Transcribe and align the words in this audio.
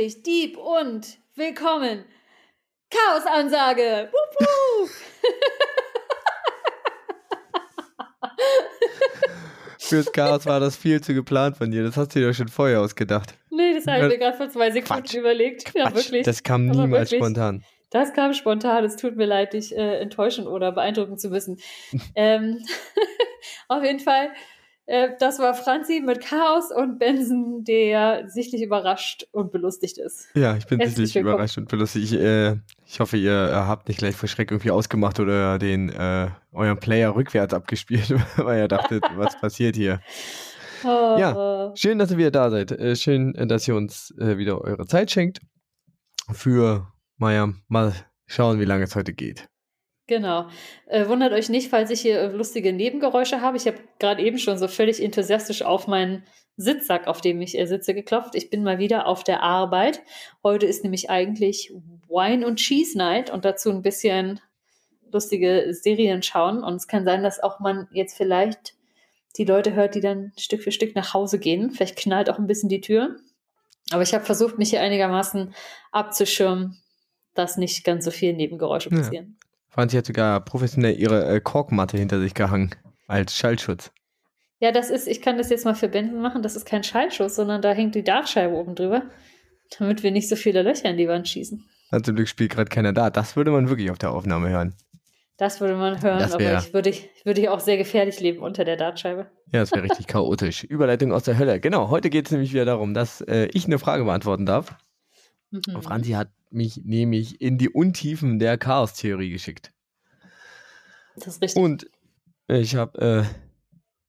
herzlich, 0.00 0.22
Dieb 0.22 0.56
und 0.56 1.18
willkommen. 1.34 2.06
Chaosansage. 2.90 4.10
Fürs 9.78 10.10
Chaos 10.12 10.46
war 10.46 10.58
das 10.60 10.76
viel 10.76 11.02
zu 11.02 11.12
geplant 11.12 11.58
von 11.58 11.70
dir. 11.70 11.82
Das 11.82 11.98
hast 11.98 12.14
du 12.14 12.20
dir 12.20 12.28
doch 12.28 12.34
schon 12.34 12.48
vorher 12.48 12.80
ausgedacht. 12.80 13.34
Nee, 13.50 13.74
das 13.74 13.86
habe 13.86 14.04
ich 14.04 14.08
mir 14.12 14.18
gerade 14.18 14.38
vor 14.38 14.48
zwei 14.48 14.70
Sekunden 14.70 15.02
Quatsch. 15.02 15.14
überlegt. 15.14 15.74
Ja, 15.74 15.90
Quatsch, 15.90 16.06
wirklich. 16.06 16.24
Das 16.24 16.42
kam 16.42 16.64
niemals 16.66 17.10
wirklich. 17.10 17.20
spontan. 17.20 17.62
Das 17.90 18.14
kam 18.14 18.32
spontan. 18.32 18.84
Es 18.84 18.96
tut 18.96 19.16
mir 19.16 19.26
leid, 19.26 19.52
dich 19.52 19.76
äh, 19.76 19.98
enttäuschen 19.98 20.46
oder 20.46 20.72
beeindrucken 20.72 21.18
zu 21.18 21.28
müssen. 21.28 21.60
ähm, 22.14 22.64
auf 23.68 23.84
jeden 23.84 24.00
Fall, 24.00 24.30
äh, 24.90 25.10
das 25.20 25.38
war 25.38 25.54
Franzi 25.54 26.02
mit 26.04 26.20
Chaos 26.20 26.72
und 26.72 26.98
Benson, 26.98 27.62
der 27.62 28.28
sichtlich 28.28 28.62
überrascht 28.62 29.26
und 29.30 29.52
belustigt 29.52 29.98
ist. 29.98 30.28
Ja, 30.34 30.56
ich 30.56 30.66
bin 30.66 30.78
Herzlich 30.80 30.96
sicherlich 30.96 31.14
willkommen. 31.14 31.34
überrascht 31.34 31.58
und 31.58 31.68
belustigt. 31.68 32.12
Ich, 32.12 32.18
äh, 32.18 32.56
ich 32.86 32.98
hoffe, 32.98 33.16
ihr 33.16 33.50
äh, 33.50 33.52
habt 33.54 33.86
nicht 33.88 33.98
gleich 33.98 34.16
vor 34.16 34.28
Schreck 34.28 34.50
irgendwie 34.50 34.72
ausgemacht 34.72 35.20
oder 35.20 35.58
den 35.60 35.90
äh, 35.90 36.28
euren 36.52 36.78
Player 36.78 37.14
rückwärts 37.14 37.54
abgespielt, 37.54 38.10
weil 38.36 38.58
ihr 38.62 38.68
dachtet, 38.68 39.04
was 39.16 39.40
passiert 39.40 39.76
hier. 39.76 40.00
Oh, 40.84 41.16
Ja. 41.18 41.72
Schön, 41.76 41.98
dass 41.98 42.10
ihr 42.10 42.18
wieder 42.18 42.32
da 42.32 42.50
seid. 42.50 42.72
Äh, 42.72 42.96
schön, 42.96 43.32
dass 43.48 43.68
ihr 43.68 43.76
uns 43.76 44.12
wieder 44.18 44.60
eure 44.60 44.86
Zeit 44.86 45.10
schenkt. 45.12 45.40
Für, 46.32 46.88
naja, 47.18 47.48
mal 47.68 47.92
schauen, 48.26 48.58
wie 48.58 48.64
lange 48.64 48.84
es 48.84 48.96
heute 48.96 49.12
geht. 49.12 49.48
Genau. 50.10 50.48
Äh, 50.86 51.06
wundert 51.06 51.32
euch 51.32 51.48
nicht, 51.50 51.70
falls 51.70 51.88
ich 51.88 52.00
hier 52.00 52.18
äh, 52.18 52.26
lustige 52.26 52.72
Nebengeräusche 52.72 53.40
habe. 53.40 53.56
Ich 53.56 53.68
habe 53.68 53.78
gerade 54.00 54.20
eben 54.20 54.38
schon 54.38 54.58
so 54.58 54.66
völlig 54.66 55.00
enthusiastisch 55.00 55.62
auf 55.62 55.86
meinen 55.86 56.24
Sitzsack, 56.56 57.06
auf 57.06 57.20
dem 57.20 57.40
ich 57.40 57.56
äh, 57.56 57.64
sitze, 57.64 57.94
geklopft. 57.94 58.34
Ich 58.34 58.50
bin 58.50 58.64
mal 58.64 58.80
wieder 58.80 59.06
auf 59.06 59.22
der 59.22 59.44
Arbeit. 59.44 60.02
Heute 60.42 60.66
ist 60.66 60.82
nämlich 60.82 61.10
eigentlich 61.10 61.72
Wine 62.08 62.44
und 62.44 62.56
Cheese 62.56 62.98
Night 62.98 63.30
und 63.30 63.44
dazu 63.44 63.70
ein 63.70 63.82
bisschen 63.82 64.40
lustige 65.12 65.72
Serien 65.74 66.24
schauen. 66.24 66.64
Und 66.64 66.74
es 66.74 66.88
kann 66.88 67.04
sein, 67.04 67.22
dass 67.22 67.38
auch 67.38 67.60
man 67.60 67.86
jetzt 67.92 68.16
vielleicht 68.16 68.74
die 69.36 69.44
Leute 69.44 69.74
hört, 69.74 69.94
die 69.94 70.00
dann 70.00 70.32
Stück 70.36 70.64
für 70.64 70.72
Stück 70.72 70.96
nach 70.96 71.14
Hause 71.14 71.38
gehen. 71.38 71.70
Vielleicht 71.70 71.94
knallt 71.94 72.28
auch 72.28 72.38
ein 72.40 72.48
bisschen 72.48 72.68
die 72.68 72.80
Tür. 72.80 73.16
Aber 73.92 74.02
ich 74.02 74.12
habe 74.12 74.24
versucht, 74.24 74.58
mich 74.58 74.70
hier 74.70 74.80
einigermaßen 74.80 75.54
abzuschirmen, 75.92 76.82
dass 77.34 77.56
nicht 77.56 77.84
ganz 77.84 78.04
so 78.04 78.10
viele 78.10 78.32
Nebengeräusche 78.32 78.90
Ja. 78.90 79.22
Franzi 79.70 79.96
hat 79.96 80.06
sogar 80.06 80.40
professionell 80.44 80.96
ihre 80.98 81.26
äh, 81.26 81.40
Korkmatte 81.40 81.96
hinter 81.96 82.20
sich 82.20 82.34
gehangen. 82.34 82.74
Als 83.06 83.34
Schallschutz. 83.36 83.90
Ja, 84.60 84.72
das 84.72 84.90
ist, 84.90 85.08
ich 85.08 85.22
kann 85.22 85.38
das 85.38 85.48
jetzt 85.48 85.64
mal 85.64 85.74
für 85.74 85.88
Benson 85.88 86.20
machen, 86.20 86.42
das 86.42 86.54
ist 86.54 86.66
kein 86.66 86.82
Schallschuss, 86.84 87.34
sondern 87.34 87.62
da 87.62 87.72
hängt 87.72 87.94
die 87.94 88.04
Dartscheibe 88.04 88.54
oben 88.54 88.74
drüber, 88.74 89.02
damit 89.78 90.02
wir 90.02 90.10
nicht 90.10 90.28
so 90.28 90.36
viele 90.36 90.62
Löcher 90.62 90.90
in 90.90 90.96
die 90.98 91.08
Wand 91.08 91.28
schießen. 91.28 91.64
Also 91.90 92.04
zum 92.04 92.16
Glück 92.16 92.28
spielt 92.28 92.52
gerade 92.52 92.68
keiner 92.68 92.92
da. 92.92 93.10
Das 93.10 93.36
würde 93.36 93.50
man 93.50 93.68
wirklich 93.68 93.90
auf 93.90 93.98
der 93.98 94.12
Aufnahme 94.12 94.48
hören. 94.50 94.74
Das 95.38 95.60
würde 95.60 95.74
man 95.74 96.02
hören, 96.02 96.18
Das 96.18 96.32
aber 96.34 96.44
wär- 96.44 96.58
ich 96.58 96.74
würde, 96.74 96.90
ich 96.90 97.08
würde 97.24 97.40
hier 97.40 97.52
auch 97.54 97.60
sehr 97.60 97.78
gefährlich 97.78 98.20
leben 98.20 98.40
unter 98.40 98.64
der 98.64 98.76
Dartscheibe. 98.76 99.30
Ja, 99.52 99.60
das 99.60 99.72
wäre 99.72 99.84
richtig 99.84 100.06
chaotisch. 100.06 100.62
Überleitung 100.64 101.12
aus 101.12 101.22
der 101.24 101.38
Hölle. 101.38 101.58
Genau, 101.60 101.88
heute 101.88 102.10
geht 102.10 102.26
es 102.26 102.30
nämlich 102.32 102.52
wieder 102.52 102.66
darum, 102.66 102.92
dass 102.92 103.22
äh, 103.22 103.48
ich 103.54 103.64
eine 103.64 103.78
Frage 103.78 104.04
beantworten 104.04 104.44
darf. 104.44 104.74
Mhm. 105.50 105.62
Und 105.74 105.82
Franzi 105.82 106.10
hat 106.10 106.28
mich 106.50 106.82
nämlich 106.84 107.40
in 107.40 107.58
die 107.58 107.68
Untiefen 107.68 108.38
der 108.38 108.58
Chaos-Theorie 108.58 109.30
geschickt. 109.30 109.72
Das 111.14 111.26
ist 111.26 111.42
richtig. 111.42 111.62
Und 111.62 111.90
ich 112.48 112.74
habe 112.74 112.98
äh, 113.00 113.24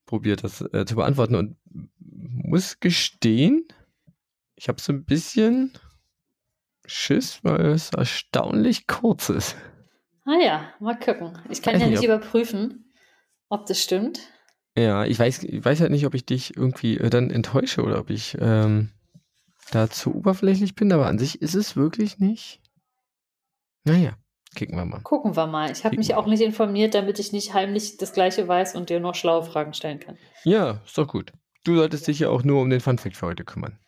probiert, 0.05 0.43
das 0.43 0.61
äh, 0.61 0.85
zu 0.85 0.95
beantworten 0.95 1.35
und 1.35 1.57
muss 1.99 2.79
gestehen, 2.79 3.65
ich 4.55 4.67
habe 4.67 4.81
so 4.81 4.93
ein 4.93 5.05
bisschen 5.05 5.71
Schiss, 6.85 7.39
weil 7.43 7.67
es 7.67 7.91
erstaunlich 7.91 8.87
kurz 8.87 9.29
ist. 9.29 9.55
Ah 10.25 10.37
ja, 10.43 10.73
mal 10.79 10.99
gucken. 10.99 11.39
Ich 11.49 11.61
kann 11.61 11.75
Weiß 11.75 11.81
ja 11.81 11.87
nicht, 11.87 11.99
nicht 11.99 12.05
überprüfen, 12.05 12.93
ob 13.49 13.65
das 13.65 13.81
stimmt. 13.81 14.19
Ja, 14.77 15.05
ich 15.05 15.17
weiß, 15.17 15.43
ich 15.43 15.63
weiß 15.65 15.81
halt 15.81 15.91
nicht, 15.91 16.05
ob 16.05 16.13
ich 16.13 16.25
dich 16.25 16.55
irgendwie 16.55 16.97
äh, 16.97 17.09
dann 17.09 17.31
enttäusche 17.31 17.81
oder 17.81 17.99
ob 17.99 18.09
ich 18.09 18.37
ähm, 18.39 18.91
da 19.71 19.89
zu 19.89 20.13
oberflächlich 20.13 20.75
bin, 20.75 20.91
aber 20.91 21.07
an 21.07 21.17
sich 21.17 21.41
ist 21.41 21.55
es 21.55 21.75
wirklich 21.75 22.19
nicht. 22.19 22.61
Naja, 23.83 24.13
kicken 24.55 24.77
wir 24.77 24.85
mal. 24.85 25.01
Gucken 25.01 25.35
wir 25.35 25.47
mal. 25.47 25.71
Ich 25.71 25.83
habe 25.85 25.97
mich 25.97 26.13
auch 26.13 26.27
nicht 26.27 26.41
informiert, 26.41 26.93
damit 26.93 27.19
ich 27.19 27.31
nicht 27.31 27.53
heimlich 27.53 27.97
das 27.97 28.13
Gleiche 28.13 28.47
weiß 28.47 28.75
und 28.75 28.89
dir 28.89 28.99
noch 28.99 29.15
schlaue 29.15 29.43
Fragen 29.43 29.73
stellen 29.73 29.99
kann. 29.99 30.17
Ja, 30.43 30.81
ist 30.85 30.97
doch 30.97 31.07
gut. 31.07 31.33
Du 31.63 31.75
solltest 31.75 32.07
dich 32.07 32.19
ja 32.19 32.29
auch 32.29 32.43
nur 32.43 32.61
um 32.61 32.69
den 32.69 32.79
Funfact 32.79 33.15
für 33.15 33.27
heute 33.27 33.43
kümmern. 33.43 33.79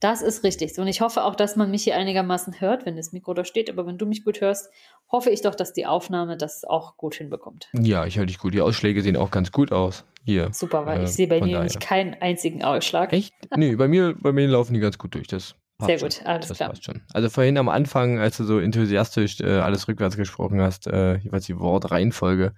Das 0.00 0.22
ist 0.22 0.44
richtig. 0.44 0.74
So, 0.74 0.80
Und 0.82 0.88
ich 0.88 1.02
hoffe 1.02 1.24
auch, 1.24 1.34
dass 1.34 1.56
man 1.56 1.70
mich 1.70 1.84
hier 1.84 1.94
einigermaßen 1.96 2.60
hört, 2.60 2.86
wenn 2.86 2.96
das 2.96 3.12
Mikro 3.12 3.34
da 3.34 3.44
steht. 3.44 3.68
Aber 3.68 3.86
wenn 3.86 3.98
du 3.98 4.06
mich 4.06 4.24
gut 4.24 4.40
hörst, 4.40 4.70
hoffe 5.12 5.28
ich 5.30 5.42
doch, 5.42 5.54
dass 5.54 5.74
die 5.74 5.84
Aufnahme 5.86 6.38
das 6.38 6.64
auch 6.64 6.96
gut 6.96 7.14
hinbekommt. 7.16 7.68
Ja, 7.74 8.06
ich 8.06 8.16
höre 8.16 8.24
dich 8.26 8.38
gut. 8.38 8.54
Die 8.54 8.62
Ausschläge 8.62 9.02
sehen 9.02 9.16
auch 9.16 9.30
ganz 9.30 9.52
gut 9.52 9.72
aus. 9.72 10.04
Hier. 10.24 10.48
Super, 10.52 10.86
weil 10.86 11.00
Äh, 11.00 11.04
ich 11.04 11.10
sehe 11.10 11.26
bei 11.28 11.40
dir 11.40 11.58
nämlich 11.58 11.78
keinen 11.78 12.14
einzigen 12.14 12.64
Ausschlag. 12.64 13.12
Echt? 13.12 13.34
Nee, 13.56 13.76
bei 13.76 13.88
mir, 13.88 14.14
bei 14.18 14.32
mir 14.32 14.48
laufen 14.48 14.72
die 14.74 14.80
ganz 14.80 14.96
gut 14.96 15.14
durch. 15.14 15.26
Das 15.28 15.54
Sehr 15.80 15.98
schon. 15.98 16.08
gut, 16.08 16.22
alles 16.24 16.48
das 16.48 16.56
klar. 16.56 16.70
passt 16.70 16.84
schon. 16.84 17.02
Also 17.12 17.28
vorhin 17.28 17.58
am 17.58 17.68
Anfang, 17.68 18.18
als 18.18 18.38
du 18.38 18.44
so 18.44 18.58
enthusiastisch 18.58 19.40
äh, 19.40 19.58
alles 19.58 19.86
rückwärts 19.86 20.16
gesprochen 20.16 20.62
hast, 20.62 20.86
äh, 20.86 21.16
jeweils 21.18 21.44
die 21.44 21.58
Wortreihenfolge, 21.58 22.54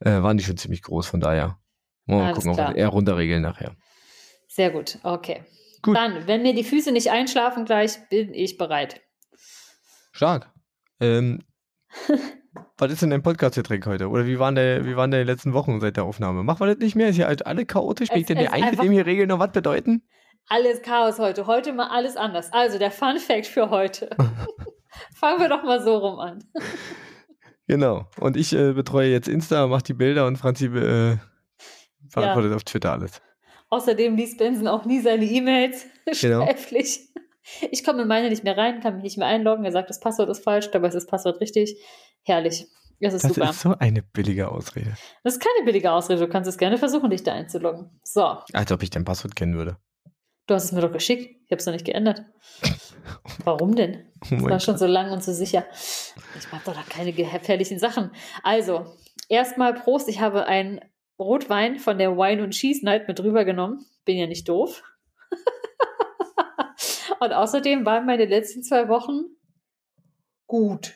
äh, 0.00 0.10
waren 0.22 0.36
die 0.36 0.44
schon 0.44 0.56
ziemlich 0.56 0.82
groß. 0.82 1.06
Von 1.06 1.20
daher. 1.20 1.58
Mal 2.06 2.24
Alles 2.26 2.36
gucken, 2.38 2.50
ob 2.50 2.56
wir 2.58 2.76
eher 2.76 2.88
runterregeln 2.88 3.42
nachher. 3.42 3.76
Sehr 4.48 4.70
gut, 4.70 4.98
okay. 5.02 5.42
Gut. 5.86 5.96
Dann, 5.96 6.26
wenn 6.26 6.42
mir 6.42 6.52
die 6.52 6.64
Füße 6.64 6.90
nicht 6.90 7.12
einschlafen 7.12 7.64
gleich, 7.64 8.08
bin 8.08 8.34
ich 8.34 8.58
bereit. 8.58 9.00
Stark. 10.10 10.50
Ähm, 10.98 11.44
was 12.76 12.90
ist 12.90 13.02
denn 13.02 13.10
dein 13.10 13.22
Podcast-Getränk 13.22 13.86
heute? 13.86 14.08
Oder 14.08 14.26
wie 14.26 14.40
waren, 14.40 14.56
der, 14.56 14.84
wie 14.84 14.96
waren 14.96 15.12
deine 15.12 15.22
letzten 15.22 15.52
Wochen 15.52 15.80
seit 15.80 15.96
der 15.96 16.02
Aufnahme? 16.02 16.42
Machen 16.42 16.58
wir 16.58 16.74
das 16.74 16.78
nicht 16.78 16.96
mehr? 16.96 17.10
Ist 17.10 17.14
hier 17.16 17.28
halt 17.28 17.46
alle 17.46 17.66
chaotisch? 17.66 18.08
Bin 18.08 18.18
ich 18.18 18.26
denn 18.26 18.36
der 18.36 18.46
ist 18.46 18.52
Einzige, 18.52 18.70
einfach- 18.72 18.82
dem 18.82 18.92
hier 18.92 19.06
Regeln 19.06 19.28
noch 19.28 19.38
was 19.38 19.52
bedeuten? 19.52 20.02
Alles 20.48 20.82
Chaos 20.82 21.20
heute. 21.20 21.46
Heute 21.46 21.72
mal 21.72 21.88
alles 21.88 22.16
anders. 22.16 22.52
Also, 22.52 22.78
der 22.78 22.90
Fun 22.90 23.18
Fact 23.18 23.46
für 23.46 23.70
heute. 23.70 24.10
Fangen 25.14 25.40
wir 25.40 25.48
doch 25.48 25.62
mal 25.62 25.80
so 25.80 25.98
rum 25.98 26.18
an. 26.18 26.44
Genau. 27.68 28.06
Und 28.18 28.36
ich 28.36 28.52
äh, 28.52 28.72
betreue 28.72 29.10
jetzt 29.10 29.28
Insta, 29.28 29.68
mache 29.68 29.84
die 29.84 29.94
Bilder 29.94 30.26
und 30.26 30.36
Franzi 30.36 30.66
äh, 30.66 31.16
verantwortet 32.08 32.52
auf 32.54 32.64
Twitter 32.64 32.92
alles. 32.92 33.20
Außerdem 33.70 34.16
liest 34.16 34.38
Benson 34.38 34.68
auch 34.68 34.84
nie 34.84 35.00
seine 35.00 35.24
E-Mails 35.24 35.86
Genau. 36.20 36.44
schriftlich. 36.46 37.00
Ich 37.70 37.84
komme 37.84 38.02
in 38.02 38.08
meine 38.08 38.28
nicht 38.28 38.44
mehr 38.44 38.56
rein, 38.56 38.80
kann 38.80 38.94
mich 38.94 39.02
nicht 39.04 39.18
mehr 39.18 39.26
einloggen. 39.28 39.64
Er 39.64 39.72
sagt, 39.72 39.88
das 39.90 40.00
Passwort 40.00 40.28
ist 40.30 40.42
falsch, 40.44 40.70
dabei 40.70 40.88
ist 40.88 40.94
das 40.94 41.06
Passwort 41.06 41.40
richtig. 41.40 41.80
Herrlich. 42.24 42.66
Das 43.00 43.12
ist 43.14 43.24
Das 43.24 43.34
super. 43.34 43.50
ist 43.50 43.60
so 43.60 43.74
eine 43.78 44.02
billige 44.02 44.50
Ausrede. 44.50 44.94
das 45.22 45.34
ist 45.34 45.40
keine 45.40 45.64
billige 45.66 45.92
Ausrede. 45.92 46.20
Du 46.20 46.28
kannst 46.28 46.48
es 46.48 46.56
gerne 46.58 46.78
versuchen, 46.78 47.10
dich 47.10 47.22
da 47.22 47.32
einzuloggen. 47.34 47.90
So, 48.02 48.38
Als 48.52 48.72
ob 48.72 48.82
ich 48.82 48.90
dein 48.90 49.04
Passwort 49.04 49.36
kennen 49.36 49.54
würde. 49.54 49.76
du 50.46 50.54
hast 50.54 50.64
es 50.64 50.72
mir 50.72 50.80
doch 50.80 50.92
geschickt. 50.92 51.24
Ich 51.44 51.50
habe 51.52 51.60
es 51.60 51.66
noch 51.66 51.72
nicht 51.74 51.84
geändert. 51.84 52.22
Warum 53.44 53.76
denn? 53.76 54.10
Oh 54.24 54.34
Das 54.36 54.42
war 54.44 54.60
schon 54.60 54.78
so 54.78 54.86
lang 54.86 55.10
und 55.12 55.22
so 55.22 55.32
sicher. 55.32 55.64
Ich 56.38 56.50
mache 56.50 56.62
doch 56.64 56.74
da 56.74 56.82
keine 56.88 57.12
gefährlichen 57.12 57.78
Sachen. 57.78 58.10
Also, 58.42 58.96
erstmal 59.28 59.74
Prost. 59.74 60.08
Ich 60.08 60.20
habe 60.20 60.46
einen 60.46 60.80
Rotwein 61.18 61.78
von 61.78 61.98
der 61.98 62.16
Wine 62.16 62.42
und 62.44 62.50
Cheese 62.50 62.84
Night 62.84 63.08
mit 63.08 63.20
rübergenommen. 63.20 63.84
Bin 64.04 64.18
ja 64.18 64.26
nicht 64.26 64.48
doof. 64.48 64.82
und 67.20 67.32
außerdem 67.32 67.84
waren 67.86 68.06
meine 68.06 68.24
letzten 68.26 68.62
zwei 68.62 68.88
Wochen 68.88 69.24
gut. 70.46 70.94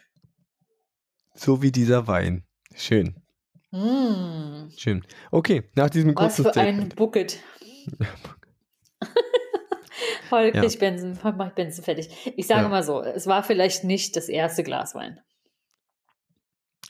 So 1.35 1.63
wie 1.63 1.73
dieser 1.73 2.07
Wein. 2.07 2.45
Schön, 2.75 3.15
Mm, 3.73 4.69
schön. 4.77 5.05
Okay, 5.31 5.63
nach 5.77 5.89
diesem 5.91 6.17
was 6.17 6.37
kurzen 6.37 6.53
für 6.53 6.61
ein. 6.61 6.89
Bucket. 6.91 7.39
Heute 10.33 10.57
Ja. 10.57 10.63
krieg 10.63 10.71
ich 10.73 10.79
Benson, 10.79 11.23
heute 11.25 11.37
mach 11.37 11.49
ich 11.49 11.55
Benson 11.55 11.85
fertig. 11.85 12.09
Ich 12.37 12.47
sage 12.49 12.63
Ja. 12.63 12.69
mal 12.69 12.83
so, 12.83 13.01
es 13.03 13.27
war 13.29 13.43
vielleicht 13.45 13.85
nicht 13.85 14.17
das 14.17 14.29
erste 14.29 14.63
Glas 14.65 14.95
Wein. 14.95 15.21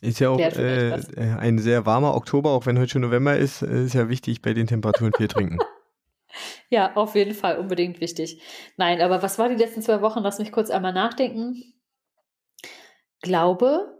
Ist 0.01 0.19
ja 0.19 0.31
auch 0.31 0.39
äh, 0.39 0.89
äh, 0.89 1.37
ein 1.39 1.59
sehr 1.59 1.85
warmer 1.85 2.15
Oktober, 2.15 2.51
auch 2.51 2.67
wenn 2.67 2.79
heute 2.79 2.93
schon 2.93 3.03
November 3.03 3.37
ist, 3.37 3.63
äh, 3.63 3.85
ist 3.85 3.95
ja 3.95 4.09
wichtig 4.09 4.41
bei 4.41 4.55
den 4.55 4.67
Temperaturen 4.67 5.13
viel 5.17 5.29
trinken. 5.29 5.59
Ja, 6.69 6.95
auf 6.95 7.17
jeden 7.17 7.35
Fall 7.35 7.59
unbedingt 7.59 8.01
wichtig. 8.01 8.41
Nein, 8.77 9.01
aber 9.01 9.21
was 9.21 9.41
war 9.41 9.49
die 9.49 9.57
letzten 9.57 9.83
zwei 9.83 10.01
Wochen? 10.01 10.21
Lass 10.21 10.39
mich 10.39 10.53
kurz 10.53 10.71
einmal 10.71 10.93
nachdenken. 10.93 11.75
Glaube, 13.21 13.99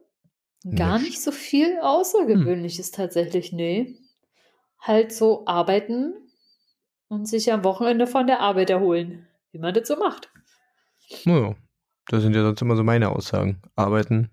gar 0.77 0.99
Nicht. 0.99 1.09
nicht 1.09 1.23
so 1.23 1.33
viel 1.33 1.81
Außergewöhnliches 1.81 2.93
tatsächlich, 2.93 3.53
nee. 3.53 3.97
Halt 4.79 5.13
so 5.13 5.45
arbeiten 5.47 6.15
und 7.09 7.27
sich 7.27 7.53
am 7.53 7.65
Wochenende 7.65 8.07
von 8.07 8.29
der 8.29 8.39
Arbeit 8.39 8.71
erholen, 8.71 9.27
wie 9.51 9.59
man 9.59 9.75
das 9.75 9.89
so 9.89 9.97
macht. 9.97 10.31
Naja, 11.25 11.57
das 12.07 12.23
sind 12.23 12.37
ja 12.37 12.43
sonst 12.43 12.63
immer 12.63 12.77
so 12.77 12.85
meine 12.85 13.11
Aussagen. 13.11 13.61
Arbeiten 13.75 14.31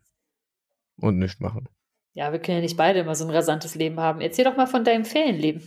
und 1.00 1.18
nichts 1.18 1.40
machen. 1.40 1.68
Ja, 2.14 2.32
wir 2.32 2.40
können 2.40 2.58
ja 2.58 2.62
nicht 2.62 2.78
beide 2.78 3.00
immer 3.00 3.16
so 3.16 3.26
ein 3.26 3.32
rasantes 3.32 3.76
Leben 3.76 4.00
haben. 4.00 4.22
Erzähl 4.22 4.46
doch 4.46 4.58
mal 4.58 4.66
von 4.66 4.84
deinem 4.84 5.06
Ferienleben. 5.06 5.62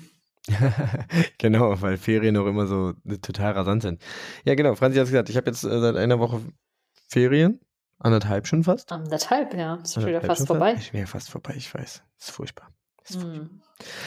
genau, 1.38 1.80
weil 1.80 1.96
Ferien 1.96 2.36
auch 2.36 2.46
immer 2.46 2.66
so 2.66 2.92
total 3.22 3.52
rasant 3.52 3.82
sind. 3.82 4.02
Ja, 4.44 4.54
genau, 4.54 4.74
Franzi 4.74 4.98
hat 4.98 5.04
es 5.04 5.10
gesagt, 5.10 5.28
ich 5.28 5.36
habe 5.36 5.50
jetzt 5.50 5.64
äh, 5.64 5.80
seit 5.80 5.96
einer 5.96 6.18
Woche 6.18 6.40
Ferien, 7.08 7.60
anderthalb 7.98 8.46
schon 8.46 8.64
fast. 8.64 8.90
Anderthalb, 8.90 9.54
ja. 9.54 9.76
Ist 9.76 9.94
schon 9.94 10.06
wieder 10.06 10.22
fast 10.22 10.46
vorbei. 10.46 10.72
Ist 10.72 10.92
wieder 10.92 11.06
fast 11.06 11.30
vorbei, 11.30 11.54
ich 11.56 11.72
weiß. 11.72 12.02
Ist 12.18 12.30
furchtbar. 12.30 12.70
Ist 13.04 13.20
furchtbar. 13.20 13.42
Hm. 13.42 13.60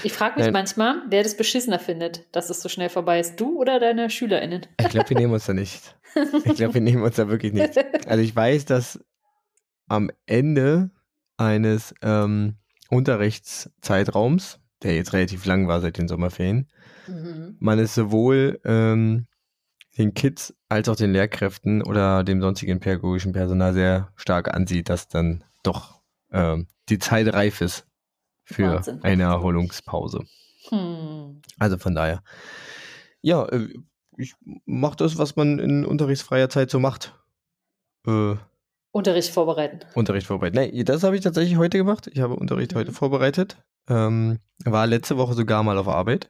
Ich 0.03 0.13
frage 0.13 0.35
mich 0.35 0.45
Nein. 0.45 0.53
manchmal, 0.53 1.01
wer 1.09 1.23
das 1.23 1.35
beschissener 1.35 1.79
findet, 1.79 2.35
dass 2.35 2.49
es 2.49 2.61
so 2.61 2.69
schnell 2.69 2.89
vorbei 2.89 3.19
ist. 3.19 3.39
Du 3.39 3.59
oder 3.59 3.79
deine 3.79 4.09
SchülerInnen? 4.09 4.67
Ich 4.79 4.89
glaube, 4.89 5.09
wir 5.09 5.17
nehmen 5.17 5.33
uns 5.33 5.45
da 5.45 5.53
nicht. 5.53 5.95
Ich 6.45 6.55
glaube, 6.55 6.75
wir 6.75 6.81
nehmen 6.81 7.03
uns 7.03 7.15
da 7.15 7.27
wirklich 7.27 7.53
nicht. 7.53 7.77
Also 8.07 8.21
ich 8.21 8.35
weiß, 8.35 8.65
dass 8.65 8.99
am 9.87 10.11
Ende 10.25 10.91
eines 11.37 11.93
ähm, 12.01 12.55
Unterrichtszeitraums, 12.89 14.59
der 14.83 14.95
jetzt 14.95 15.13
relativ 15.13 15.45
lang 15.45 15.67
war 15.67 15.81
seit 15.81 15.97
den 15.97 16.07
Sommerferien, 16.07 16.67
Mhm. 17.07 17.57
man 17.59 17.79
es 17.79 17.95
sowohl 17.95 18.61
ähm, 18.63 19.27
den 19.97 20.13
Kids 20.13 20.55
als 20.69 20.87
auch 20.87 20.95
den 20.95 21.11
Lehrkräften 21.11 21.83
oder 21.83 22.23
dem 22.23 22.39
sonstigen 22.41 22.79
pädagogischen 22.79 23.33
Personal 23.33 23.73
sehr 23.73 24.09
stark 24.15 24.53
ansieht, 24.53 24.87
dass 24.89 25.09
dann 25.09 25.43
doch 25.63 25.99
ähm, 26.31 26.67
die 26.89 26.99
Zeit 26.99 27.31
reif 27.33 27.59
ist 27.59 27.85
für 28.45 28.75
Wahnsinn. 28.75 29.03
eine 29.03 29.23
Erholungspause. 29.23 30.23
Hm. 30.69 31.41
Also 31.59 31.77
von 31.77 31.93
daher. 31.93 32.23
Ja, 33.21 33.45
äh, 33.49 33.67
ich 34.17 34.33
mache 34.65 34.95
das, 34.95 35.17
was 35.17 35.35
man 35.35 35.59
in 35.59 35.85
unterrichtsfreier 35.85 36.49
Zeit 36.49 36.69
so 36.69 36.79
macht. 36.79 37.13
Äh, 38.07 38.35
Unterricht 38.93 39.31
vorbereiten. 39.33 39.79
Unterricht 39.95 40.27
vorbereiten. 40.27 40.55
Nee, 40.57 40.83
das 40.83 41.03
habe 41.03 41.15
ich 41.15 41.23
tatsächlich 41.23 41.57
heute 41.57 41.79
gemacht. 41.79 42.07
Ich 42.13 42.19
habe 42.21 42.35
Unterricht 42.35 42.73
Mhm. 42.73 42.77
heute 42.79 42.91
vorbereitet. 42.93 43.57
Ähm, 43.89 44.39
war 44.65 44.85
letzte 44.85 45.17
Woche 45.17 45.33
sogar 45.33 45.63
mal 45.63 45.77
auf 45.79 45.87
Arbeit. 45.87 46.29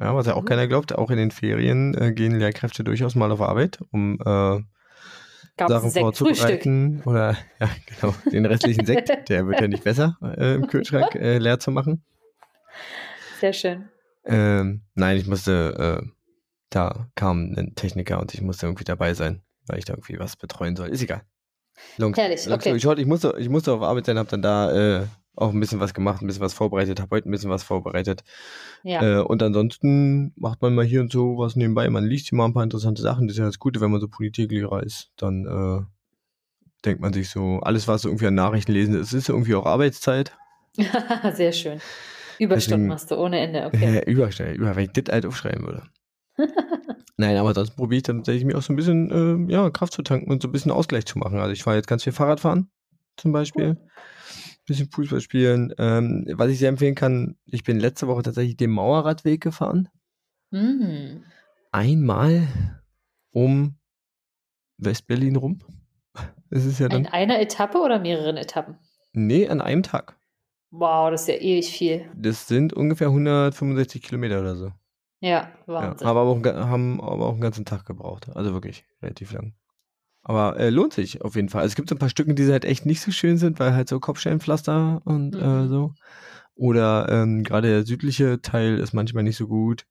Ja, 0.00 0.14
was 0.16 0.26
ja 0.26 0.34
auch 0.34 0.40
Mhm. 0.42 0.46
keiner 0.46 0.66
glaubt. 0.68 0.94
Auch 0.94 1.10
in 1.10 1.18
den 1.18 1.30
Ferien 1.30 1.94
äh, 1.94 2.12
gehen 2.12 2.38
Lehrkräfte 2.38 2.82
durchaus 2.82 3.14
mal 3.14 3.30
auf 3.30 3.42
Arbeit, 3.42 3.78
um 3.92 4.14
äh, 4.24 4.60
Sachen 5.68 5.90
Sekt 5.90 6.16
Frühstück. 6.16 6.26
vorzubereiten. 6.32 7.02
Oder 7.04 7.36
ja, 7.60 7.68
genau, 7.86 8.14
den 8.32 8.46
restlichen 8.46 8.86
Sekt, 8.86 9.10
der 9.28 9.46
wird 9.46 9.60
ja 9.60 9.68
nicht 9.68 9.84
besser 9.84 10.16
äh, 10.22 10.54
im 10.54 10.66
Kühlschrank 10.66 11.14
äh, 11.14 11.36
leer 11.36 11.58
zu 11.60 11.70
machen. 11.70 12.02
Sehr 13.38 13.52
schön. 13.52 13.90
Ähm, 14.24 14.82
nein, 14.94 15.18
ich 15.18 15.26
musste, 15.26 16.00
äh, 16.02 16.06
da 16.70 17.08
kam 17.14 17.52
ein 17.52 17.74
Techniker 17.74 18.18
und 18.18 18.32
ich 18.32 18.40
musste 18.40 18.64
irgendwie 18.66 18.84
dabei 18.84 19.12
sein, 19.12 19.42
weil 19.66 19.78
ich 19.78 19.84
da 19.84 19.92
irgendwie 19.92 20.18
was 20.18 20.36
betreuen 20.36 20.76
soll. 20.76 20.88
Ist 20.88 21.02
egal. 21.02 21.20
Long, 21.96 22.14
Herrlich, 22.14 22.46
long 22.46 22.58
okay. 22.58 22.78
short, 22.80 22.98
ich 22.98 23.06
musste, 23.06 23.34
ich 23.38 23.48
musste 23.48 23.72
auf 23.72 23.82
Arbeit 23.82 24.06
sein, 24.06 24.18
habe 24.18 24.28
dann 24.30 24.42
da 24.42 25.00
äh, 25.00 25.06
auch 25.36 25.52
ein 25.52 25.60
bisschen 25.60 25.80
was 25.80 25.94
gemacht, 25.94 26.22
ein 26.22 26.26
bisschen 26.26 26.42
was 26.42 26.54
vorbereitet, 26.54 27.00
habe 27.00 27.16
heute 27.16 27.28
ein 27.28 27.32
bisschen 27.32 27.50
was 27.50 27.62
vorbereitet. 27.62 28.22
Ja. 28.82 29.20
Äh, 29.20 29.22
und 29.22 29.42
ansonsten 29.42 30.32
macht 30.36 30.60
man 30.62 30.74
mal 30.74 30.84
hier 30.84 31.00
und 31.00 31.12
so 31.12 31.38
was 31.38 31.56
nebenbei. 31.56 31.88
Man 31.90 32.04
liest 32.04 32.28
hier 32.28 32.36
mal 32.36 32.46
ein 32.46 32.54
paar 32.54 32.64
interessante 32.64 33.02
Sachen. 33.02 33.26
Das 33.26 33.36
ist 33.36 33.40
ja 33.40 33.46
das 33.46 33.58
Gute, 33.58 33.80
wenn 33.80 33.90
man 33.90 34.00
so 34.00 34.08
Politiklehrer 34.08 34.82
ist. 34.82 35.10
Dann 35.16 35.46
äh, 35.46 35.84
denkt 36.84 37.00
man 37.00 37.12
sich 37.12 37.30
so, 37.30 37.60
alles, 37.60 37.88
was 37.88 38.02
so 38.02 38.08
irgendwie 38.08 38.26
an 38.26 38.34
Nachrichten 38.34 38.72
lesen 38.72 38.94
ist, 39.00 39.12
ist 39.12 39.28
irgendwie 39.28 39.54
auch 39.54 39.66
Arbeitszeit. 39.66 40.32
Sehr 41.34 41.52
schön. 41.52 41.80
Überstunden 42.38 42.54
Deswegen- 42.54 42.86
machst 42.88 43.10
du 43.10 43.16
ohne 43.16 43.38
Ende. 43.40 43.66
Okay. 43.66 44.00
Äh, 44.06 44.10
überschnell, 44.10 44.54
über, 44.54 44.74
wenn 44.76 44.84
ich 44.84 44.92
das 44.92 45.12
halt 45.12 45.26
aufschreiben 45.26 45.66
würde. 45.66 45.82
Nein, 47.20 47.36
aber 47.36 47.52
sonst 47.52 47.72
probiere 47.76 47.98
ich 47.98 48.02
dann 48.04 48.16
tatsächlich 48.16 48.46
mir 48.46 48.56
auch 48.56 48.62
so 48.62 48.72
ein 48.72 48.76
bisschen 48.76 49.46
äh, 49.46 49.52
ja, 49.52 49.68
Kraft 49.68 49.92
zu 49.92 50.00
tanken 50.00 50.30
und 50.30 50.40
so 50.40 50.48
ein 50.48 50.52
bisschen 50.52 50.72
Ausgleich 50.72 51.04
zu 51.04 51.18
machen. 51.18 51.38
Also 51.38 51.52
ich 51.52 51.62
fahre 51.62 51.76
jetzt 51.76 51.86
ganz 51.86 52.02
viel 52.02 52.14
Fahrrad 52.14 52.40
fahren, 52.40 52.70
zum 53.18 53.30
Beispiel. 53.30 53.76
Bisschen 54.64 54.90
Fußball 54.90 55.20
spielen. 55.20 55.74
Ähm, 55.76 56.24
was 56.32 56.48
ich 56.48 56.58
sehr 56.58 56.70
empfehlen 56.70 56.94
kann, 56.94 57.36
ich 57.44 57.62
bin 57.62 57.78
letzte 57.78 58.06
Woche 58.08 58.22
tatsächlich 58.22 58.56
den 58.56 58.70
Mauerradweg 58.70 59.42
gefahren. 59.42 59.90
Mhm. 60.50 61.24
Einmal 61.72 62.48
um 63.32 63.76
Westberlin 64.78 65.36
rum. 65.36 65.58
Das 66.52 66.64
ist 66.64 66.80
ja 66.80 66.86
In 66.86 67.04
dann. 67.04 67.06
einer 67.06 67.38
Etappe 67.38 67.78
oder 67.78 68.00
mehreren 68.00 68.36
Etappen? 68.36 68.76
Nee, 69.12 69.46
an 69.46 69.60
einem 69.60 69.84
Tag. 69.84 70.16
Wow, 70.70 71.10
das 71.10 71.22
ist 71.22 71.28
ja 71.28 71.34
ewig 71.34 71.70
viel. 71.70 72.10
Das 72.16 72.48
sind 72.48 72.72
ungefähr 72.72 73.06
165 73.06 74.02
Kilometer 74.02 74.40
oder 74.40 74.56
so. 74.56 74.72
Ja, 75.20 75.50
Ja, 75.66 75.72
Wahnsinn. 75.74 76.06
aber 76.06 76.22
auch, 76.22 76.42
haben 76.44 77.00
aber 77.00 77.26
auch 77.26 77.32
einen 77.32 77.40
ganzen 77.40 77.64
Tag 77.64 77.84
gebraucht. 77.86 78.28
Also 78.34 78.52
wirklich 78.52 78.84
relativ 79.02 79.32
lang. 79.32 79.54
Aber 80.22 80.58
äh, 80.58 80.70
lohnt 80.70 80.92
sich 80.92 81.22
auf 81.22 81.34
jeden 81.36 81.48
Fall. 81.48 81.62
Also 81.62 81.72
es 81.72 81.76
gibt 81.76 81.88
so 81.88 81.94
ein 81.94 81.98
paar 81.98 82.10
Stücken, 82.10 82.36
die 82.36 82.50
halt 82.50 82.64
echt 82.64 82.84
nicht 82.86 83.00
so 83.00 83.10
schön 83.10 83.38
sind, 83.38 83.58
weil 83.58 83.74
halt 83.74 83.88
so 83.88 84.00
Kopfsteinpflaster 84.00 85.00
und 85.04 85.34
äh, 85.34 85.38
Mhm. 85.38 85.68
so. 85.68 85.94
Oder 86.54 87.08
ähm, 87.10 87.42
gerade 87.42 87.68
der 87.68 87.86
südliche 87.86 88.42
Teil 88.42 88.78
ist 88.78 88.92
manchmal 88.92 89.22
nicht 89.24 89.36
so 89.36 89.46
gut 89.48 89.86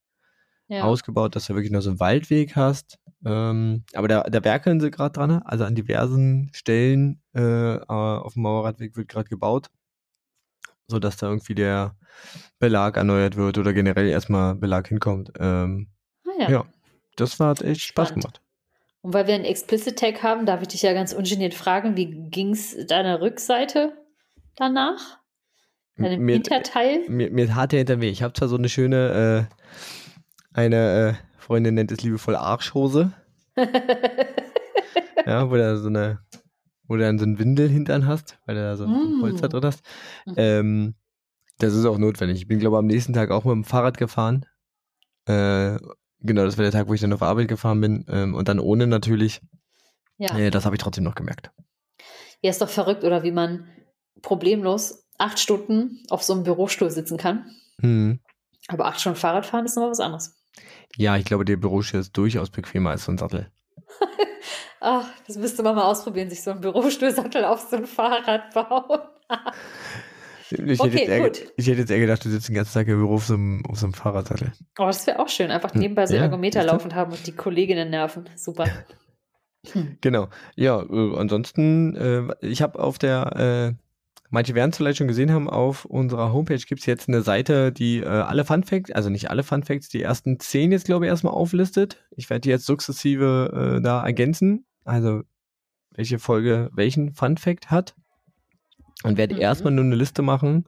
ja. 0.67 0.83
ausgebaut, 0.83 1.35
dass 1.35 1.47
du 1.47 1.55
wirklich 1.55 1.71
noch 1.71 1.81
so 1.81 1.89
einen 1.89 1.99
Waldweg 1.99 2.55
hast. 2.55 2.99
Ähm, 3.25 3.83
aber 3.93 4.07
da, 4.07 4.21
da 4.23 4.43
werkeln 4.43 4.79
sie 4.79 4.91
gerade 4.91 5.13
dran. 5.13 5.31
Also 5.43 5.63
an 5.65 5.73
diversen 5.75 6.51
Stellen 6.53 7.21
äh, 7.33 7.75
äh, 7.75 7.83
auf 7.87 8.33
dem 8.33 8.43
Mauerradweg 8.43 8.95
wird 8.95 9.07
gerade 9.09 9.29
gebaut, 9.29 9.69
sodass 10.87 11.17
da 11.17 11.27
irgendwie 11.27 11.55
der 11.55 11.95
Belag 12.59 12.97
erneuert 12.97 13.35
wird 13.35 13.57
oder 13.57 13.73
generell 13.73 14.07
erstmal 14.07 14.55
Belag 14.55 14.87
hinkommt. 14.87 15.31
Ähm, 15.39 15.87
Ah, 16.25 16.41
ja. 16.43 16.49
ja. 16.49 16.65
das 17.15 17.39
hat 17.39 17.61
echt 17.61 17.81
Spaß 17.81 18.09
Spannend. 18.09 18.23
gemacht. 18.25 18.41
Und 19.01 19.13
weil 19.13 19.27
wir 19.27 19.33
einen 19.35 19.45
Explicit 19.45 19.97
Tag 19.97 20.21
haben, 20.23 20.45
darf 20.45 20.61
ich 20.61 20.67
dich 20.69 20.81
ja 20.81 20.93
ganz 20.93 21.13
ungeniert 21.13 21.53
fragen, 21.53 21.95
wie 21.95 22.05
ging 22.29 22.51
es 22.51 22.75
deiner 22.87 23.21
Rückseite 23.21 23.93
danach? 24.55 25.19
Deinem 25.97 26.21
Mir, 26.23 26.33
Hinterteil? 26.35 27.01
mir, 27.09 27.29
mir 27.31 27.47
tat 27.47 27.71
der 27.71 27.79
hinter 27.79 28.01
weh. 28.01 28.09
Ich 28.09 28.23
habe 28.23 28.33
zwar 28.33 28.47
so 28.47 28.55
eine 28.57 28.69
schöne, 28.69 29.47
äh, 29.49 30.57
eine 30.57 31.09
äh, 31.09 31.41
Freundin 31.41 31.75
nennt 31.75 31.91
es 31.91 32.01
liebevoll 32.03 32.35
Arschhose, 32.35 33.11
ja, 35.25 35.49
wo 35.49 35.55
du 35.55 35.77
so 35.77 35.87
eine, 35.87 36.19
wo 36.87 36.95
du 36.95 37.01
dann 37.01 37.19
so 37.19 37.25
ein 37.25 37.39
Windelhintern 37.39 38.07
hast, 38.07 38.39
weil 38.45 38.55
du 38.55 38.61
da 38.61 38.77
so 38.77 38.85
ein 38.85 39.17
Mm. 39.17 39.19
Polster 39.21 39.49
drin 39.49 39.65
hast. 39.65 39.83
Mhm. 40.25 40.33
Ähm, 40.37 40.95
das 41.59 41.73
ist 41.73 41.85
auch 41.85 41.97
notwendig. 41.97 42.37
Ich 42.39 42.47
bin, 42.47 42.59
glaube 42.59 42.75
ich, 42.75 42.79
am 42.79 42.87
nächsten 42.87 43.13
Tag 43.13 43.31
auch 43.31 43.43
mit 43.43 43.53
dem 43.53 43.63
Fahrrad 43.63 43.97
gefahren. 43.97 44.45
Äh, 45.25 45.77
genau, 46.21 46.45
das 46.45 46.57
war 46.57 46.63
der 46.63 46.71
Tag, 46.71 46.87
wo 46.87 46.93
ich 46.93 47.01
dann 47.01 47.13
auf 47.13 47.21
Arbeit 47.21 47.47
gefahren 47.47 47.81
bin. 47.81 48.05
Ähm, 48.09 48.33
und 48.33 48.47
dann 48.47 48.59
ohne 48.59 48.87
natürlich. 48.87 49.41
ja. 50.17 50.35
Äh, 50.37 50.51
das 50.51 50.65
habe 50.65 50.75
ich 50.75 50.81
trotzdem 50.81 51.03
noch 51.03 51.15
gemerkt. 51.15 51.51
Ja, 52.41 52.49
ist 52.49 52.61
doch 52.61 52.69
verrückt, 52.69 53.03
oder 53.03 53.23
wie 53.23 53.31
man 53.31 53.67
problemlos 54.21 55.05
acht 55.17 55.39
Stunden 55.39 56.01
auf 56.09 56.23
so 56.23 56.33
einem 56.33 56.43
Bürostuhl 56.43 56.89
sitzen 56.89 57.17
kann. 57.17 57.51
Hm. 57.81 58.19
Aber 58.69 58.85
acht 58.85 59.01
Stunden 59.01 59.19
Fahrrad 59.19 59.45
fahren 59.45 59.65
ist 59.65 59.75
nochmal 59.75 59.91
was 59.91 59.99
anderes. 59.99 60.37
Ja, 60.95 61.17
ich 61.17 61.25
glaube, 61.25 61.43
der 61.43 61.57
Bürostuhl 61.57 61.99
ist 61.99 62.15
durchaus 62.17 62.49
bequemer 62.49 62.91
als 62.91 63.05
so 63.05 63.11
ein 63.11 63.17
Sattel. 63.17 63.51
Ach, 64.79 65.07
das 65.27 65.35
müsste 65.37 65.61
man 65.63 65.75
mal 65.75 65.85
ausprobieren, 65.85 66.29
sich 66.29 66.41
so 66.41 66.51
einen 66.51 66.61
Bürostuhlsattel 66.61 67.43
auf 67.43 67.67
so 67.69 67.75
ein 67.75 67.85
Fahrrad 67.85 68.53
bauen. 68.53 68.99
Ich, 70.51 70.79
Okay, 70.79 70.91
hätte 70.91 70.97
jetzt 70.97 71.09
eher, 71.09 71.19
gut. 71.21 71.53
ich 71.57 71.67
hätte 71.67 71.79
jetzt 71.79 71.91
eher 71.91 71.99
gedacht, 71.99 72.25
du 72.25 72.29
sitzt 72.29 72.49
den 72.49 72.55
ganzen 72.55 72.73
Tag 72.73 72.87
im 72.87 72.97
Büro 72.97 73.15
auf 73.15 73.25
so 73.25 73.35
einem, 73.35 73.63
auf 73.67 73.79
so 73.79 73.85
einem 73.85 73.93
Fahrradsattel. 73.93 74.51
Oh, 74.79 74.85
das 74.85 75.05
wäre 75.05 75.19
auch 75.19 75.29
schön. 75.29 75.51
Einfach 75.51 75.73
nebenbei 75.73 76.05
so 76.07 76.15
ja, 76.15 76.21
Ergometer 76.23 76.63
laufend 76.63 76.95
haben 76.95 77.11
und 77.11 77.25
die 77.27 77.33
Kolleginnen 77.33 77.89
nerven. 77.89 78.25
Super. 78.35 78.65
Genau. 80.01 80.29
Ja, 80.55 80.81
äh, 80.81 81.17
ansonsten, 81.17 81.95
äh, 81.95 82.27
ich 82.41 82.61
habe 82.61 82.79
auf 82.79 82.97
der, 82.97 83.75
äh, 83.75 83.83
manche 84.29 84.55
werden 84.55 84.71
es 84.71 84.77
vielleicht 84.77 84.97
schon 84.97 85.07
gesehen 85.07 85.31
haben, 85.31 85.49
auf 85.49 85.85
unserer 85.85 86.31
Homepage 86.31 86.57
gibt 86.57 86.79
es 86.79 86.85
jetzt 86.85 87.09
eine 87.09 87.21
Seite, 87.21 87.71
die 87.71 87.99
äh, 87.99 88.05
alle 88.05 88.45
Fun 88.45 88.63
Facts, 88.63 88.91
also 88.91 89.09
nicht 89.09 89.29
alle 89.29 89.43
Fun 89.43 89.63
Facts, 89.63 89.89
die 89.89 90.01
ersten 90.01 90.39
zehn 90.39 90.71
jetzt, 90.71 90.85
glaube 90.85 91.05
ich, 91.05 91.09
erstmal 91.09 91.33
auflistet. 91.33 92.03
Ich 92.15 92.29
werde 92.29 92.41
die 92.41 92.49
jetzt 92.49 92.65
sukzessive 92.65 93.77
äh, 93.77 93.81
da 93.81 94.03
ergänzen. 94.03 94.65
Also, 94.85 95.23
welche 95.93 96.19
Folge 96.19 96.69
welchen 96.73 97.13
Fun 97.13 97.37
Fact 97.37 97.69
hat. 97.69 97.95
Und 99.03 99.17
werde 99.17 99.35
Mhm. 99.35 99.41
erstmal 99.41 99.73
nur 99.73 99.85
eine 99.85 99.95
Liste 99.95 100.21
machen. 100.21 100.65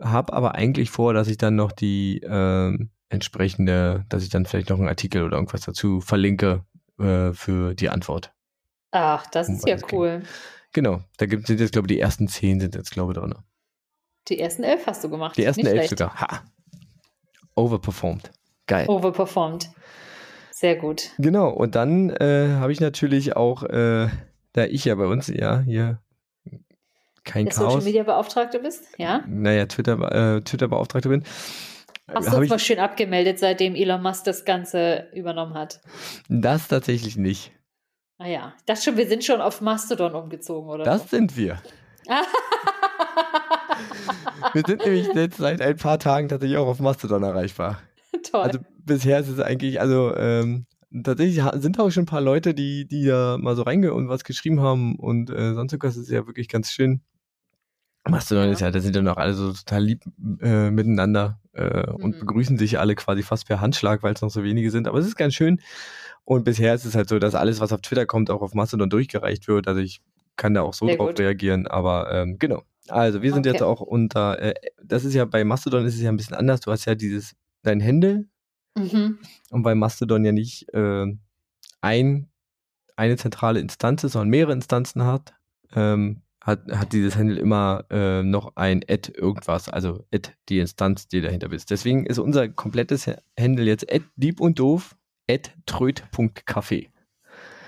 Hab 0.00 0.32
aber 0.32 0.54
eigentlich 0.54 0.90
vor, 0.90 1.12
dass 1.12 1.28
ich 1.28 1.38
dann 1.38 1.56
noch 1.56 1.72
die 1.72 2.20
ähm, 2.24 2.90
entsprechende, 3.08 4.04
dass 4.08 4.22
ich 4.22 4.28
dann 4.30 4.46
vielleicht 4.46 4.70
noch 4.70 4.78
einen 4.78 4.88
Artikel 4.88 5.22
oder 5.22 5.36
irgendwas 5.36 5.62
dazu 5.62 6.00
verlinke 6.00 6.64
äh, 6.98 7.32
für 7.32 7.74
die 7.74 7.88
Antwort. 7.90 8.32
Ach, 8.92 9.26
das 9.26 9.48
Um 9.48 9.56
ist 9.56 9.66
ja 9.68 9.76
cool. 9.92 10.22
Genau, 10.72 11.00
da 11.18 11.26
gibt 11.26 11.46
sind 11.46 11.60
jetzt, 11.60 11.72
glaube 11.72 11.86
ich, 11.86 11.94
die 11.96 12.00
ersten 12.00 12.28
zehn 12.28 12.60
sind 12.60 12.74
jetzt, 12.74 12.90
glaube 12.90 13.12
ich, 13.12 13.18
drin. 13.18 13.34
Die 14.28 14.38
ersten 14.38 14.62
elf 14.62 14.86
hast 14.86 15.04
du 15.04 15.10
gemacht. 15.10 15.36
Die 15.36 15.44
ersten 15.44 15.62
Nicht 15.62 15.70
elf 15.70 15.86
schlecht. 15.86 15.98
sogar. 15.98 16.20
Ha! 16.20 16.42
Overperformed. 17.54 18.30
Geil. 18.66 18.86
Overperformed. 18.88 19.70
Sehr 20.50 20.76
gut. 20.76 21.10
Genau, 21.18 21.50
und 21.50 21.74
dann 21.74 22.10
äh, 22.10 22.48
habe 22.58 22.72
ich 22.72 22.80
natürlich 22.80 23.36
auch, 23.36 23.62
äh, 23.62 24.08
da 24.52 24.64
ich 24.64 24.84
ja 24.86 24.94
bei 24.94 25.06
uns, 25.06 25.28
ja, 25.28 25.60
hier 25.60 26.00
kein 27.26 27.44
Der 27.44 27.54
Social 27.54 27.72
Chaos, 27.72 27.84
Media 27.84 28.02
Beauftragte 28.02 28.58
bist? 28.58 28.86
Ja. 28.96 29.22
naja, 29.26 29.66
Twitter, 29.66 30.36
äh, 30.36 30.40
Twitter-Beauftragte 30.40 31.10
bin, 31.10 31.24
Hast 32.08 32.32
du 32.32 32.40
mal 32.46 32.58
schön 32.58 32.78
abgemeldet, 32.78 33.40
seitdem 33.40 33.74
Elon 33.74 34.00
Musk 34.00 34.24
das 34.24 34.44
Ganze 34.44 35.08
übernommen 35.12 35.54
hat? 35.54 35.80
das 36.28 36.68
tatsächlich 36.68 37.16
nicht. 37.16 37.52
Ah 38.18 38.28
ja. 38.28 38.54
Ich 38.58 38.64
dachte 38.64 38.82
schon, 38.82 38.96
wir 38.96 39.08
sind 39.08 39.24
schon 39.24 39.40
auf 39.40 39.60
Mastodon 39.60 40.14
umgezogen, 40.14 40.70
oder? 40.70 40.84
Das 40.84 41.10
sind 41.10 41.36
wir. 41.36 41.60
so. 42.06 42.12
Wir 44.52 44.62
sind 44.66 44.84
nämlich 44.84 45.08
jetzt 45.14 45.36
seit 45.38 45.60
ein 45.60 45.76
paar 45.76 45.98
Tagen 45.98 46.28
tatsächlich 46.28 46.56
auch 46.58 46.66
auf 46.66 46.80
Mastodon 46.80 47.22
erreichbar. 47.22 47.80
Toll. 48.30 48.42
Also 48.42 48.58
bisher 48.78 49.18
ist 49.18 49.28
es 49.28 49.40
eigentlich, 49.40 49.80
also 49.80 50.16
ähm, 50.16 50.66
tatsächlich 51.02 51.42
sind 51.54 51.78
auch 51.78 51.90
schon 51.90 52.04
ein 52.04 52.06
paar 52.06 52.20
Leute, 52.20 52.54
die, 52.54 52.86
die 52.86 53.04
da 53.04 53.36
mal 53.38 53.56
so 53.56 53.62
reinge 53.62 53.92
und 53.92 54.08
was 54.08 54.24
geschrieben 54.24 54.60
haben 54.60 54.96
und 54.96 55.30
äh, 55.30 55.54
sonst 55.54 55.72
irgendwas 55.72 55.96
ist 55.96 56.10
ja 56.10 56.26
wirklich 56.26 56.48
ganz 56.48 56.70
schön. 56.70 57.02
Mastodon 58.08 58.46
Ja. 58.46 58.52
ist 58.52 58.60
ja, 58.60 58.70
da 58.70 58.80
sind 58.80 58.94
dann 58.96 59.08
auch 59.08 59.16
alle 59.16 59.34
so 59.34 59.52
total 59.52 59.82
lieb 59.84 60.02
äh, 60.40 60.70
miteinander 60.70 61.40
äh, 61.52 61.90
und 61.90 62.16
Mhm. 62.16 62.20
begrüßen 62.20 62.58
sich 62.58 62.78
alle 62.78 62.94
quasi 62.94 63.22
fast 63.22 63.46
per 63.46 63.60
Handschlag, 63.60 64.02
weil 64.02 64.14
es 64.14 64.22
noch 64.22 64.30
so 64.30 64.42
wenige 64.44 64.70
sind. 64.70 64.86
Aber 64.88 64.98
es 64.98 65.06
ist 65.06 65.16
ganz 65.16 65.34
schön. 65.34 65.60
Und 66.24 66.44
bisher 66.44 66.74
ist 66.74 66.84
es 66.84 66.94
halt 66.94 67.08
so, 67.08 67.18
dass 67.18 67.34
alles, 67.34 67.60
was 67.60 67.72
auf 67.72 67.80
Twitter 67.82 68.06
kommt, 68.06 68.30
auch 68.30 68.42
auf 68.42 68.54
Mastodon 68.54 68.90
durchgereicht 68.90 69.46
wird. 69.48 69.68
Also 69.68 69.80
ich 69.80 70.00
kann 70.36 70.54
da 70.54 70.62
auch 70.62 70.74
so 70.74 70.86
Sehr 70.86 70.96
drauf 70.96 71.10
gut. 71.10 71.20
reagieren. 71.20 71.66
Aber 71.66 72.12
ähm, 72.12 72.38
genau. 72.38 72.62
Also 72.88 73.22
wir 73.22 73.32
sind 73.32 73.46
Okay. 73.46 73.52
jetzt 73.54 73.62
auch 73.62 73.80
unter, 73.80 74.40
äh, 74.40 74.54
das 74.82 75.04
ist 75.04 75.14
ja 75.14 75.24
bei 75.24 75.44
Mastodon 75.44 75.84
ist 75.86 75.94
es 75.94 76.00
ja 76.02 76.10
ein 76.10 76.16
bisschen 76.16 76.36
anders. 76.36 76.60
Du 76.60 76.70
hast 76.70 76.84
ja 76.84 76.94
dieses, 76.94 77.34
dein 77.62 77.80
Händel 77.80 78.28
mhm. 78.76 79.18
und 79.50 79.62
bei 79.62 79.74
Mastodon 79.74 80.24
ja 80.24 80.32
nicht 80.32 80.72
äh, 80.74 81.06
ein, 81.80 82.28
eine 82.96 83.16
zentrale 83.16 83.60
Instanz 83.60 84.04
ist, 84.04 84.12
sondern 84.12 84.28
mehrere 84.30 84.52
Instanzen 84.52 85.02
hat, 85.04 85.34
ähm, 85.74 86.22
hat, 86.46 86.60
hat 86.70 86.92
dieses 86.92 87.16
Handle 87.16 87.38
immer 87.38 87.84
äh, 87.90 88.22
noch 88.22 88.54
ein 88.54 88.82
Add 88.88 89.12
irgendwas, 89.12 89.68
also 89.68 90.04
Add 90.14 90.30
die 90.48 90.60
Instanz, 90.60 91.08
die 91.08 91.20
dahinter 91.20 91.48
bist. 91.48 91.70
Deswegen 91.70 92.06
ist 92.06 92.18
unser 92.18 92.48
komplettes 92.48 93.10
Handle 93.38 93.64
jetzt 93.64 93.92
Add 93.92 94.04
Dieb 94.14 94.40
und 94.40 94.58
Doof, 94.58 94.96
Add 95.28 95.50
Tröd.café. 95.66 96.88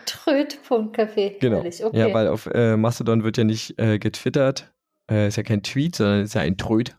Tröd.café. 0.07 1.39
Genau. 1.41 1.59
Okay. 1.59 1.99
Ja, 1.99 2.15
weil 2.15 2.29
auf 2.29 2.47
äh, 2.47 2.77
Mastodon 2.77 3.25
wird 3.25 3.37
ja 3.37 3.45
nicht 3.45 3.79
äh, 3.79 3.99
getwittert, 3.99 4.73
äh, 5.11 5.29
ist 5.29 5.37
ja 5.37 5.43
kein 5.43 5.63
Tweet, 5.63 5.97
sondern 5.97 6.23
ist 6.23 6.35
ja 6.35 6.41
ein 6.41 6.57
Tröd. 6.57 6.97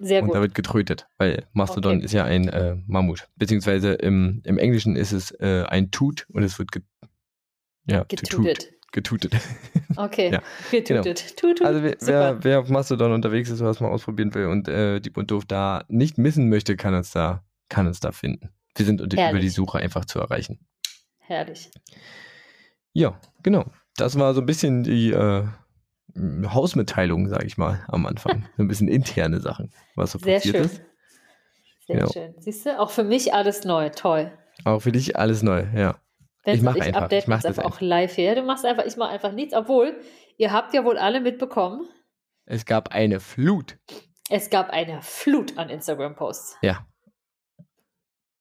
Sehr 0.00 0.22
und 0.22 0.28
gut. 0.28 0.36
da 0.36 0.40
wird 0.40 0.54
getrötet, 0.54 1.06
weil 1.18 1.44
Mastodon 1.52 1.96
Okay. 1.96 2.04
ist 2.06 2.12
ja 2.12 2.24
ein 2.24 2.48
äh, 2.48 2.76
Mammut. 2.86 3.28
Beziehungsweise 3.36 3.92
im, 3.92 4.42
im 4.44 4.58
Englischen 4.58 4.96
ist 4.96 5.12
es 5.12 5.30
äh, 5.38 5.64
ein 5.68 5.92
Tut 5.92 6.26
und 6.32 6.42
es 6.42 6.58
wird 6.58 6.72
ge 6.72 6.82
ja, 7.86 8.02
to 8.04 8.16
toot, 8.16 8.68
Getutet. 8.94 9.34
Okay. 9.96 10.32
Ja, 10.32 10.42
genau. 10.72 11.02
Getutet. 11.02 11.36
Tut, 11.36 11.58
tut. 11.58 11.66
Also 11.66 11.82
wer, 11.84 11.94
wer, 12.00 12.42
wer 12.42 12.58
auf 12.60 12.68
Mastodon 12.68 13.12
unterwegs 13.12 13.48
ist 13.48 13.60
was 13.60 13.78
mal 13.78 13.90
ausprobieren 13.92 14.34
will 14.34 14.46
und 14.46 14.66
äh, 14.66 14.98
Dieb 14.98 15.16
und 15.16 15.30
Doof 15.30 15.44
da 15.46 15.84
nicht 15.86 16.18
missen 16.18 16.48
möchte, 16.48 16.74
kann 16.76 16.94
uns 16.94 17.12
da, 17.12 17.44
kann 17.68 17.86
uns 17.86 18.00
da 18.00 18.10
finden. 18.10 18.50
Wir 18.74 18.86
sind 18.86 19.00
unter, 19.00 19.14
über 19.14 19.22
Herrlich. 19.22 19.42
die 19.42 19.48
Suche 19.50 19.78
einfach 19.78 20.04
zu 20.04 20.18
erreichen. 20.18 20.58
Herrlich. 21.18 21.70
Ja, 22.92 23.20
genau. 23.44 23.66
Das 23.96 24.18
war 24.18 24.34
so 24.34 24.40
ein 24.40 24.46
bisschen 24.46 24.82
die 24.82 25.12
äh, 25.12 25.44
Hausmitteilung, 26.16 27.28
sage 27.28 27.46
ich 27.46 27.56
mal, 27.56 27.84
am 27.86 28.06
Anfang. 28.06 28.48
so 28.56 28.64
ein 28.64 28.68
bisschen 28.68 28.88
interne 28.88 29.40
Sachen, 29.40 29.70
was 29.94 30.10
so 30.12 30.18
Sehr 30.18 30.36
passiert 30.38 30.56
schön. 30.56 30.64
ist. 30.64 30.82
Sehr 31.86 31.96
Genau. 31.98 32.10
schön. 32.10 32.34
Siehst 32.38 32.66
du, 32.66 32.80
auch 32.80 32.90
für 32.90 33.04
mich 33.04 33.32
alles 33.32 33.64
neu. 33.64 33.90
Toll. 33.90 34.32
Auch 34.64 34.80
für 34.80 34.90
dich 34.92 35.16
alles 35.16 35.42
neu, 35.44 35.64
ja. 35.76 35.96
Wenn 36.44 36.56
Ich 36.56 36.62
mach 36.62 36.74
einfach, 36.76 37.02
update 37.02 37.22
ich 37.22 37.28
mach 37.28 37.36
uns 37.36 37.42
das 37.44 37.58
einfach 37.58 37.70
auch 37.76 37.80
live 37.80 38.16
her. 38.16 38.34
Du 38.34 38.42
machst 38.42 38.64
einfach, 38.66 38.84
ich 38.84 38.96
mache 38.96 39.10
einfach 39.10 39.32
nichts. 39.32 39.54
Obwohl, 39.54 39.98
ihr 40.36 40.52
habt 40.52 40.74
ja 40.74 40.84
wohl 40.84 40.98
alle 40.98 41.20
mitbekommen, 41.20 41.88
Es 42.46 42.66
gab 42.66 42.90
eine 42.92 43.20
Flut. 43.20 43.78
es 44.30 44.50
gab 44.50 44.70
eine 44.70 45.00
Flut 45.02 45.56
an 45.56 45.70
Instagram-Posts. 45.70 46.58
Ja. 46.62 46.86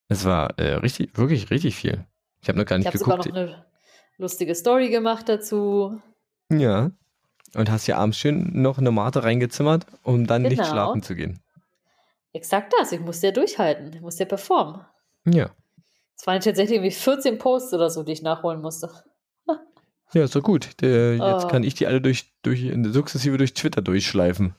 Es 0.09 0.25
war 0.25 0.57
äh, 0.59 0.73
richtig, 0.75 1.17
wirklich 1.17 1.49
richtig 1.49 1.75
viel. 1.75 2.05
Ich 2.41 2.49
habe 2.49 2.59
noch 2.59 2.65
gar 2.65 2.77
Ich 2.77 2.85
nicht 2.85 2.87
habe 2.87 2.97
sogar 2.97 3.17
geguckt. 3.19 3.35
noch 3.35 3.41
eine 3.41 3.65
lustige 4.17 4.53
Story 4.53 4.89
gemacht 4.89 5.29
dazu. 5.29 6.01
Ja. 6.51 6.91
Und 7.55 7.69
hast 7.71 7.87
ja 7.87 7.97
abends 7.97 8.17
schön 8.17 8.49
noch 8.61 8.79
eine 8.79 8.91
Mate 8.91 9.23
reingezimmert, 9.23 9.85
um 10.03 10.27
dann 10.27 10.41
nicht 10.41 10.57
Genau. 10.57 10.65
schlafen 10.69 11.03
zu 11.03 11.15
gehen. 11.15 11.39
Exakt 12.33 12.73
das. 12.77 12.91
Ich 12.91 12.99
musste 12.99 13.27
ja 13.27 13.31
durchhalten. 13.31 13.93
Ich 13.93 14.01
musste 14.01 14.23
ja 14.23 14.27
performen. 14.27 14.81
Ja. 15.25 15.51
Es 16.15 16.27
waren 16.27 16.39
tatsächlich 16.41 16.75
irgendwie 16.77 16.91
14 16.91 17.37
Posts 17.37 17.73
oder 17.73 17.89
so, 17.89 18.03
die 18.03 18.11
ich 18.13 18.21
nachholen 18.21 18.61
musste. 18.61 18.89
Ja, 20.13 20.23
ist 20.23 20.35
doch 20.35 20.43
gut. 20.43 20.79
Der, 20.81 21.13
Jetzt 21.15 21.45
Oh. 21.45 21.47
kann 21.47 21.63
ich 21.63 21.73
die 21.73 21.87
alle 21.87 21.99
durch, 21.99 22.31
durch 22.43 22.71
sukzessive 22.91 23.37
durch 23.37 23.55
Twitter 23.55 23.81
durchschleifen, 23.81 24.53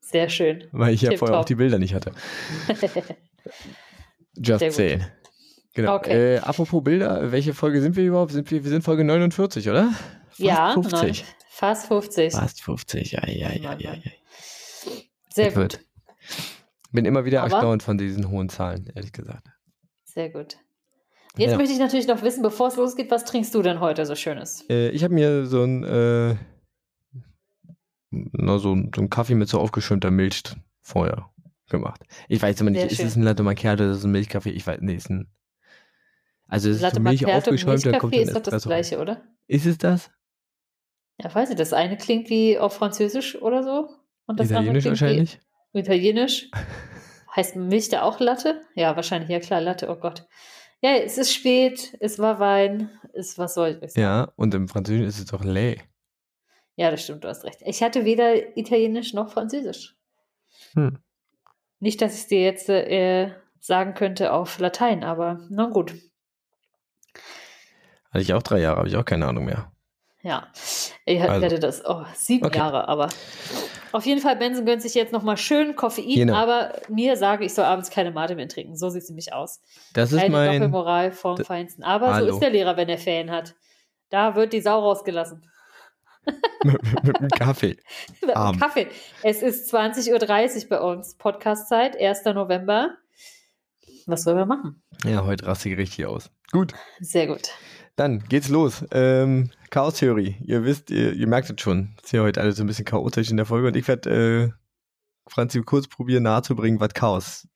Sehr 0.00 0.28
schön. 0.28 0.66
weil 0.72 0.92
ich 0.94 1.02
ja 1.02 1.10
Tipptopp. 1.10 1.28
vorher 1.28 1.40
auch 1.40 1.44
die 1.44 1.54
Bilder 1.54 1.78
nicht 1.78 1.94
hatte. 1.94 2.10
Just 4.34 4.72
saying. 4.72 5.04
Genau. 5.74 5.96
Okay. 5.96 6.36
Äh, 6.36 6.38
apropos 6.38 6.82
Bilder, 6.82 7.30
welche 7.32 7.54
Folge 7.54 7.80
sind 7.82 7.96
wir 7.96 8.04
überhaupt? 8.04 8.32
Sind 8.32 8.50
wir, 8.50 8.64
wir 8.64 8.70
sind 8.70 8.82
Folge 8.82 9.04
49, 9.04 9.68
oder? 9.68 9.90
Fast 10.28 10.40
ja, 10.40 10.72
50. 10.72 10.92
neun- 10.92 11.26
fast 11.50 11.86
50. 11.86 12.32
Fast 12.34 12.62
50, 12.62 13.12
ja, 13.12 13.26
ja, 13.28 13.52
ja, 13.52 13.74
ja, 13.78 13.94
ja. 13.94 14.10
Sehr 15.30 15.46
gut. 15.48 15.56
wird. 15.56 15.80
Bin 16.92 17.04
immer 17.04 17.24
wieder 17.24 17.42
Aber- 17.42 17.52
erstaunt 17.52 17.82
von 17.82 17.98
diesen 17.98 18.28
hohen 18.30 18.48
Zahlen, 18.48 18.90
ehrlich 18.94 19.12
gesagt. 19.12 19.46
Sehr 20.04 20.30
gut. 20.30 20.56
Jetzt 21.38 21.50
Ja. 21.52 21.56
möchte 21.58 21.72
ich 21.72 21.78
natürlich 21.78 22.06
noch 22.06 22.22
wissen, 22.22 22.42
bevor 22.42 22.68
es 22.68 22.76
losgeht, 22.76 23.10
was 23.10 23.24
trinkst 23.24 23.54
du 23.54 23.62
denn 23.62 23.80
heute 23.80 24.06
so 24.06 24.14
Schönes? 24.14 24.64
Äh, 24.70 24.88
ich 24.90 25.04
habe 25.04 25.12
mir 25.14 25.44
so 25.46 25.62
ein, 25.62 25.84
äh, 25.84 26.36
na, 28.10 28.58
so, 28.58 28.74
so 28.94 29.00
ein 29.02 29.10
Kaffee 29.10 29.34
mit 29.34 29.48
so 29.48 29.60
aufgeschäumter 29.60 30.10
Milch 30.10 30.42
vorher 30.80 31.30
gemacht. 31.68 32.00
Ich 32.28 32.40
weiß 32.40 32.60
immer 32.60 32.70
nicht, 32.70 32.80
Sehr 32.80 32.90
ist 32.90 32.96
schön. 32.98 33.06
es 33.06 33.16
ein 33.16 33.22
Latte 33.22 33.42
Macchiato 33.42 33.82
oder 33.82 33.92
ist 33.92 33.98
es 33.98 34.04
ein 34.04 34.12
Milchkaffee? 34.12 34.50
Ich 34.50 34.66
weiß, 34.66 34.78
nee, 34.80 34.94
ist 34.94 35.10
ein. 35.10 35.30
Also 36.48 36.70
es 36.70 36.76
ist 36.76 36.82
Latte 36.82 36.96
so 36.96 37.02
Milch 37.02 37.26
aufgeschäumt, 37.26 37.84
dann 37.84 37.98
kommt 37.98 38.14
ist 38.14 38.34
doch 38.34 38.40
das 38.42 38.64
rein. 38.66 38.70
gleiche, 38.70 38.98
oder? 38.98 39.22
Ist 39.48 39.66
es 39.66 39.78
das? 39.78 40.10
Ja, 41.20 41.34
weiß 41.34 41.50
ich, 41.50 41.56
das 41.56 41.72
eine 41.72 41.96
klingt 41.96 42.30
wie 42.30 42.58
auf 42.58 42.74
Französisch 42.74 43.40
oder 43.42 43.62
so. 43.62 43.88
Und 44.26 44.38
das 44.38 44.50
Italienisch 44.50 44.86
andere 44.86 44.90
wahrscheinlich? 44.90 45.40
Wie 45.72 45.80
Italienisch. 45.80 46.50
heißt 47.36 47.56
Milch 47.56 47.88
da 47.88 48.02
auch 48.02 48.20
Latte? 48.20 48.62
Ja, 48.74 48.96
wahrscheinlich, 48.96 49.28
ja 49.30 49.40
klar, 49.40 49.60
Latte, 49.60 49.88
oh 49.90 49.96
Gott. 49.96 50.26
Ja, 50.82 50.90
es 50.96 51.18
ist 51.18 51.32
spät, 51.32 51.96
es 52.00 52.18
war 52.18 52.38
Wein, 52.38 52.90
es, 53.14 53.38
was 53.38 53.54
soll 53.54 53.80
ich 53.82 53.92
sagen? 53.92 54.00
Ja, 54.00 54.32
und 54.36 54.54
im 54.54 54.68
Französischen 54.68 55.06
ist 55.06 55.18
es 55.18 55.26
doch 55.26 55.42
lait. 55.42 55.82
Ja, 56.76 56.90
das 56.90 57.02
stimmt, 57.02 57.24
du 57.24 57.28
hast 57.28 57.44
recht. 57.44 57.60
Ich 57.64 57.82
hatte 57.82 58.04
weder 58.04 58.56
Italienisch 58.56 59.14
noch 59.14 59.32
Französisch. 59.32 59.96
Hm. 60.74 60.98
Nicht, 61.80 62.02
dass 62.02 62.14
ich 62.14 62.20
es 62.20 62.26
dir 62.28 62.42
jetzt 62.42 62.68
äh, 62.68 63.32
sagen 63.60 63.94
könnte 63.94 64.32
auf 64.32 64.58
Latein, 64.58 65.02
aber 65.02 65.46
na 65.50 65.66
gut. 65.66 65.94
Hatte 68.10 68.22
ich 68.22 68.34
auch 68.34 68.42
drei 68.42 68.60
Jahre, 68.60 68.78
habe 68.78 68.88
ich 68.88 68.96
auch 68.96 69.04
keine 69.04 69.26
Ahnung 69.26 69.46
mehr. 69.46 69.72
Ja, 70.26 70.48
ich 71.04 71.22
Also. 71.22 71.40
werde 71.40 71.60
das, 71.60 71.84
oh, 71.86 72.04
sieben 72.16 72.46
Okay. 72.46 72.58
Jahre, 72.58 72.88
aber 72.88 73.08
auf 73.92 74.04
jeden 74.06 74.20
Fall, 74.20 74.34
Benson 74.34 74.66
gönnt 74.66 74.82
sich 74.82 74.94
jetzt 74.94 75.12
nochmal 75.12 75.36
schön 75.36 75.76
Koffein, 75.76 76.16
Genau. 76.16 76.34
aber 76.34 76.72
mir 76.88 77.16
sage, 77.16 77.44
ich 77.44 77.54
soll 77.54 77.64
abends 77.64 77.90
keine 77.90 78.10
Mate 78.10 78.34
mehr 78.34 78.48
trinken. 78.48 78.76
So 78.76 78.88
sieht 78.90 79.04
es 79.04 79.08
nämlich 79.08 79.32
aus. 79.32 79.62
Das 79.94 80.10
ist 80.10 80.18
Keine 80.18 80.32
mein. 80.32 80.52
Doppelmoral 80.54 81.12
vom 81.12 81.36
Feinsten. 81.36 81.84
Aber 81.84 82.12
Hallo. 82.12 82.26
so 82.26 82.32
ist 82.34 82.40
der 82.40 82.50
Lehrer, 82.50 82.76
wenn 82.76 82.88
er 82.88 82.98
Ferien 82.98 83.30
hat. 83.30 83.54
Da 84.10 84.34
wird 84.34 84.52
die 84.52 84.60
Sau 84.60 84.80
rausgelassen. 84.80 85.48
mit, 86.64 87.04
mit 87.04 87.20
dem 87.20 87.28
Kaffee. 87.28 87.76
Mit 88.20 88.34
Arm. 88.34 88.58
Kaffee. 88.58 88.88
Es 89.22 89.42
ist 89.42 89.72
20.30 89.72 90.64
Uhr 90.64 90.68
bei 90.70 90.80
uns. 90.80 91.14
Podcast-Zeit, 91.14 91.96
1. 92.00 92.24
November. 92.24 92.96
Was 94.06 94.24
sollen 94.24 94.38
wir 94.38 94.46
machen? 94.46 94.82
Ja, 95.04 95.24
heute 95.24 95.46
raste 95.46 95.68
ich 95.68 95.76
richtig 95.78 96.06
aus. 96.06 96.30
Gut. 96.50 96.72
Sehr 96.98 97.28
gut. 97.28 97.50
Dann 97.96 98.20
geht's 98.28 98.48
los. 98.50 98.84
Ähm, 98.92 99.50
Chaos-Theorie. 99.70 100.36
Ihr 100.44 100.64
wisst, 100.64 100.90
ihr, 100.90 101.14
ihr 101.14 101.26
merkt 101.26 101.50
es 101.50 101.60
schon. 101.60 101.94
Es 101.98 102.04
ist 102.04 102.12
ja 102.12 102.22
heute 102.22 102.40
alles 102.42 102.56
so 102.56 102.62
ein 102.64 102.66
bisschen 102.66 102.84
chaotisch 102.84 103.30
in 103.30 103.36
der 103.38 103.46
Folge 103.46 103.68
und 103.68 103.76
ich 103.76 103.88
werde 103.88 104.52
äh, 104.54 105.30
Franzi 105.30 105.60
kurz 105.62 105.88
probieren 105.88 106.24
nahezubringen, 106.24 106.78
was 106.78 106.92
Chaos 106.94 107.48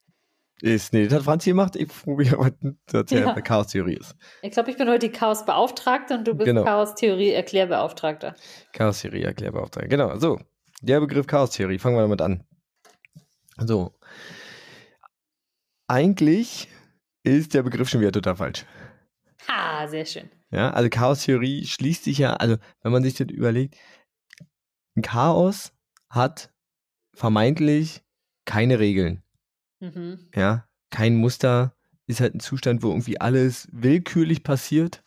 ist. 0.62 0.92
Nee, 0.92 1.04
das 1.04 1.14
hat 1.18 1.22
Franzi 1.24 1.50
gemacht. 1.50 1.76
Ich 1.76 1.88
probiere 1.88 2.38
was 2.38 2.52
zu 2.86 2.96
erzählen, 2.96 3.26
Ja. 3.28 3.36
was 3.36 3.44
Chaos-Theorie 3.44 3.94
ist. 3.96 4.16
Ich 4.42 4.50
glaube, 4.52 4.70
ich 4.70 4.76
bin 4.78 4.88
heute 4.88 5.08
die 5.10 5.12
Chaos-Beauftragte 5.12 6.14
und 6.18 6.26
du 6.26 6.34
bist 6.34 6.46
Genau. 6.46 6.64
Chaos-Theorie-Erklärbeauftragter. 6.64 8.34
Chaos-Theorie, 8.72 9.22
Erklärbeauftragter. 9.22 9.88
Genau, 9.88 10.16
so. 10.18 10.40
Der 10.82 11.00
Begriff 11.00 11.26
Chaos-Theorie. 11.26 11.78
Fangen 11.78 11.96
wir 11.96 12.02
damit 12.02 12.22
an. 12.22 12.44
So. 13.58 13.92
Eigentlich 15.86 16.68
ist 17.22 17.52
der 17.54 17.62
Begriff 17.62 17.88
schon 17.90 18.00
wieder 18.00 18.12
total 18.12 18.36
falsch. 18.36 18.64
Ha, 19.48 19.86
sehr 19.88 20.04
schön. 20.04 20.30
Ja, 20.50 20.70
also 20.70 20.88
Chaos-Theorie 20.90 21.64
schließt 21.66 22.04
sich 22.04 22.18
ja, 22.18 22.34
also 22.34 22.56
wenn 22.82 22.92
man 22.92 23.02
sich 23.02 23.14
das 23.14 23.28
überlegt, 23.28 23.76
ein 24.96 25.02
Chaos 25.02 25.72
hat 26.08 26.52
vermeintlich 27.14 28.02
keine 28.44 28.78
Regeln, 28.78 29.22
Mhm. 29.80 30.28
ja, 30.34 30.66
kein 30.90 31.14
Muster, 31.16 31.74
ist 32.06 32.20
halt 32.20 32.34
ein 32.34 32.40
Zustand, 32.40 32.82
wo 32.82 32.88
irgendwie 32.88 33.20
alles 33.20 33.68
willkürlich 33.70 34.42
passiert, 34.42 35.04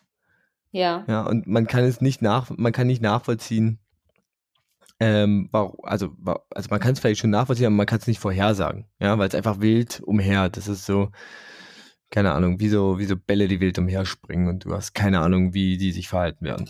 Ja. 0.71 1.03
ja, 1.07 1.21
und 1.23 1.45
man 1.47 1.67
kann 1.67 1.83
es 1.83 1.99
nicht 1.99 2.21
nach, 2.21 2.49
man 2.49 2.71
kann 2.71 2.87
nicht 2.87 3.01
nachvollziehen, 3.01 3.79
ähm, 4.99 5.49
warum, 5.51 5.75
also, 5.83 6.15
also 6.51 6.69
man 6.69 6.79
kann 6.79 6.93
es 6.93 6.99
vielleicht 6.99 7.19
schon 7.19 7.29
nachvollziehen, 7.31 7.65
aber 7.65 7.75
man 7.75 7.85
kann 7.85 7.99
es 7.99 8.07
nicht 8.07 8.19
vorhersagen, 8.19 8.87
ja, 8.99 9.17
weil 9.17 9.27
es 9.27 9.35
einfach 9.35 9.59
wild 9.59 10.01
umher, 10.05 10.49
das 10.49 10.67
ist 10.69 10.85
so, 10.85 11.11
keine 12.13 12.33
Ahnung, 12.33 12.59
wie 12.59 12.69
so, 12.69 12.99
wie 12.99 13.05
so 13.05 13.17
Bälle, 13.17 13.47
die 13.47 13.59
wild 13.59 13.79
umherspringen 13.79 14.47
und 14.47 14.65
du 14.65 14.73
hast 14.73 14.93
keine 14.93 15.21
Ahnung, 15.21 15.55
wie 15.55 15.77
die 15.77 15.91
sich 15.91 16.09
verhalten 16.09 16.45
werden. 16.45 16.69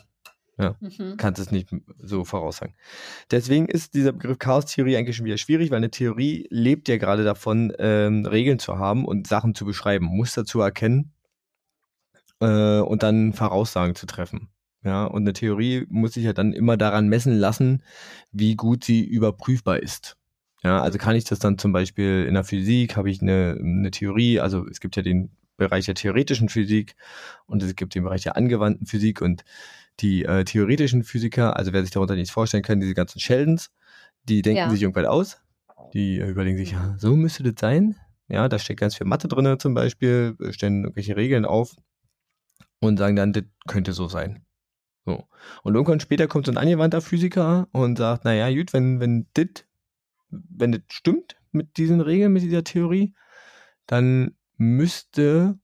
Ja, 0.58 0.78
mhm. 0.80 1.18
kannst 1.18 1.42
es 1.42 1.52
nicht 1.52 1.76
so 2.00 2.24
voraussagen. 2.24 2.76
Deswegen 3.30 3.68
ist 3.68 3.94
dieser 3.94 4.14
Begriff 4.14 4.40
Chaos-Theorie 4.40 4.96
eigentlich 4.96 5.18
schon 5.18 5.26
wieder 5.26 5.38
schwierig, 5.38 5.70
weil 5.70 5.78
eine 5.78 5.92
Theorie 5.92 6.48
lebt 6.50 6.88
ja 6.88 6.96
gerade 6.96 7.26
davon, 7.26 7.74
ähm, 7.78 8.26
Regeln 8.26 8.58
zu 8.58 8.78
haben 8.78 9.04
und 9.04 9.28
Sachen 9.28 9.54
zu 9.54 9.66
beschreiben, 9.66 10.06
Muster 10.06 10.46
zu 10.46 10.62
erkennen 10.62 11.12
äh, 12.40 12.80
und 12.80 13.04
dann 13.04 13.34
Voraussagen 13.34 13.96
zu 13.96 14.06
treffen. 14.06 14.48
Ja, 14.86 15.04
und 15.04 15.24
eine 15.24 15.34
Theorie 15.34 15.86
muss 15.90 16.14
sich 16.14 16.24
ja 16.24 16.32
dann 16.32 16.54
immer 16.54 16.78
daran 16.78 17.10
messen 17.10 17.38
lassen, 17.38 17.84
wie 18.32 18.56
gut 18.56 18.86
sie 18.86 19.04
überprüfbar 19.04 19.80
ist. 19.80 20.16
Ja, 20.64 20.82
also 20.82 20.98
kann 20.98 21.16
ich 21.16 21.26
das 21.26 21.40
dann 21.40 21.58
zum 21.58 21.74
Beispiel 21.74 22.26
in 22.28 22.36
der 22.36 22.44
Physik, 22.44 22.96
habe 22.96 23.10
ich 23.10 23.22
eine, 23.22 23.58
eine 23.60 23.92
Theorie, 23.92 24.40
also 24.40 24.66
es 24.68 24.80
gibt 24.80 24.96
ja 24.96 25.04
den 25.04 25.32
Bereich 25.58 25.86
der 25.86 25.96
theoretischen 25.96 26.50
Physik 26.50 26.96
und 27.46 27.62
es 27.62 27.76
gibt 27.76 27.96
den 27.96 28.04
Bereich 28.04 28.24
der 28.24 28.38
angewandten 28.38 28.88
Physik 28.88 29.22
und 29.22 29.44
die 30.00 30.24
äh, 30.24 30.44
theoretischen 30.46 31.04
Physiker, 31.04 31.58
also 31.58 31.74
wer 31.74 31.82
sich 31.82 31.92
darunter 31.92 32.16
nichts 32.16 32.32
vorstellen 32.32 32.64
kann, 32.64 32.80
diese 32.80 32.94
ganzen 32.94 33.20
Sheldons, 33.20 33.72
die 34.24 34.42
denken 34.42 34.58
ja. 34.58 34.70
sich 34.70 34.82
irgendwann 34.82 35.06
aus, 35.06 35.40
die 35.94 36.20
äh, 36.20 36.30
überlegen 36.30 36.58
sich, 36.58 36.72
ja, 36.72 36.96
so 36.98 37.16
müsste 37.16 37.44
das 37.44 37.56
sein. 37.60 37.96
Ja, 38.30 38.48
da 38.48 38.58
steckt 38.58 38.80
ganz 38.80 38.96
viel 38.96 39.06
Mathe 39.06 39.28
drin 39.28 39.60
zum 39.60 39.74
Beispiel, 39.74 40.36
stellen 40.52 40.84
irgendwelche 40.84 41.18
Regeln 41.18 41.46
auf 41.46 41.76
und 42.80 42.98
sagen 42.98 43.16
dann, 43.16 43.34
das 43.34 43.44
könnte 43.68 43.94
so 43.94 44.08
sein. 44.08 44.44
So. 45.06 45.28
Und 45.64 45.76
irgendwann 45.76 46.00
später 46.00 46.28
kommt 46.28 46.46
so 46.46 46.52
ein 46.52 46.58
angewandter 46.58 47.02
Physiker 47.02 47.68
und 47.74 47.98
sagt, 47.98 48.24
naja, 48.24 48.50
gut, 48.56 48.72
wenn, 48.74 49.02
wenn 49.02 49.28
das, 49.34 49.66
wenn 50.50 50.72
das 50.72 50.82
stimmt 50.90 51.36
mit 51.52 51.78
diesen 51.78 52.02
Regeln, 52.02 52.34
mit 52.34 52.44
dieser 52.44 52.64
Theorie, 52.64 53.14
dann 53.86 54.36
müsste 54.58 55.60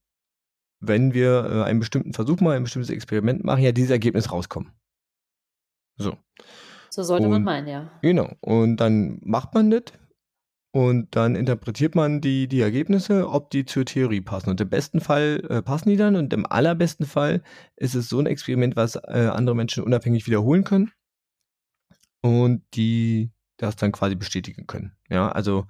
wenn 0.80 1.14
wir 1.14 1.44
äh, 1.44 1.62
einen 1.64 1.78
bestimmten 1.78 2.12
Versuch 2.12 2.40
mal, 2.40 2.56
ein 2.56 2.64
bestimmtes 2.64 2.90
Experiment 2.90 3.44
machen, 3.44 3.62
ja 3.62 3.72
dieses 3.72 3.90
Ergebnis 3.90 4.32
rauskommen. 4.32 4.72
So. 5.96 6.16
So 6.88 7.02
sollte 7.02 7.26
und, 7.26 7.32
man 7.32 7.44
meinen, 7.44 7.68
ja. 7.68 7.92
Genau. 8.02 8.32
Und 8.40 8.78
dann 8.78 9.20
macht 9.22 9.54
man 9.54 9.70
das 9.70 9.82
und 10.72 11.14
dann 11.14 11.36
interpretiert 11.36 11.94
man 11.94 12.20
die, 12.20 12.48
die 12.48 12.60
Ergebnisse, 12.60 13.28
ob 13.28 13.50
die 13.50 13.64
zur 13.64 13.84
Theorie 13.84 14.22
passen. 14.22 14.50
Und 14.50 14.60
im 14.60 14.70
besten 14.70 15.00
Fall 15.00 15.44
äh, 15.48 15.62
passen 15.62 15.90
die 15.90 15.96
dann 15.96 16.16
und 16.16 16.32
im 16.32 16.46
allerbesten 16.46 17.06
Fall 17.06 17.42
ist 17.76 17.94
es 17.94 18.08
so 18.08 18.18
ein 18.18 18.26
Experiment, 18.26 18.74
was 18.76 18.96
äh, 18.96 19.30
andere 19.32 19.54
Menschen 19.54 19.84
unabhängig 19.84 20.26
wiederholen 20.26 20.64
können 20.64 20.90
und 22.22 22.62
die 22.74 23.30
das 23.62 23.76
dann 23.76 23.92
quasi 23.92 24.14
bestätigen 24.14 24.66
können. 24.66 24.92
Ja, 25.08 25.30
also 25.30 25.66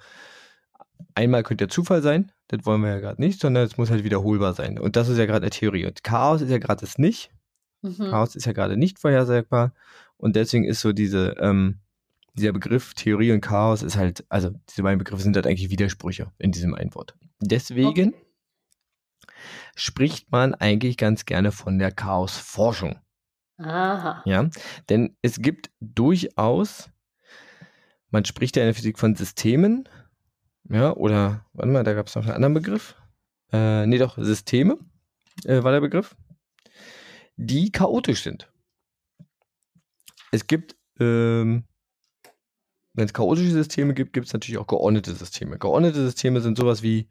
einmal 1.15 1.43
könnte 1.43 1.67
der 1.67 1.73
Zufall 1.73 2.03
sein, 2.03 2.33
das 2.49 2.67
wollen 2.67 2.83
wir 2.83 2.91
ja 2.91 3.01
gerade 3.01 3.21
nicht, 3.21 3.41
sondern 3.41 3.65
es 3.65 3.77
muss 3.77 3.91
halt 3.91 4.05
wiederholbar 4.05 4.55
sein. 4.55 4.79
Und 4.79 4.97
das 4.97 5.09
ist 5.09 5.19
ja 5.19 5.27
gerade 5.27 5.45
eine 5.45 5.51
Theorie. 5.51 5.87
Und 5.87 6.03
Chaos 6.03 6.41
ist 6.41 6.51
ja 6.51 6.59
gerade 6.59 6.81
das 6.81 6.99
nicht. 6.99 7.31
Mhm. 7.83 8.11
Chaos 8.11 8.35
ist 8.35 8.47
ja 8.47 8.53
gerade 8.53 8.77
nicht 8.77 8.99
vorhersagbar. 8.99 9.73
Und 10.17 10.37
deswegen 10.37 10.65
ist 10.65 10.81
so 10.81 10.93
diese, 10.93 11.37
ähm, 11.39 11.79
dieser 12.35 12.53
Begriff 12.53 12.95
Theorie 12.95 13.33
und 13.33 13.41
Chaos 13.41 13.83
ist 13.83 13.97
halt, 13.97 14.25
also 14.29 14.51
diese 14.69 14.83
beiden 14.83 14.99
Begriffe 14.99 15.23
sind 15.23 15.37
halt 15.37 15.47
eigentlich 15.47 15.71
Widersprüche 15.71 16.31
in 16.39 16.53
diesem 16.53 16.75
einen 16.75 16.95
Wort. 16.95 17.15
Deswegen 17.41 17.89
okay. 17.89 18.13
spricht 19.75 20.31
man 20.31 20.55
eigentlich 20.55 20.97
ganz 20.97 21.25
gerne 21.25 21.53
von 21.53 21.79
der 21.79 21.91
Chaosforschung. 21.91 22.99
Aha. 23.59 24.23
Ja, 24.25 24.49
denn 24.89 25.17
es 25.23 25.41
gibt 25.41 25.71
durchaus, 25.81 26.91
man 28.11 28.25
spricht 28.25 28.57
ja 28.57 28.63
in 28.63 28.69
der 28.69 28.75
Physik 28.75 28.99
von 28.99 29.15
Systemen, 29.15 29.89
ja, 30.69 30.95
oder, 30.95 31.47
warte 31.53 31.73
mal, 31.73 31.85
da 31.85 31.95
gab 31.95 32.07
es 32.07 32.15
noch 32.15 32.25
einen 32.25 32.33
anderen 32.33 32.55
Begriff. 32.55 32.97
Äh, 33.53 33.87
nee, 33.87 33.99
doch, 33.99 34.17
Systeme 34.19 34.79
äh, 35.45 35.63
war 35.63 35.73
der 35.73 35.81
Begriff, 35.81 36.17
die 37.37 37.73
chaotisch 37.73 38.23
sind. 38.23 38.51
Es 40.31 40.47
gibt, 40.47 40.77
ähm, 41.01 41.65
wenn 42.93 43.07
es 43.07 43.13
chaotische 43.13 43.51
Systeme 43.51 43.95
gibt, 43.95 44.13
gibt 44.13 44.27
es 44.27 44.33
natürlich 44.33 44.59
auch 44.59 44.67
geordnete 44.67 45.13
Systeme. 45.15 45.59
Geordnete 45.59 46.05
Systeme 46.05 46.41
sind 46.41 46.57
sowas 46.57 46.83
wie 46.83 47.09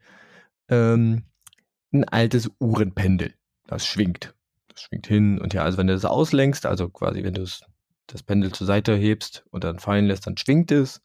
ähm, 0.68 1.24
ein 1.92 2.04
altes 2.04 2.50
Uhrenpendel. 2.60 3.34
Das 3.66 3.86
schwingt. 3.86 4.34
Das 4.68 4.82
schwingt 4.82 5.06
hin 5.06 5.38
und 5.38 5.52
her. 5.52 5.64
Also 5.64 5.76
wenn 5.76 5.86
du 5.86 5.92
das 5.92 6.04
auslenkst, 6.04 6.64
also 6.64 6.88
quasi 6.88 7.22
wenn 7.24 7.34
du 7.34 7.42
das 8.12 8.22
Pendel 8.22 8.52
zur 8.52 8.66
Seite 8.66 8.94
hebst 8.94 9.44
und 9.50 9.64
dann 9.64 9.78
fallen 9.78 10.06
lässt, 10.06 10.26
dann 10.26 10.36
schwingt 10.36 10.70
es. 10.72 11.02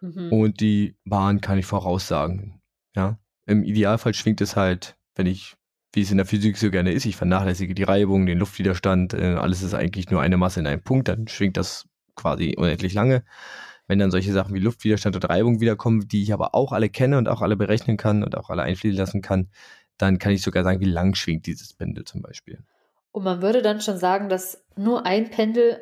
Mhm. 0.00 0.32
Und 0.32 0.60
die 0.60 0.96
Bahn 1.04 1.40
kann 1.40 1.58
ich 1.58 1.66
voraussagen. 1.66 2.60
Ja. 2.94 3.18
Im 3.46 3.62
Idealfall 3.62 4.14
schwingt 4.14 4.40
es 4.40 4.56
halt, 4.56 4.96
wenn 5.14 5.26
ich, 5.26 5.54
wie 5.92 6.02
es 6.02 6.10
in 6.10 6.16
der 6.16 6.26
Physik 6.26 6.56
so 6.56 6.70
gerne 6.70 6.92
ist, 6.92 7.04
ich 7.04 7.16
vernachlässige 7.16 7.74
die 7.74 7.82
Reibung, 7.82 8.26
den 8.26 8.38
Luftwiderstand, 8.38 9.14
äh, 9.14 9.34
alles 9.34 9.62
ist 9.62 9.74
eigentlich 9.74 10.10
nur 10.10 10.20
eine 10.20 10.36
Masse 10.36 10.60
in 10.60 10.66
einem 10.66 10.82
Punkt, 10.82 11.08
dann 11.08 11.28
schwingt 11.28 11.56
das 11.56 11.86
quasi 12.14 12.54
unendlich 12.56 12.94
lange. 12.94 13.24
Wenn 13.86 13.98
dann 13.98 14.10
solche 14.10 14.32
Sachen 14.32 14.54
wie 14.54 14.60
Luftwiderstand 14.60 15.14
und 15.16 15.28
Reibung 15.28 15.60
wiederkommen, 15.60 16.08
die 16.08 16.22
ich 16.22 16.32
aber 16.32 16.54
auch 16.54 16.72
alle 16.72 16.88
kenne 16.88 17.18
und 17.18 17.28
auch 17.28 17.42
alle 17.42 17.56
berechnen 17.56 17.96
kann 17.96 18.24
und 18.24 18.36
auch 18.36 18.48
alle 18.48 18.62
einfließen 18.62 18.96
lassen 18.96 19.20
kann, 19.20 19.50
dann 19.98 20.18
kann 20.18 20.32
ich 20.32 20.42
sogar 20.42 20.64
sagen, 20.64 20.80
wie 20.80 20.86
lang 20.86 21.14
schwingt 21.14 21.46
dieses 21.46 21.74
Pendel 21.74 22.04
zum 22.04 22.22
Beispiel. 22.22 22.64
Und 23.12 23.24
man 23.24 23.42
würde 23.42 23.62
dann 23.62 23.80
schon 23.80 23.98
sagen, 23.98 24.28
dass 24.28 24.64
nur 24.76 25.06
ein 25.06 25.30
Pendel 25.30 25.78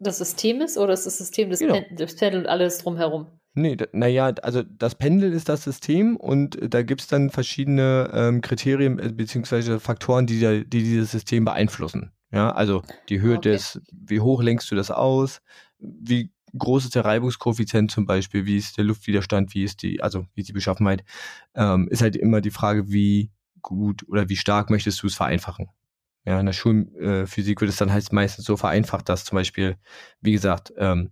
das 0.00 0.18
System 0.18 0.60
ist 0.60 0.78
oder 0.78 0.92
ist 0.92 1.06
das 1.06 1.18
System 1.18 1.50
des, 1.50 1.60
genau. 1.60 1.74
Pen 1.74 1.96
des 1.96 2.16
Pendel 2.16 2.40
und 2.40 2.46
alles 2.46 2.78
drumherum? 2.78 3.26
Nee, 3.54 3.76
naja, 3.92 4.26
also 4.42 4.62
das 4.62 4.94
Pendel 4.94 5.32
ist 5.32 5.48
das 5.48 5.64
System 5.64 6.16
und 6.16 6.58
da 6.62 6.82
gibt 6.82 7.00
es 7.00 7.06
dann 7.08 7.30
verschiedene 7.30 8.10
ähm, 8.14 8.40
Kriterien 8.40 8.98
äh, 8.98 9.12
bzw. 9.12 9.78
Faktoren, 9.78 10.26
die, 10.26 10.38
die 10.38 10.64
dieses 10.82 11.10
System 11.10 11.44
beeinflussen. 11.44 12.12
Ja, 12.32 12.50
also 12.50 12.82
die 13.08 13.20
Höhe 13.20 13.38
okay. 13.38 13.50
des, 13.50 13.80
wie 13.92 14.20
hoch 14.20 14.40
lenkst 14.40 14.70
du 14.70 14.76
das 14.76 14.92
aus, 14.92 15.40
wie 15.78 16.30
groß 16.56 16.84
ist 16.84 16.94
der 16.94 17.04
Reibungskoeffizient 17.04 17.90
zum 17.90 18.06
Beispiel, 18.06 18.46
wie 18.46 18.56
ist 18.56 18.78
der 18.78 18.84
Luftwiderstand, 18.84 19.54
wie 19.54 19.64
ist 19.64 19.82
die, 19.82 20.00
also 20.00 20.26
wie 20.34 20.42
ist 20.42 20.48
die 20.48 20.52
Beschaffenheit, 20.52 21.04
ähm, 21.54 21.88
ist 21.88 22.02
halt 22.02 22.16
immer 22.16 22.40
die 22.40 22.50
Frage, 22.50 22.90
wie 22.90 23.30
gut 23.62 24.08
oder 24.08 24.28
wie 24.28 24.36
stark 24.36 24.70
möchtest 24.70 25.02
du 25.02 25.08
es 25.08 25.14
vereinfachen. 25.14 25.68
Ja, 26.24 26.38
in 26.38 26.46
der 26.46 26.52
Schulphysik 26.52 27.60
wird 27.60 27.70
es 27.70 27.78
dann 27.78 27.92
heißt 27.92 28.12
meistens 28.12 28.44
so 28.44 28.56
vereinfacht, 28.56 29.08
dass 29.08 29.24
zum 29.24 29.36
Beispiel, 29.36 29.76
wie 30.20 30.32
gesagt, 30.32 30.72
ähm, 30.76 31.10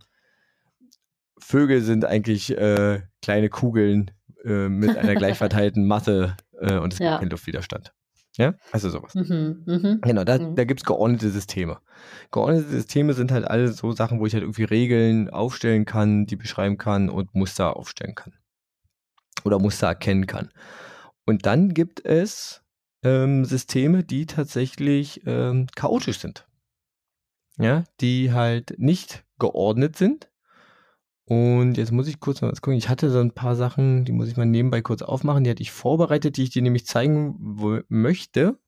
Vögel 1.38 1.80
sind 1.80 2.04
eigentlich 2.04 2.56
äh, 2.56 3.00
kleine 3.22 3.48
Kugeln 3.48 4.10
äh, 4.44 4.68
mit 4.68 4.96
einer 4.96 5.14
gleich 5.14 5.38
verteilten 5.38 5.86
Masse 5.86 6.36
äh, 6.60 6.76
und 6.76 6.92
es 6.92 6.98
ja. 6.98 7.10
gibt 7.10 7.20
keinen 7.20 7.30
Luftwiderstand. 7.30 7.92
Ja, 8.36 8.54
also 8.70 8.88
sowas. 8.88 9.14
Mhm, 9.14 9.64
mh. 9.66 9.98
Genau, 10.02 10.22
da, 10.22 10.38
mhm. 10.38 10.54
da 10.54 10.64
gibt 10.64 10.80
es 10.80 10.86
geordnete 10.86 11.28
Systeme. 11.30 11.78
Geordnete 12.30 12.68
Systeme 12.68 13.12
sind 13.14 13.32
halt 13.32 13.44
alle 13.44 13.68
so 13.72 13.90
Sachen, 13.92 14.20
wo 14.20 14.26
ich 14.26 14.34
halt 14.34 14.44
irgendwie 14.44 14.64
Regeln 14.64 15.28
aufstellen 15.28 15.84
kann, 15.84 16.26
die 16.26 16.36
beschreiben 16.36 16.78
kann 16.78 17.10
und 17.10 17.34
Muster 17.34 17.76
aufstellen 17.76 18.14
kann. 18.14 18.34
Oder 19.44 19.58
Muster 19.58 19.88
erkennen 19.88 20.26
kann. 20.26 20.50
Und 21.26 21.46
dann 21.46 21.74
gibt 21.74 22.04
es 22.04 22.62
ähm, 23.02 23.44
Systeme, 23.44 24.04
die 24.04 24.26
tatsächlich 24.26 25.22
ähm, 25.26 25.66
chaotisch 25.74 26.18
sind. 26.18 26.46
Ja, 27.58 27.84
die 28.00 28.32
halt 28.32 28.78
nicht 28.78 29.24
geordnet 29.38 29.96
sind, 29.96 30.28
und 31.28 31.76
jetzt 31.76 31.92
muss 31.92 32.08
ich 32.08 32.20
kurz 32.20 32.40
mal 32.40 32.50
was 32.50 32.62
gucken. 32.62 32.78
Ich 32.78 32.88
hatte 32.88 33.10
so 33.10 33.20
ein 33.20 33.32
paar 33.32 33.54
Sachen, 33.54 34.06
die 34.06 34.12
muss 34.12 34.28
ich 34.28 34.38
mal 34.38 34.46
nebenbei 34.46 34.80
kurz 34.80 35.02
aufmachen. 35.02 35.44
Die 35.44 35.50
hatte 35.50 35.60
ich 35.60 35.72
vorbereitet, 35.72 36.38
die 36.38 36.44
ich 36.44 36.50
dir 36.50 36.62
nämlich 36.62 36.86
zeigen 36.86 37.84
möchte. 37.88 38.58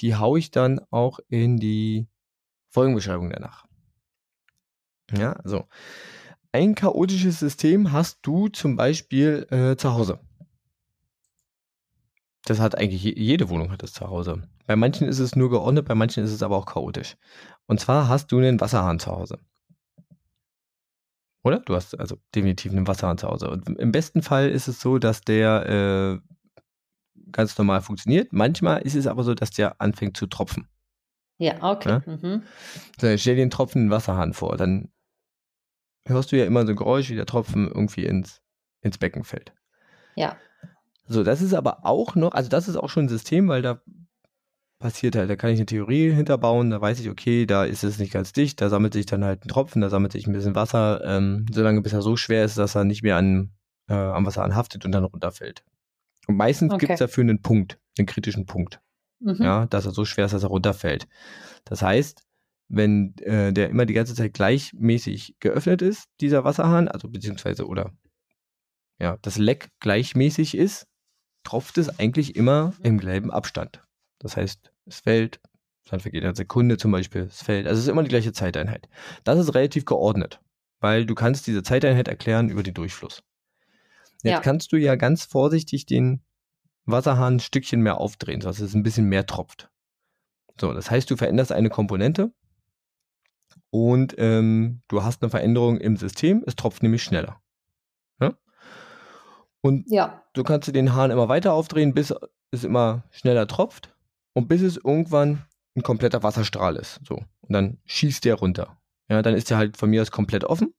Die 0.00 0.14
haue 0.14 0.38
ich 0.38 0.50
dann 0.50 0.78
auch 0.90 1.20
in 1.28 1.56
die 1.56 2.06
Folgenbeschreibung 2.68 3.30
danach. 3.30 3.64
Ja, 5.16 5.32
also 5.32 5.64
ein 6.52 6.74
chaotisches 6.74 7.38
System 7.38 7.92
hast 7.92 8.18
du 8.22 8.48
zum 8.48 8.76
Beispiel 8.76 9.46
äh, 9.50 9.76
zu 9.76 9.94
Hause. 9.94 10.20
Das 12.44 12.60
hat 12.60 12.76
eigentlich 12.76 13.02
jede 13.02 13.48
Wohnung 13.48 13.70
hat 13.72 13.82
das 13.82 13.94
zu 13.94 14.08
Hause. 14.08 14.42
Bei 14.66 14.76
manchen 14.76 15.08
ist 15.08 15.18
es 15.18 15.34
nur 15.34 15.50
geordnet, 15.50 15.86
bei 15.86 15.94
manchen 15.94 16.24
ist 16.24 16.32
es 16.32 16.42
aber 16.42 16.56
auch 16.56 16.66
chaotisch. 16.66 17.16
Und 17.66 17.80
zwar 17.80 18.08
hast 18.08 18.32
du 18.32 18.38
einen 18.38 18.60
Wasserhahn 18.60 18.98
zu 18.98 19.10
Hause. 19.10 19.38
Oder? 21.42 21.60
Du 21.60 21.74
hast 21.74 21.98
also 21.98 22.16
definitiv 22.34 22.72
einen 22.72 22.86
Wasserhahn 22.86 23.18
zu 23.18 23.28
Hause. 23.28 23.50
Und 23.50 23.68
im 23.68 23.92
besten 23.92 24.22
Fall 24.22 24.50
ist 24.50 24.68
es 24.68 24.80
so, 24.80 24.98
dass 24.98 25.22
der 25.22 26.20
äh, 26.22 26.34
ganz 27.32 27.56
normal 27.58 27.82
funktioniert. 27.82 28.32
Manchmal 28.32 28.82
ist 28.82 28.94
es 28.94 29.06
aber 29.06 29.24
so, 29.24 29.34
dass 29.34 29.50
der 29.50 29.80
anfängt 29.80 30.16
zu 30.16 30.26
tropfen. 30.26 30.68
Ja, 31.38 31.62
okay. 31.62 31.88
Ja? 31.88 32.02
Mhm. 32.06 32.42
So, 32.98 33.16
stell 33.16 33.36
dir 33.36 33.42
einen 33.42 33.50
tropfenden 33.50 33.90
Wasserhahn 33.90 34.32
vor. 34.32 34.56
Dann 34.56 34.90
hörst 36.06 36.32
du 36.32 36.36
ja 36.36 36.44
immer 36.44 36.64
so 36.64 36.72
ein 36.72 36.76
Geräusch, 36.76 37.10
wie 37.10 37.16
der 37.16 37.26
Tropfen 37.26 37.68
irgendwie 37.68 38.04
ins, 38.04 38.40
ins 38.80 38.98
Becken 38.98 39.24
fällt. 39.24 39.52
Ja. 40.14 40.36
So, 41.06 41.22
das 41.22 41.42
ist 41.42 41.54
aber 41.54 41.84
auch 41.84 42.14
noch, 42.14 42.32
also 42.32 42.48
das 42.48 42.68
ist 42.68 42.76
auch 42.76 42.88
schon 42.88 43.06
ein 43.06 43.08
System, 43.08 43.48
weil 43.48 43.62
da 43.62 43.80
passiert 44.78 45.16
halt. 45.16 45.30
Da 45.30 45.36
kann 45.36 45.50
ich 45.50 45.58
eine 45.58 45.66
Theorie 45.66 46.12
hinterbauen, 46.12 46.70
da 46.70 46.80
weiß 46.80 47.00
ich, 47.00 47.08
okay, 47.08 47.46
da 47.46 47.64
ist 47.64 47.84
es 47.84 47.98
nicht 47.98 48.12
ganz 48.12 48.32
dicht, 48.32 48.60
da 48.60 48.68
sammelt 48.68 48.92
sich 48.92 49.06
dann 49.06 49.24
halt 49.24 49.44
ein 49.44 49.48
Tropfen, 49.48 49.82
da 49.82 49.88
sammelt 49.88 50.12
sich 50.12 50.26
ein 50.26 50.32
bisschen 50.32 50.54
Wasser, 50.54 51.02
ähm, 51.04 51.46
solange 51.50 51.80
bis 51.82 51.92
er 51.92 52.02
so 52.02 52.16
schwer 52.16 52.44
ist, 52.44 52.58
dass 52.58 52.74
er 52.74 52.84
nicht 52.84 53.02
mehr 53.02 53.16
an, 53.16 53.52
äh, 53.88 53.94
am 53.94 54.26
Wasser 54.26 54.44
anhaftet 54.44 54.84
und 54.84 54.92
dann 54.92 55.04
runterfällt. 55.04 55.64
Und 56.26 56.36
meistens 56.36 56.72
okay. 56.72 56.80
gibt 56.80 56.92
es 56.92 56.98
dafür 56.98 57.22
einen 57.22 57.42
Punkt, 57.42 57.78
einen 57.98 58.06
kritischen 58.06 58.46
Punkt. 58.46 58.80
Mhm. 59.20 59.36
Ja, 59.40 59.66
dass 59.66 59.86
er 59.86 59.92
so 59.92 60.04
schwer 60.04 60.26
ist, 60.26 60.32
dass 60.32 60.42
er 60.42 60.48
runterfällt. 60.48 61.06
Das 61.64 61.82
heißt, 61.82 62.22
wenn 62.68 63.16
äh, 63.18 63.52
der 63.52 63.70
immer 63.70 63.86
die 63.86 63.94
ganze 63.94 64.14
Zeit 64.14 64.34
gleichmäßig 64.34 65.36
geöffnet 65.40 65.82
ist, 65.82 66.08
dieser 66.20 66.44
Wasserhahn, 66.44 66.88
also 66.88 67.08
beziehungsweise 67.08 67.66
oder 67.66 67.92
ja, 68.98 69.18
das 69.22 69.38
Leck 69.38 69.68
gleichmäßig 69.80 70.56
ist, 70.56 70.86
tropft 71.44 71.78
es 71.78 71.98
eigentlich 71.98 72.36
immer 72.36 72.72
im 72.82 72.98
gelben 72.98 73.30
Abstand. 73.30 73.82
Das 74.18 74.36
heißt, 74.36 74.72
es 74.86 75.00
fällt, 75.00 75.40
dann 75.88 76.00
vergeht 76.00 76.24
eine 76.24 76.34
Sekunde 76.34 76.76
zum 76.76 76.90
Beispiel, 76.90 77.22
es 77.22 77.42
fällt. 77.42 77.66
Also 77.66 77.78
es 77.78 77.84
ist 77.84 77.90
immer 77.90 78.02
die 78.02 78.08
gleiche 78.08 78.32
Zeiteinheit. 78.32 78.88
Das 79.22 79.38
ist 79.38 79.54
relativ 79.54 79.84
geordnet, 79.84 80.40
weil 80.80 81.06
du 81.06 81.14
kannst 81.14 81.46
diese 81.46 81.62
Zeiteinheit 81.62 82.08
erklären 82.08 82.48
über 82.48 82.62
den 82.62 82.74
Durchfluss. 82.74 83.22
Jetzt 84.22 84.32
ja. 84.32 84.40
kannst 84.40 84.72
du 84.72 84.76
ja 84.76 84.96
ganz 84.96 85.24
vorsichtig 85.24 85.86
den 85.86 86.22
Wasserhahn 86.86 87.36
ein 87.36 87.40
Stückchen 87.40 87.80
mehr 87.80 87.98
aufdrehen, 87.98 88.40
sodass 88.40 88.60
es 88.60 88.74
ein 88.74 88.82
bisschen 88.82 89.06
mehr 89.06 89.26
tropft. 89.26 89.70
So, 90.58 90.72
das 90.72 90.90
heißt, 90.90 91.10
du 91.10 91.16
veränderst 91.16 91.52
eine 91.52 91.68
Komponente 91.68 92.32
und 93.70 94.14
ähm, 94.18 94.82
du 94.88 95.02
hast 95.02 95.22
eine 95.22 95.30
Veränderung 95.30 95.78
im 95.78 95.96
System, 95.96 96.42
es 96.46 96.56
tropft 96.56 96.82
nämlich 96.82 97.02
schneller. 97.02 97.40
Und 99.64 99.90
ja. 99.90 100.22
du 100.34 100.44
kannst 100.44 100.74
den 100.74 100.92
Hahn 100.92 101.10
immer 101.10 101.30
weiter 101.30 101.54
aufdrehen, 101.54 101.94
bis 101.94 102.12
es 102.50 102.64
immer 102.64 103.04
schneller 103.10 103.46
tropft 103.46 103.94
und 104.34 104.46
bis 104.46 104.60
es 104.60 104.76
irgendwann 104.76 105.46
ein 105.74 105.82
kompletter 105.82 106.22
Wasserstrahl 106.22 106.76
ist. 106.76 107.00
So. 107.08 107.14
Und 107.14 107.48
dann 107.48 107.78
schießt 107.86 108.26
der 108.26 108.34
runter. 108.34 108.76
Ja, 109.08 109.22
dann 109.22 109.34
ist 109.34 109.48
der 109.48 109.56
halt 109.56 109.78
von 109.78 109.88
mir 109.88 110.02
aus 110.02 110.10
komplett 110.10 110.44
offen. 110.44 110.74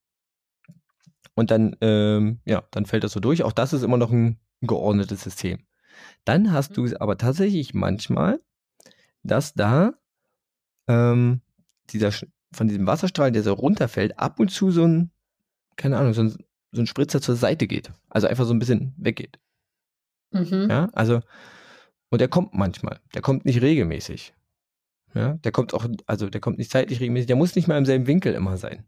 Und 1.34 1.50
dann, 1.50 1.76
ähm, 1.82 2.42
ja, 2.46 2.64
dann 2.70 2.86
fällt 2.86 3.04
das 3.04 3.14
so 3.14 3.20
durch. 3.20 3.42
Auch 3.42 3.54
das 3.54 3.74
ist 3.74 3.82
immer 3.82 3.98
noch 3.98 4.12
ein 4.12 4.40
geordnetes 4.62 5.24
System. 5.24 5.66
Dann 6.24 6.54
hast 6.54 6.70
mhm. 6.70 6.76
du 6.76 6.86
es 6.86 6.94
aber 6.94 7.18
tatsächlich 7.18 7.74
manchmal, 7.74 8.40
dass 9.24 9.56
da 9.56 9.96
ähm, 10.88 11.42
dieser 11.90 12.12
von 12.54 12.68
diesem 12.68 12.86
Wasserstrahl, 12.86 13.32
der 13.32 13.42
so 13.42 13.54
runterfällt, 13.54 14.20
ab 14.20 14.40
und 14.40 14.52
zu 14.52 14.70
so 14.70 14.86
ein, 14.86 15.10
keine 15.76 15.98
Ahnung, 15.98 16.14
so 16.14 16.22
ein, 16.22 16.38
so 16.76 16.82
ein 16.82 16.88
Spritzer 16.88 17.22
zur 17.22 17.36
Seite 17.36 17.68
geht. 17.68 17.92
Also 18.10 18.28
einfach 18.28 18.46
so 18.46 18.54
ein 18.54 18.60
bisschen 18.60 18.94
weggeht. 18.98 19.40
Mhm. 20.32 20.68
Ja, 20.70 20.90
also, 20.94 21.22
und 22.10 22.20
der 22.20 22.28
kommt 22.28 22.54
manchmal. 22.54 23.00
Der 23.14 23.22
kommt 23.22 23.46
nicht 23.46 23.62
regelmäßig. 23.62 24.34
Ja, 25.14 25.34
der 25.36 25.52
kommt 25.54 25.74
auch, 25.74 25.88
also 26.08 26.30
der 26.30 26.42
kommt 26.42 26.58
nicht 26.58 26.72
zeitlich 26.72 27.00
regelmäßig, 27.00 27.28
der 27.28 27.38
muss 27.38 27.56
nicht 27.56 27.68
mal 27.68 27.78
im 27.78 27.86
selben 27.86 28.06
Winkel 28.06 28.34
immer 28.34 28.58
sein. 28.58 28.86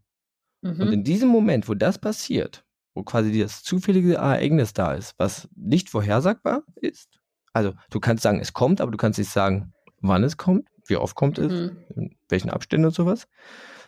Mhm. 0.61 0.81
Und 0.81 0.91
in 0.91 1.03
diesem 1.03 1.29
Moment, 1.29 1.69
wo 1.69 1.73
das 1.73 1.99
passiert, 1.99 2.65
wo 2.93 3.03
quasi 3.03 3.39
das 3.39 3.63
zufällige 3.63 4.15
Ereignis 4.15 4.73
da 4.73 4.93
ist, 4.93 5.15
was 5.17 5.47
nicht 5.55 5.89
vorhersagbar 5.89 6.63
ist, 6.75 7.19
also 7.53 7.73
du 7.89 7.99
kannst 7.99 8.23
sagen, 8.23 8.39
es 8.39 8.53
kommt, 8.53 8.81
aber 8.81 8.91
du 8.91 8.97
kannst 8.97 9.19
nicht 9.19 9.31
sagen, 9.31 9.73
wann 10.01 10.23
es 10.23 10.35
kommt, 10.35 10.67
wie 10.87 10.97
oft 10.97 11.15
kommt 11.15 11.37
es, 11.37 11.51
mhm. 11.51 11.77
in 11.95 12.17
welchen 12.27 12.49
Abständen 12.49 12.87
und 12.87 12.93
sowas. 12.93 13.27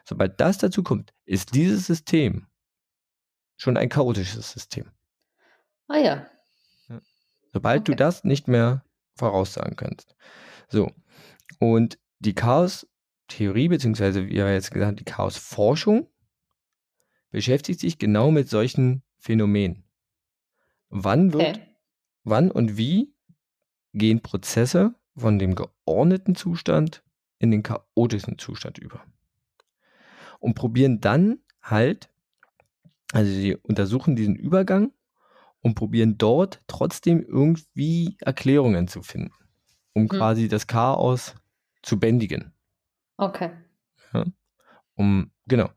Sobald 0.05 0.39
das 0.39 0.57
dazu 0.57 0.81
kommt, 0.81 1.13
ist 1.25 1.53
dieses 1.53 1.85
System 1.85 2.47
schon 3.59 3.77
ein 3.77 3.89
chaotisches 3.89 4.51
System. 4.51 4.89
Ah 5.87 5.97
ja. 5.97 6.27
Sobald 7.51 7.81
okay. 7.81 7.91
du 7.91 7.95
das 7.95 8.23
nicht 8.23 8.47
mehr 8.47 8.83
voraussagen 9.15 9.75
kannst. 9.75 10.15
So. 10.69 10.91
Und 11.59 11.99
die 12.19 12.33
Chaos-Theorie, 12.33 13.67
beziehungsweise 13.67 14.27
wie 14.27 14.35
wir 14.35 14.53
jetzt 14.53 14.71
gesagt 14.71 14.87
haben, 14.87 14.95
die 14.95 15.03
Chaos-Forschung, 15.03 16.07
beschäftigt 17.31 17.81
sich 17.81 17.97
genau 17.97 18.31
mit 18.31 18.49
solchen 18.49 19.03
Phänomenen. 19.17 19.83
Wann 20.89 21.33
wird, 21.33 21.57
okay. 21.57 21.67
wann 22.23 22.51
und 22.51 22.77
wie 22.77 23.13
gehen 23.93 24.21
Prozesse 24.21 24.95
von 25.17 25.37
dem 25.37 25.55
geordneten 25.55 26.35
Zustand 26.35 27.03
in 27.39 27.51
den 27.51 27.63
chaotischen 27.63 28.37
Zustand 28.37 28.77
über. 28.77 29.03
Und 30.39 30.53
probieren 30.55 31.01
dann 31.01 31.39
halt, 31.61 32.09
also 33.11 33.31
sie 33.31 33.55
untersuchen 33.55 34.15
diesen 34.15 34.35
Übergang 34.35 34.91
und 35.61 35.75
probieren 35.75 36.17
dort 36.17 36.61
trotzdem 36.67 37.23
irgendwie 37.23 38.17
Erklärungen 38.21 38.87
zu 38.87 39.01
finden, 39.01 39.33
um 39.93 40.03
hm. 40.03 40.09
quasi 40.09 40.47
das 40.47 40.67
Chaos 40.67 41.35
zu 41.81 41.99
bändigen. 41.99 42.53
Okay. 43.17 43.51
Ja, 44.13 44.25
um, 44.95 45.31
genau. 45.47 45.69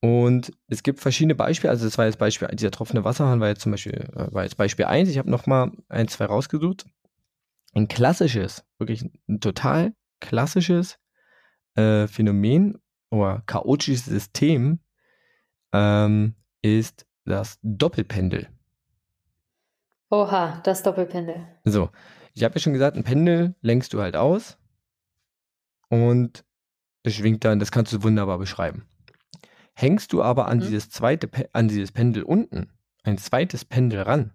Und 0.00 0.52
es 0.68 0.84
gibt 0.84 1.00
verschiedene 1.00 1.34
Beispiele, 1.34 1.70
also 1.70 1.84
das 1.84 1.98
war 1.98 2.06
jetzt 2.06 2.18
Beispiel, 2.18 2.48
dieser 2.48 2.70
tropfende 2.70 3.02
Wasserhahn 3.02 3.40
war 3.40 3.48
jetzt 3.48 3.62
zum 3.62 3.72
Beispiel, 3.72 3.94
äh, 3.94 4.32
war 4.32 4.44
jetzt 4.44 4.56
Beispiel 4.56 4.84
1, 4.84 5.08
ich 5.08 5.18
habe 5.18 5.30
nochmal 5.30 5.72
ein, 5.88 6.06
zwei 6.06 6.26
rausgesucht 6.26 6.86
ein 7.74 7.88
klassisches, 7.88 8.64
wirklich 8.78 9.04
ein 9.28 9.40
total 9.40 9.94
klassisches 10.20 10.98
äh, 11.74 12.06
Phänomen 12.06 12.78
oder 13.10 13.42
chaotisches 13.46 14.06
System 14.06 14.80
ähm, 15.72 16.34
ist 16.76 17.06
das 17.24 17.58
Doppelpendel. 17.62 18.48
Oha, 20.10 20.60
das 20.64 20.82
Doppelpendel. 20.82 21.46
So, 21.64 21.90
ich 22.34 22.44
habe 22.44 22.54
ja 22.54 22.60
schon 22.60 22.72
gesagt, 22.72 22.96
ein 22.96 23.04
Pendel 23.04 23.54
lenkst 23.60 23.92
du 23.92 24.00
halt 24.00 24.16
aus 24.16 24.58
und 25.88 26.44
es 27.02 27.14
schwingt 27.14 27.44
dann, 27.44 27.58
das 27.58 27.70
kannst 27.70 27.92
du 27.92 28.02
wunderbar 28.02 28.38
beschreiben. 28.38 28.86
Hängst 29.74 30.12
du 30.12 30.22
aber 30.22 30.48
an 30.48 30.58
mhm. 30.58 30.62
dieses 30.62 30.90
zweite, 30.90 31.30
an 31.52 31.68
dieses 31.68 31.92
Pendel 31.92 32.22
unten 32.22 32.72
ein 33.04 33.18
zweites 33.18 33.64
Pendel 33.64 34.02
ran 34.02 34.32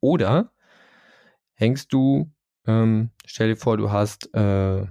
oder 0.00 0.52
hängst 1.54 1.92
du 1.92 2.30
ähm, 2.68 3.10
stell 3.24 3.48
dir 3.48 3.56
vor, 3.56 3.78
du 3.78 3.90
hast 3.90 4.32
äh, 4.34 4.86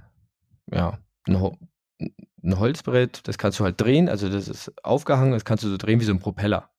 ja, 0.71 0.97
ein, 1.27 1.57
ein, 2.43 2.59
Holzbrett, 2.59 3.27
das 3.27 3.37
kannst 3.37 3.59
du 3.59 3.63
halt 3.63 3.79
drehen, 3.79 4.09
also 4.09 4.29
das 4.29 4.47
ist 4.47 4.73
aufgehangen, 4.83 5.31
das 5.31 5.45
kannst 5.45 5.63
du 5.63 5.69
so 5.69 5.77
drehen 5.77 5.99
wie 5.99 6.05
so 6.05 6.13
ein 6.13 6.19
Propeller. 6.19 6.69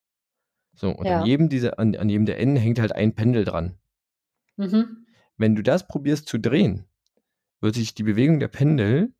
So, 0.74 0.90
und 0.90 1.06
ja. 1.06 1.20
an 1.20 1.26
jedem 1.26 1.48
dieser, 1.48 1.78
an, 1.78 1.96
an 1.96 2.08
jedem 2.08 2.26
der 2.26 2.38
Enden 2.38 2.56
hängt 2.56 2.78
halt 2.78 2.92
ein 2.92 3.14
Pendel 3.14 3.44
dran. 3.44 3.78
Mhm. 4.56 5.06
Wenn 5.36 5.54
du 5.54 5.62
das 5.62 5.86
probierst 5.86 6.28
zu 6.28 6.38
drehen, 6.38 6.84
wird 7.60 7.74
sich 7.74 7.94
die 7.94 8.04
Bewegung 8.04 8.38
der 8.38 8.48
Pendel 8.48 9.12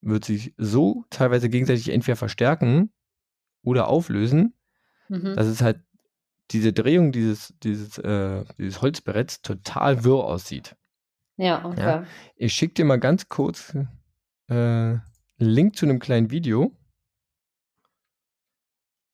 wird 0.00 0.24
sich 0.24 0.54
so 0.58 1.04
teilweise 1.10 1.48
gegenseitig 1.48 1.88
entweder 1.88 2.16
verstärken 2.16 2.92
oder 3.62 3.88
auflösen, 3.88 4.54
mhm. 5.08 5.34
dass 5.34 5.46
es 5.46 5.62
halt 5.62 5.80
diese 6.50 6.72
Drehung 6.72 7.10
dieses, 7.10 7.54
dieses, 7.62 7.98
äh, 7.98 8.44
dieses 8.58 8.82
Holzbretts 8.82 9.40
total 9.42 10.04
wirr 10.04 10.24
aussieht. 10.24 10.76
Ja, 11.36 11.64
okay. 11.64 11.80
Ja. 11.80 12.06
Ich 12.36 12.52
schicke 12.52 12.74
dir 12.74 12.84
mal 12.84 13.00
ganz 13.00 13.28
kurz 13.28 13.74
äh, 14.48 14.96
einen 15.44 15.54
Link 15.54 15.76
zu 15.76 15.86
einem 15.86 15.98
kleinen 15.98 16.30
Video. 16.30 16.76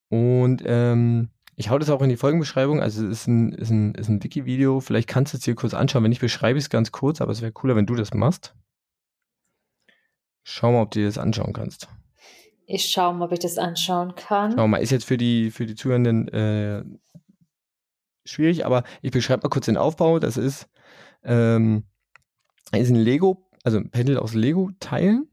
Und 0.09 0.63
ähm, 0.65 1.31
ich 1.57 1.71
hau 1.71 1.79
das 1.79 1.91
auch 1.91 2.03
in 2.03 2.09
die 2.09 2.17
Folgenbeschreibung. 2.17 2.81
Also 2.81 3.07
es 3.07 3.21
ist 3.21 3.27
ein, 3.27 3.53
ist 3.53 3.71
ein, 3.71 3.95
ist 3.95 4.09
ein 4.09 4.23
Wiki-Video. 4.23 4.81
Vielleicht 4.81 5.09
kannst 5.09 5.33
du 5.33 5.37
es 5.37 5.45
dir 5.45 5.55
kurz 5.55 5.75
anschauen. 5.75 6.03
Wenn 6.03 6.13
ich 6.13 6.21
beschreibe 6.21 6.59
ich 6.59 6.65
es 6.65 6.71
ganz 6.71 6.91
kurz, 6.91 7.21
aber 7.21 7.33
es 7.33 7.43
wäre 7.43 7.53
cooler, 7.53 7.77
wenn 7.77 7.87
du 7.87 7.95
das 7.95 8.15
machst. 8.15 8.55
Schau 10.43 10.73
mal, 10.73 10.83
ob 10.83 10.91
du 10.91 11.01
dir 11.01 11.07
das 11.07 11.19
anschauen 11.19 11.53
kannst. 11.53 11.89
Ich 12.67 12.87
schau 12.87 13.13
mal, 13.13 13.27
ob 13.27 13.33
ich 13.33 13.41
das 13.41 13.59
anschauen 13.59 14.15
kann. 14.15 14.53
Schau 14.53 14.67
mal, 14.69 14.79
ist 14.79 14.91
jetzt 14.91 15.05
für 15.05 15.17
die, 15.17 15.51
für 15.51 15.67
die 15.67 15.75
Zuhörenden 15.75 16.29
äh, 16.29 16.85
schwierig, 18.25 18.65
aber 18.65 18.85
ich 19.03 19.11
beschreibe 19.11 19.43
mal 19.43 19.51
kurz 19.51 19.67
den 19.67 19.77
Aufbau. 19.77 20.19
Das 20.19 20.37
ist, 20.37 20.69
ähm, 21.23 21.85
ist 22.73 22.91
ein 22.91 22.97
Lego, 22.97 23.49
also 23.65 23.79
ein 23.79 23.91
Pendel 23.91 24.19
aus 24.19 24.35
Lego-Teilen. 24.35 25.30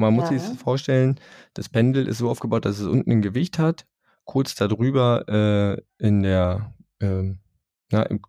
Und 0.00 0.06
man 0.06 0.14
muss 0.14 0.30
ja. 0.30 0.38
sich 0.38 0.58
vorstellen, 0.58 1.20
das 1.52 1.68
Pendel 1.68 2.08
ist 2.08 2.18
so 2.18 2.30
aufgebaut, 2.30 2.64
dass 2.64 2.78
es 2.78 2.86
unten 2.86 3.10
ein 3.10 3.20
Gewicht 3.20 3.58
hat, 3.58 3.86
kurz 4.24 4.54
darüber 4.54 5.28
äh, 5.28 5.82
in 5.98 6.22
der 6.22 6.74
äh, 7.00 7.34
na, 7.92 8.02
im 8.04 8.22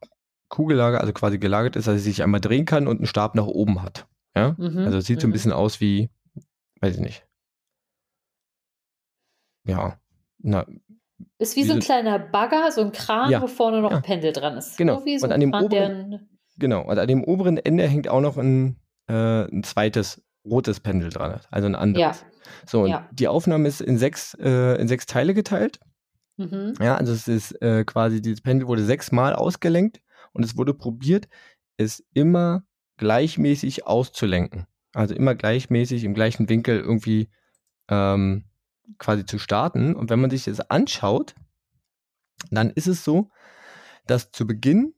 Kugellager, 0.50 1.00
also 1.00 1.14
quasi 1.14 1.38
gelagert 1.38 1.78
ist, 1.78 1.88
dass 1.88 1.96
es 1.96 2.04
sich 2.04 2.24
einmal 2.24 2.42
drehen 2.42 2.66
kann 2.66 2.88
und 2.88 2.98
einen 2.98 3.06
Stab 3.06 3.36
nach 3.36 3.46
oben 3.46 3.82
hat. 3.82 4.06
Ja? 4.36 4.56
Mhm. 4.58 4.80
Also 4.80 4.98
es 4.98 5.06
sieht 5.06 5.20
mhm. 5.20 5.22
so 5.22 5.28
ein 5.28 5.30
mhm. 5.30 5.34
bisschen 5.34 5.54
aus 5.54 5.80
wie, 5.80 6.10
weiß 6.82 6.96
ich 6.96 7.02
nicht. 7.02 7.26
Ja, 9.66 9.98
na, 10.40 10.66
ist 11.38 11.56
wie, 11.56 11.62
wie 11.62 11.66
so 11.66 11.74
ein 11.74 11.80
kleiner 11.80 12.20
Bagger, 12.20 12.70
so 12.72 12.82
ein 12.82 12.92
Kran, 12.92 13.30
ja, 13.30 13.42
wo 13.42 13.48
vorne 13.48 13.80
noch 13.80 13.92
ja. 13.92 13.98
ein 13.98 14.04
Pendel 14.04 14.34
dran 14.34 14.58
ist. 14.58 14.78
Genau. 14.78 15.00
So 15.00 15.06
wie 15.06 15.20
so 15.20 15.26
und 15.26 15.32
an 15.32 15.40
dem 15.40 15.52
Kran, 15.52 15.66
oberen, 15.66 16.30
Genau, 16.58 16.82
und 16.82 17.00
an 17.00 17.08
dem 17.08 17.24
oberen 17.24 17.58
Ende 17.58 17.88
hängt 17.88 18.10
auch 18.10 18.20
noch 18.20 18.38
ein, 18.38 18.76
äh, 19.08 19.46
ein 19.46 19.64
zweites 19.64 20.22
rotes 20.46 20.80
Pendel 20.80 21.10
dran, 21.10 21.40
also 21.50 21.68
ein 21.68 21.76
anderes. 21.76 22.22
Ja. 22.22 22.28
So, 22.66 22.84
und 22.84 22.90
ja. 22.90 23.08
die 23.12 23.28
Aufnahme 23.28 23.68
ist 23.68 23.82
in 23.82 23.98
sechs, 23.98 24.34
äh, 24.40 24.80
in 24.80 24.88
sechs 24.88 25.06
Teile 25.06 25.34
geteilt. 25.34 25.80
Mhm. 26.38 26.74
Ja, 26.80 26.96
also 26.96 27.14
es 27.14 27.28
ist 27.28 27.62
äh, 27.62 27.84
quasi, 27.86 28.22
dieses 28.22 28.42
Pendel 28.42 28.68
wurde 28.68 28.84
sechsmal 28.84 29.34
ausgelenkt 29.36 30.02
und 30.34 30.44
es 30.44 30.58
wurde 30.58 30.74
probiert, 30.74 31.28
es 31.78 32.04
immer 32.14 32.64
gleichmäßig 32.98 33.86
auszulenken. 33.86 34.68
Also 34.94 35.16
immer 35.16 35.36
gleichmäßig 35.36 36.04
im 36.04 36.14
gleichen 36.14 36.50
Winkel 36.50 36.80
irgendwie 36.80 37.30
ähm, 37.88 38.46
quasi 38.98 39.26
zu 39.26 39.40
starten. 39.40 39.96
Und 39.96 40.10
wenn 40.10 40.20
man 40.20 40.30
sich 40.30 40.46
das 40.46 40.60
anschaut, 40.60 41.34
dann 42.50 42.70
ist 42.72 42.88
es 42.88 43.04
so, 43.04 43.30
dass 44.08 44.32
zu 44.32 44.46
Beginn 44.46 44.94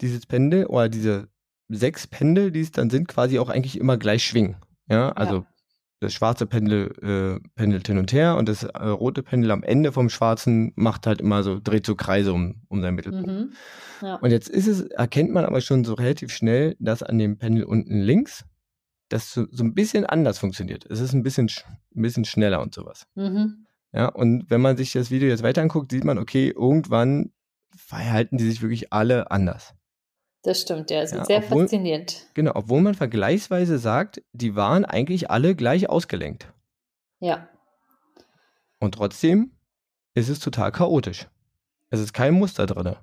dieses 0.00 0.26
Pendel 0.26 0.66
oder 0.66 0.88
diese 0.88 1.28
sechs 1.68 2.06
Pendel, 2.06 2.50
die 2.52 2.60
es 2.60 2.70
dann 2.70 2.90
sind, 2.90 3.08
quasi 3.08 3.38
auch 3.38 3.48
eigentlich 3.48 3.78
immer 3.78 3.96
gleich 3.96 4.24
schwingen. 4.24 4.56
Ja, 4.88 5.10
also 5.12 5.38
ja. 5.38 5.46
das 6.00 6.14
schwarze 6.14 6.46
Pendel 6.46 6.92
äh, 7.02 7.48
pendelt 7.54 7.86
hin 7.86 7.98
und 7.98 8.12
her 8.12 8.36
und 8.36 8.48
das 8.48 8.62
äh, 8.62 8.86
rote 8.86 9.22
Pendel 9.22 9.50
am 9.50 9.62
Ende 9.62 9.92
vom 9.92 10.08
schwarzen 10.08 10.72
macht 10.76 11.06
halt 11.06 11.20
immer 11.20 11.42
so, 11.42 11.58
dreht 11.58 11.86
so 11.86 11.96
Kreise 11.96 12.32
um, 12.32 12.62
um 12.68 12.82
seinen 12.82 12.94
Mittelpunkt. 12.94 13.26
Mhm. 13.26 13.52
Ja. 14.02 14.16
Und 14.16 14.30
jetzt 14.30 14.48
ist 14.48 14.66
es, 14.66 14.82
erkennt 14.82 15.32
man 15.32 15.44
aber 15.44 15.60
schon 15.60 15.84
so 15.84 15.94
relativ 15.94 16.32
schnell, 16.32 16.76
dass 16.78 17.02
an 17.02 17.18
dem 17.18 17.38
Pendel 17.38 17.64
unten 17.64 18.00
links 18.00 18.44
das 19.08 19.32
so, 19.32 19.46
so 19.50 19.62
ein 19.62 19.74
bisschen 19.74 20.04
anders 20.04 20.38
funktioniert. 20.38 20.84
Es 20.90 21.00
ist 21.00 21.12
ein 21.12 21.22
bisschen, 21.22 21.48
sch- 21.48 21.64
ein 21.94 22.02
bisschen 22.02 22.24
schneller 22.24 22.60
und 22.60 22.74
sowas. 22.74 23.06
Mhm. 23.14 23.66
Ja, 23.92 24.08
und 24.08 24.50
wenn 24.50 24.60
man 24.60 24.76
sich 24.76 24.92
das 24.92 25.10
Video 25.10 25.28
jetzt 25.28 25.44
weiter 25.44 25.62
anguckt, 25.62 25.92
sieht 25.92 26.04
man, 26.04 26.18
okay, 26.18 26.52
irgendwann 26.54 27.30
verhalten 27.76 28.36
die 28.36 28.44
sich 28.44 28.62
wirklich 28.62 28.92
alle 28.92 29.30
anders. 29.30 29.74
Das 30.46 30.60
stimmt, 30.60 30.92
ja. 30.92 31.00
Also 31.00 31.16
Ja, 31.16 31.24
sehr 31.24 31.38
obwohl- 31.38 31.64
faszinierend. 31.64 32.24
Genau, 32.34 32.52
obwohl 32.54 32.80
man 32.80 32.94
vergleichsweise 32.94 33.78
sagt, 33.78 34.22
die 34.32 34.54
waren 34.54 34.84
eigentlich 34.84 35.28
alle 35.28 35.56
gleich 35.56 35.88
ausgelenkt. 35.90 36.52
Ja. 37.18 37.48
Und 38.78 38.94
trotzdem 38.94 39.50
ist 40.14 40.28
es 40.28 40.38
total 40.38 40.70
chaotisch. 40.70 41.26
Es 41.90 41.98
ist 41.98 42.12
kein 42.12 42.34
Muster 42.34 42.66
drin. 42.66 42.94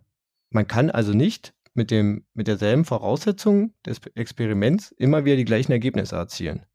Man 0.51 0.67
kann 0.67 0.89
also 0.89 1.11
nicht 1.11 1.53
mit, 1.73 1.91
dem, 1.91 2.25
mit 2.33 2.47
derselben 2.47 2.85
Voraussetzung 2.85 3.73
des 3.85 3.99
Experiments 4.15 4.91
immer 4.93 5.25
wieder 5.25 5.35
die 5.35 5.43
gleichen 5.45 5.73
Ergebnisse 5.73 6.15
erzielen. 6.15 6.65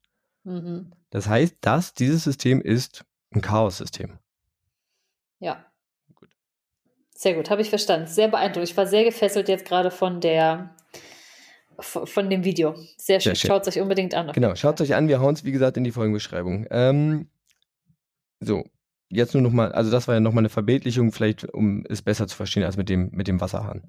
Mhm. 0.44 0.92
Das 1.08 1.28
heißt, 1.28 1.56
dass 1.62 1.94
dieses 1.94 2.24
System 2.24 2.60
ist 2.60 3.06
ein 3.30 3.40
Chaos-System. 3.40 4.18
Ja. 5.38 5.64
Sehr 7.20 7.34
gut, 7.34 7.50
habe 7.50 7.62
ich 7.62 7.68
verstanden. 7.68 8.06
Sehr 8.06 8.28
beeindruckend. 8.28 8.70
Ich 8.70 8.76
war 8.76 8.86
sehr 8.86 9.02
gefesselt 9.02 9.48
jetzt 9.48 9.64
gerade 9.64 9.90
von 9.90 10.20
der 10.20 10.70
von 11.80 12.30
dem 12.30 12.44
Video. 12.44 12.76
Sehr 12.96 13.18
schön. 13.18 13.34
Schön. 13.34 13.48
Schaut 13.48 13.66
es 13.66 13.76
euch 13.76 13.82
unbedingt 13.82 14.14
an. 14.14 14.30
Genau, 14.32 14.54
schaut 14.54 14.78
Fall. 14.78 14.86
euch 14.86 14.94
an, 14.94 15.08
wir 15.08 15.18
hauen 15.18 15.34
es 15.34 15.44
wie 15.44 15.50
gesagt 15.50 15.76
in 15.76 15.82
die 15.82 15.90
Folgenbeschreibung. 15.90 16.68
Ähm, 16.70 17.28
so, 18.38 18.62
jetzt 19.08 19.34
nur 19.34 19.42
nochmal, 19.42 19.72
also 19.72 19.90
das 19.90 20.06
war 20.06 20.14
ja 20.14 20.20
nochmal 20.20 20.42
eine 20.42 20.48
Verbildlichung, 20.48 21.10
vielleicht 21.10 21.44
um 21.52 21.84
es 21.88 22.02
besser 22.02 22.28
zu 22.28 22.36
verstehen 22.36 22.62
als 22.62 22.76
mit 22.76 22.88
dem, 22.88 23.10
mit 23.10 23.26
dem 23.26 23.40
Wasserhahn. 23.40 23.82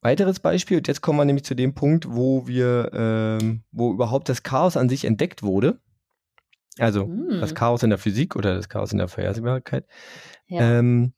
Weiteres 0.00 0.38
Beispiel, 0.38 0.76
und 0.78 0.86
jetzt 0.86 1.00
kommen 1.00 1.18
wir 1.18 1.24
nämlich 1.24 1.44
zu 1.44 1.56
dem 1.56 1.74
Punkt, 1.74 2.06
wo 2.08 2.46
wir, 2.46 2.92
ähm, 2.94 3.64
wo 3.72 3.92
überhaupt 3.92 4.28
das 4.28 4.44
Chaos 4.44 4.76
an 4.76 4.88
sich 4.88 5.04
entdeckt 5.04 5.42
wurde. 5.42 5.80
Also 6.78 7.06
Hm. 7.06 7.40
das 7.40 7.56
Chaos 7.56 7.82
in 7.82 7.90
der 7.90 7.98
Physik 7.98 8.36
oder 8.36 8.54
das 8.54 8.68
Chaos 8.68 8.92
in 8.92 8.98
der 8.98 9.08
Vorhersehbarkeit. 9.08 9.84
Ja. 10.46 10.78
Ähm, 10.78 11.12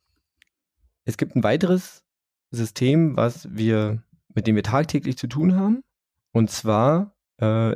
es 1.11 1.17
gibt 1.17 1.37
ein 1.37 1.45
weiteres 1.45 2.05
System, 2.51 3.17
was 3.17 3.49
wir, 3.55 4.03
mit 4.35 4.47
dem 4.47 4.57
wir 4.57 4.63
tagtäglich 4.63 5.19
zu 5.19 5.27
tun 5.27 5.57
haben. 5.57 5.83
Und 6.33 6.51
zwar 6.51 7.15
äh, 7.41 7.75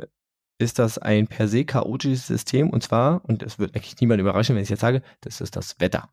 ist 0.57 0.79
das 0.79 0.97
ein 0.97 1.27
per 1.27 1.47
se 1.47 1.65
chaotisches 1.65 2.27
System. 2.27 2.69
Und 2.69 2.81
zwar, 2.81 3.23
und 3.25 3.41
das 3.41 3.59
wird 3.59 3.75
eigentlich 3.75 3.99
niemand 3.99 4.21
überraschen, 4.21 4.55
wenn 4.55 4.63
ich 4.63 4.69
jetzt 4.69 4.79
sage, 4.79 5.01
das 5.21 5.41
ist 5.41 5.55
das 5.55 5.79
Wetter. 5.79 6.09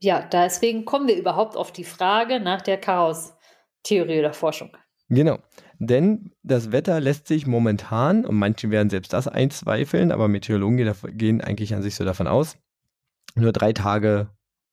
ja, 0.00 0.22
deswegen 0.22 0.84
kommen 0.84 1.08
wir 1.08 1.16
überhaupt 1.16 1.56
auf 1.56 1.72
die 1.72 1.84
Frage 1.84 2.40
nach 2.40 2.62
der 2.62 2.78
Chaos-Theorie 2.78 4.20
oder 4.20 4.32
Forschung. 4.32 4.76
Genau. 5.08 5.38
Denn 5.78 6.32
das 6.42 6.72
Wetter 6.72 7.00
lässt 7.00 7.26
sich 7.26 7.46
momentan, 7.46 8.24
und 8.24 8.36
manche 8.36 8.70
werden 8.70 8.90
selbst 8.90 9.12
das 9.12 9.28
einzweifeln, 9.28 10.12
aber 10.12 10.28
Meteorologen 10.28 10.94
gehen 11.18 11.40
eigentlich 11.40 11.74
an 11.74 11.82
sich 11.82 11.96
so 11.96 12.04
davon 12.04 12.28
aus, 12.28 12.56
nur 13.34 13.52
drei 13.52 13.72
Tage 13.72 14.30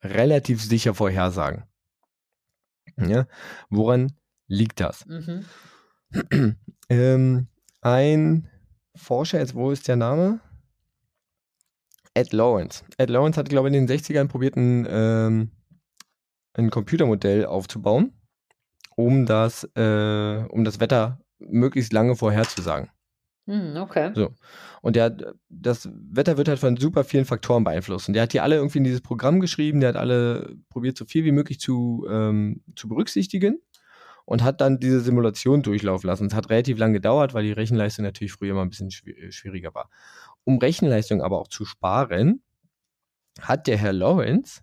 relativ 0.09 0.63
sicher 0.63 0.93
vorhersagen. 0.93 1.63
Ja, 2.97 3.27
woran 3.69 4.13
liegt 4.47 4.79
das? 4.79 5.05
Mhm. 5.05 5.45
ähm, 6.89 7.47
ein 7.81 8.49
Forscher, 8.95 9.39
jetzt 9.39 9.55
wo 9.55 9.71
ist 9.71 9.87
der 9.87 9.95
Name? 9.95 10.39
Ed 12.13 12.33
Lawrence. 12.33 12.83
Ed 12.97 13.09
Lawrence 13.09 13.39
hat, 13.39 13.49
glaube 13.49 13.69
ich, 13.69 13.75
in 13.75 13.85
den 13.85 13.97
60ern 13.97 14.27
probiert, 14.27 14.55
ein, 14.55 14.87
ähm, 14.89 15.51
ein 16.53 16.71
Computermodell 16.71 17.45
aufzubauen, 17.45 18.13
um 18.95 19.27
das, 19.27 19.63
äh, 19.75 20.45
um 20.49 20.63
das 20.63 20.79
Wetter 20.79 21.21
möglichst 21.37 21.93
lange 21.93 22.15
vorherzusagen. 22.15 22.89
Hm, 23.47 23.77
okay. 23.77 24.11
So. 24.13 24.33
Und 24.81 24.97
der, 24.97 25.15
das 25.49 25.89
Wetter 25.93 26.37
wird 26.37 26.49
halt 26.49 26.59
von 26.59 26.75
super 26.75 27.05
vielen 27.05 27.23
Faktoren 27.23 27.63
beeinflusst. 27.63 28.09
Und 28.09 28.13
der 28.13 28.23
hat 28.23 28.33
die 28.33 28.41
alle 28.41 28.57
irgendwie 28.57 28.79
in 28.79 28.83
dieses 28.83 29.01
Programm 29.01 29.39
geschrieben, 29.39 29.79
der 29.79 29.89
hat 29.89 29.95
alle 29.95 30.57
probiert, 30.69 30.97
so 30.97 31.05
viel 31.05 31.23
wie 31.23 31.31
möglich 31.31 31.59
zu, 31.59 32.05
ähm, 32.09 32.61
zu 32.75 32.89
berücksichtigen 32.89 33.61
und 34.25 34.43
hat 34.43 34.59
dann 34.59 34.79
diese 34.81 34.99
Simulation 34.99 35.63
durchlaufen 35.63 36.07
lassen. 36.07 36.27
Es 36.27 36.33
hat 36.33 36.49
relativ 36.49 36.77
lang 36.77 36.91
gedauert, 36.91 37.33
weil 37.33 37.43
die 37.43 37.53
Rechenleistung 37.53 38.03
natürlich 38.03 38.33
früher 38.33 38.51
immer 38.51 38.63
ein 38.63 38.69
bisschen 38.69 38.89
schwi- 38.89 39.31
schwieriger 39.31 39.73
war. 39.73 39.89
Um 40.43 40.57
Rechenleistung 40.57 41.21
aber 41.21 41.39
auch 41.39 41.47
zu 41.47 41.63
sparen, 41.63 42.43
hat 43.39 43.67
der 43.67 43.77
Herr 43.77 43.93
Lawrence 43.93 44.61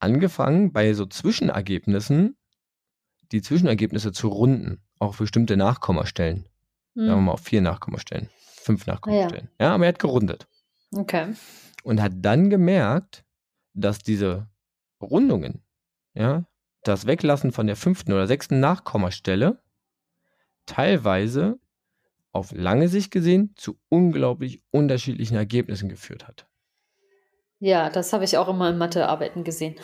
angefangen, 0.00 0.72
bei 0.72 0.92
so 0.94 1.06
Zwischenergebnissen 1.06 2.36
die 3.30 3.42
Zwischenergebnisse 3.42 4.10
zu 4.12 4.28
runden, 4.28 4.82
auch 4.98 5.16
bestimmte 5.16 5.56
Nachkommastellen 5.56 6.46
sagen 6.94 7.06
wir 7.08 7.16
Hm, 7.16 7.24
mal 7.24 7.32
auf 7.32 7.40
vier 7.40 7.60
Nachkommastellen, 7.62 8.28
fünf 8.38 8.86
Ah 8.86 8.92
Nachkommastellen. 8.92 9.50
ja. 9.60 9.74
aber 9.74 9.84
er 9.84 9.88
hat 9.88 9.98
gerundet 9.98 10.46
Okay. 10.96 11.34
und 11.82 12.00
hat 12.00 12.12
dann 12.16 12.50
gemerkt, 12.50 13.24
dass 13.74 13.98
diese 13.98 14.48
Rundungen, 15.00 15.62
ja, 16.14 16.46
das 16.84 17.06
Weglassen 17.06 17.50
von 17.52 17.66
der 17.66 17.76
fünften 17.76 18.12
oder 18.12 18.26
sechsten 18.26 18.60
Nachkommastelle 18.60 19.60
teilweise 20.66 21.58
auf 22.32 22.52
lange 22.52 22.88
Sicht 22.88 23.10
gesehen 23.10 23.52
zu 23.56 23.78
unglaublich 23.88 24.62
unterschiedlichen 24.70 25.36
Ergebnissen 25.36 25.88
geführt 25.88 26.26
hat. 26.26 26.46
Ja, 27.60 27.90
das 27.90 28.12
habe 28.12 28.24
ich 28.24 28.36
auch 28.36 28.48
immer 28.48 28.70
in 28.70 28.78
Mathearbeiten 28.78 29.44
gesehen. 29.44 29.76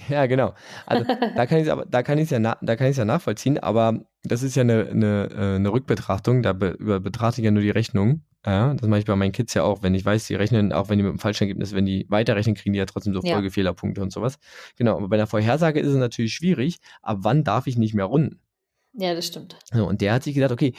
Ja, 0.08 0.26
genau. 0.26 0.54
Also 0.86 1.04
da 1.36 1.46
kann 1.46 1.58
ich 1.60 1.68
es 1.68 1.76
da 1.88 2.02
kann 2.02 2.18
ich 2.18 2.30
ja, 2.30 2.38
da 2.60 2.76
kann 2.76 2.86
ich 2.90 2.96
ja 2.96 3.04
nachvollziehen, 3.04 3.58
aber 3.58 4.00
das 4.24 4.42
ist 4.42 4.56
ja 4.56 4.62
eine, 4.62 4.88
eine, 4.88 5.28
äh, 5.30 5.56
eine 5.56 5.72
Rückbetrachtung, 5.72 6.42
da 6.42 6.52
be, 6.52 6.76
betrachte 7.00 7.40
ich 7.40 7.44
ja 7.44 7.50
nur 7.50 7.62
die 7.62 7.70
Rechnung. 7.70 8.24
Ja, 8.46 8.72
das 8.72 8.88
mache 8.88 9.00
ich 9.00 9.04
bei 9.06 9.16
meinen 9.16 9.32
Kids 9.32 9.52
ja 9.52 9.64
auch, 9.64 9.82
wenn 9.82 9.94
ich 9.94 10.04
weiß, 10.04 10.26
die 10.26 10.34
rechnen, 10.34 10.72
auch 10.72 10.88
wenn 10.88 10.96
die 10.96 11.04
mit 11.04 11.12
dem 11.12 11.18
falschen 11.18 11.44
Ergebnis, 11.44 11.74
wenn 11.74 11.84
die 11.84 12.06
weiterrechnen, 12.08 12.54
kriegen 12.54 12.72
die 12.72 12.78
ja 12.78 12.86
trotzdem 12.86 13.12
so 13.12 13.20
Ja. 13.22 13.34
Folgefehlerpunkte 13.34 14.00
und 14.00 14.12
sowas. 14.12 14.38
Genau, 14.76 14.96
aber 14.96 15.08
bei 15.08 15.16
einer 15.16 15.26
Vorhersage 15.26 15.78
ist 15.78 15.88
es 15.88 15.96
natürlich 15.96 16.32
schwierig, 16.32 16.78
ab 17.02 17.18
wann 17.20 17.44
darf 17.44 17.66
ich 17.66 17.76
nicht 17.76 17.92
mehr 17.94 18.06
runden? 18.06 18.40
Ja, 18.94 19.14
das 19.14 19.26
stimmt. 19.26 19.58
So, 19.72 19.86
und 19.86 20.00
der 20.00 20.14
hat 20.14 20.22
sich 20.22 20.34
gedacht, 20.34 20.52
okay, 20.52 20.72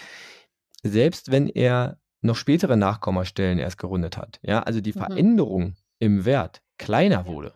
selbst 0.83 1.31
wenn 1.31 1.47
er 1.49 1.97
noch 2.21 2.35
spätere 2.35 2.77
Nachkommastellen 2.77 3.59
erst 3.59 3.77
gerundet 3.77 4.17
hat, 4.17 4.39
ja, 4.43 4.63
also 4.63 4.81
die 4.81 4.93
Mhm. 4.93 4.99
Veränderung 4.99 5.75
im 5.99 6.25
Wert 6.25 6.61
kleiner 6.77 7.27
wurde, 7.27 7.53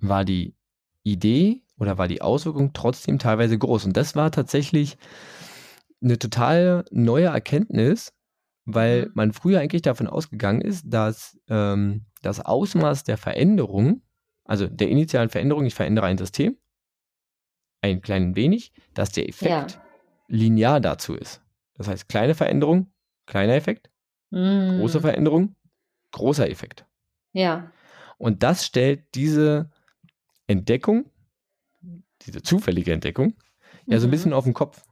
war 0.00 0.24
die 0.24 0.54
Idee 1.02 1.62
oder 1.78 1.98
war 1.98 2.08
die 2.08 2.22
Auswirkung 2.22 2.72
trotzdem 2.72 3.18
teilweise 3.18 3.58
groß. 3.58 3.86
Und 3.86 3.96
das 3.96 4.16
war 4.16 4.30
tatsächlich 4.30 4.98
eine 6.02 6.18
total 6.18 6.84
neue 6.90 7.26
Erkenntnis, 7.26 8.12
weil 8.64 9.06
Mhm. 9.06 9.12
man 9.14 9.32
früher 9.32 9.60
eigentlich 9.60 9.82
davon 9.82 10.06
ausgegangen 10.06 10.60
ist, 10.60 10.84
dass 10.86 11.38
ähm, 11.48 12.06
das 12.22 12.40
Ausmaß 12.40 13.04
der 13.04 13.16
Veränderung, 13.16 14.02
also 14.44 14.66
der 14.66 14.88
initialen 14.88 15.30
Veränderung, 15.30 15.64
ich 15.66 15.74
verändere 15.74 16.06
ein 16.06 16.18
System, 16.18 16.56
ein 17.80 18.00
klein 18.00 18.36
wenig, 18.36 18.72
dass 18.94 19.10
der 19.12 19.28
Effekt 19.28 19.74
Ja. 19.74 19.82
linear 20.28 20.80
dazu 20.80 21.14
ist. 21.14 21.42
Das 21.74 21.88
heißt, 21.88 22.08
kleine 22.08 22.34
Veränderung, 22.34 22.92
kleiner 23.26 23.54
Effekt, 23.54 23.90
Hm, 24.30 24.74
große 24.76 25.00
Veränderung, 25.00 25.54
großer 26.12 26.50
Effekt. 26.50 26.86
Ja. 27.32 27.70
Und 28.18 28.42
das 28.42 28.66
stellt 28.66 29.14
diese 29.14 29.70
Entdeckung, 30.48 31.08
diese 32.22 32.42
zufällige 32.42 32.92
Entdeckung, 32.92 33.34
ja 33.86 33.98
so 34.00 34.06
ein 34.06 34.08
Mhm. 34.08 34.10
bisschen 34.10 34.32
auf 34.32 34.44
den 34.44 34.54
Kopf. 34.54 34.82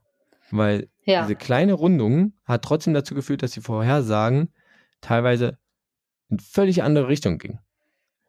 Weil 0.49 0.87
Ja. 1.03 1.23
diese 1.23 1.35
kleine 1.35 1.73
Rundung 1.73 2.33
hat 2.45 2.63
trotzdem 2.63 2.93
dazu 2.93 3.13
geführt, 3.15 3.43
dass 3.43 3.51
die 3.51 3.59
Vorhersagen 3.61 4.53
teilweise 5.01 5.57
in 6.29 6.39
völlig 6.39 6.83
andere 6.83 7.09
Richtung 7.09 7.37
gingen. 7.37 7.59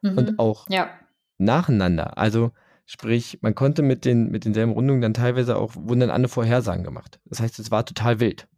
Mhm. 0.03 0.19
Und 0.19 0.39
auch 0.41 0.69
Ja. 0.69 0.91
nacheinander. 1.39 2.19
Also 2.19 2.51
sprich, 2.87 3.39
man 3.43 3.55
konnte 3.55 3.83
mit, 3.83 4.05
den, 4.05 4.31
mit 4.31 4.45
denselben 4.45 4.73
Rundungen 4.73 5.01
dann 5.03 5.15
teilweise 5.15 5.57
auch, 5.57 5.77
wurden 5.77 6.01
dann 6.01 6.11
andere 6.11 6.33
Vorhersagen 6.33 6.83
gemacht. 6.83 7.21
Das 7.27 7.39
heißt, 7.41 7.59
es 7.61 7.71
war 7.71 7.85
total 7.87 8.19
wild. 8.21 8.49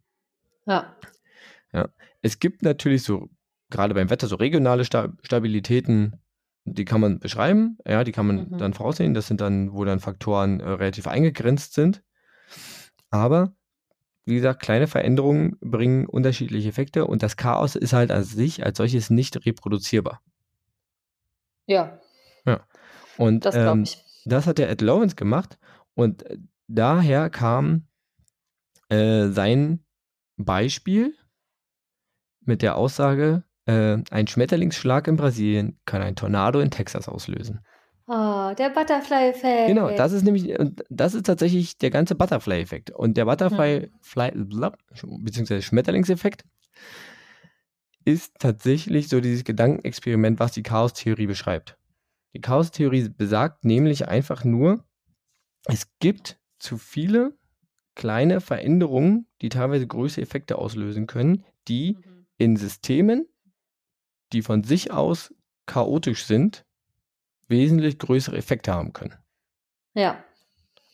Ja. 0.65 0.95
Es 2.21 2.39
gibt 2.39 2.61
natürlich 2.63 3.03
so, 3.03 3.29
gerade 3.69 3.93
beim 3.93 4.09
Wetter, 4.09 4.27
so 4.27 4.35
regionale 4.35 4.85
Sta 4.85 5.11
Stabilitäten, 5.23 6.20
die 6.65 6.85
kann 6.85 7.01
man 7.01 7.19
beschreiben, 7.19 7.77
ja, 7.87 8.03
die 8.03 8.11
kann 8.11 8.27
man 8.27 8.49
Mhm. 8.49 8.57
dann 8.57 8.73
voraussehen. 8.73 9.13
Das 9.13 9.27
sind 9.27 9.41
dann, 9.41 9.73
wo 9.73 9.83
dann 9.85 9.99
Faktoren 9.99 10.59
äh, 10.59 10.69
relativ 10.69 11.07
eingegrenzt 11.07 11.73
sind. 11.73 12.03
Aber, 13.09 13.53
wie 14.25 14.35
gesagt, 14.35 14.61
kleine 14.61 14.87
Veränderungen 14.87 15.57
bringen 15.59 16.05
unterschiedliche 16.05 16.69
Effekte 16.69 17.07
und 17.07 17.23
das 17.23 17.35
Chaos 17.35 17.75
ist 17.75 17.93
halt 17.93 18.11
an 18.11 18.23
sich 18.23 18.65
als 18.65 18.77
solches 18.77 19.09
nicht 19.09 19.45
reproduzierbar. 19.45 20.21
Ja. 22.45 22.65
Und 23.17 23.45
Das 23.45 23.55
ähm, 23.55 23.85
das 24.25 24.45
hat 24.47 24.57
der 24.57 24.69
Ed 24.69 24.81
Lawrence 24.81 25.15
gemacht 25.15 25.57
und 25.95 26.23
äh, 26.23 26.37
daher 26.67 27.29
kam 27.29 27.87
äh, 28.89 29.29
sein 29.29 29.83
Beispiel, 30.37 31.15
mit 32.43 32.61
der 32.61 32.75
Aussage, 32.75 33.43
äh, 33.65 33.97
ein 34.09 34.27
Schmetterlingsschlag 34.27 35.07
in 35.07 35.17
Brasilien 35.17 35.79
kann 35.85 36.01
ein 36.01 36.15
Tornado 36.15 36.59
in 36.59 36.71
Texas 36.71 37.07
auslösen. 37.07 37.59
Oh, 38.07 38.53
der 38.57 38.69
Butterfly-Effekt. 38.69 39.67
Genau, 39.67 39.89
das 39.91 40.11
ist 40.11 40.23
nämlich, 40.23 40.53
das 40.89 41.13
ist 41.13 41.25
tatsächlich 41.25 41.77
der 41.77 41.91
ganze 41.91 42.15
Butterfly-Effekt. 42.15 42.91
Und 42.91 43.15
der 43.15 43.25
Butterfly, 43.25 43.89
Fly, 44.01 44.31
blab, 44.35 44.77
beziehungsweise 45.19 45.61
Schmetterlingseffekt, 45.61 46.43
ist 48.03 48.33
tatsächlich 48.39 49.07
so 49.07 49.21
dieses 49.21 49.43
Gedankenexperiment, 49.43 50.39
was 50.39 50.51
die 50.51 50.63
Chaos-Theorie 50.63 51.27
beschreibt. 51.27 51.77
Die 52.33 52.41
Chaos-Theorie 52.41 53.09
besagt 53.09 53.63
nämlich 53.63 54.07
einfach 54.07 54.43
nur, 54.43 54.83
es 55.65 55.87
gibt 55.99 56.39
zu 56.57 56.77
viele 56.77 57.37
kleine 57.95 58.41
Veränderungen, 58.41 59.27
die 59.41 59.49
teilweise 59.49 59.85
größere 59.85 60.21
Effekte 60.21 60.57
auslösen 60.57 61.07
können, 61.07 61.43
die 61.67 61.93
Mhm. 61.93 62.25
in 62.37 62.55
Systemen, 62.57 63.27
die 64.33 64.41
von 64.41 64.63
sich 64.63 64.91
aus 64.91 65.33
chaotisch 65.65 66.25
sind, 66.25 66.65
wesentlich 67.47 67.99
größere 67.99 68.37
Effekte 68.37 68.73
haben 68.73 68.93
können. 68.93 69.15
Ja. 69.93 70.23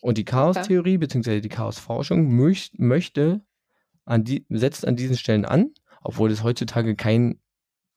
Und 0.02 0.18
die 0.18 0.26
Chaos-Theorie 0.26 0.98
bzw. 0.98 1.42
die 1.42 1.50
Chaos-Forschung 1.50 2.28
möch, 2.28 2.72
möchte 2.78 3.42
an 4.06 4.24
die, 4.24 4.46
setzt 4.50 4.88
an 4.88 4.96
diesen 4.96 5.18
Stellen 5.18 5.46
an, 5.46 5.72
obwohl 6.02 6.32
es 6.32 6.44
heutzutage 6.44 6.96
kein, 6.96 7.40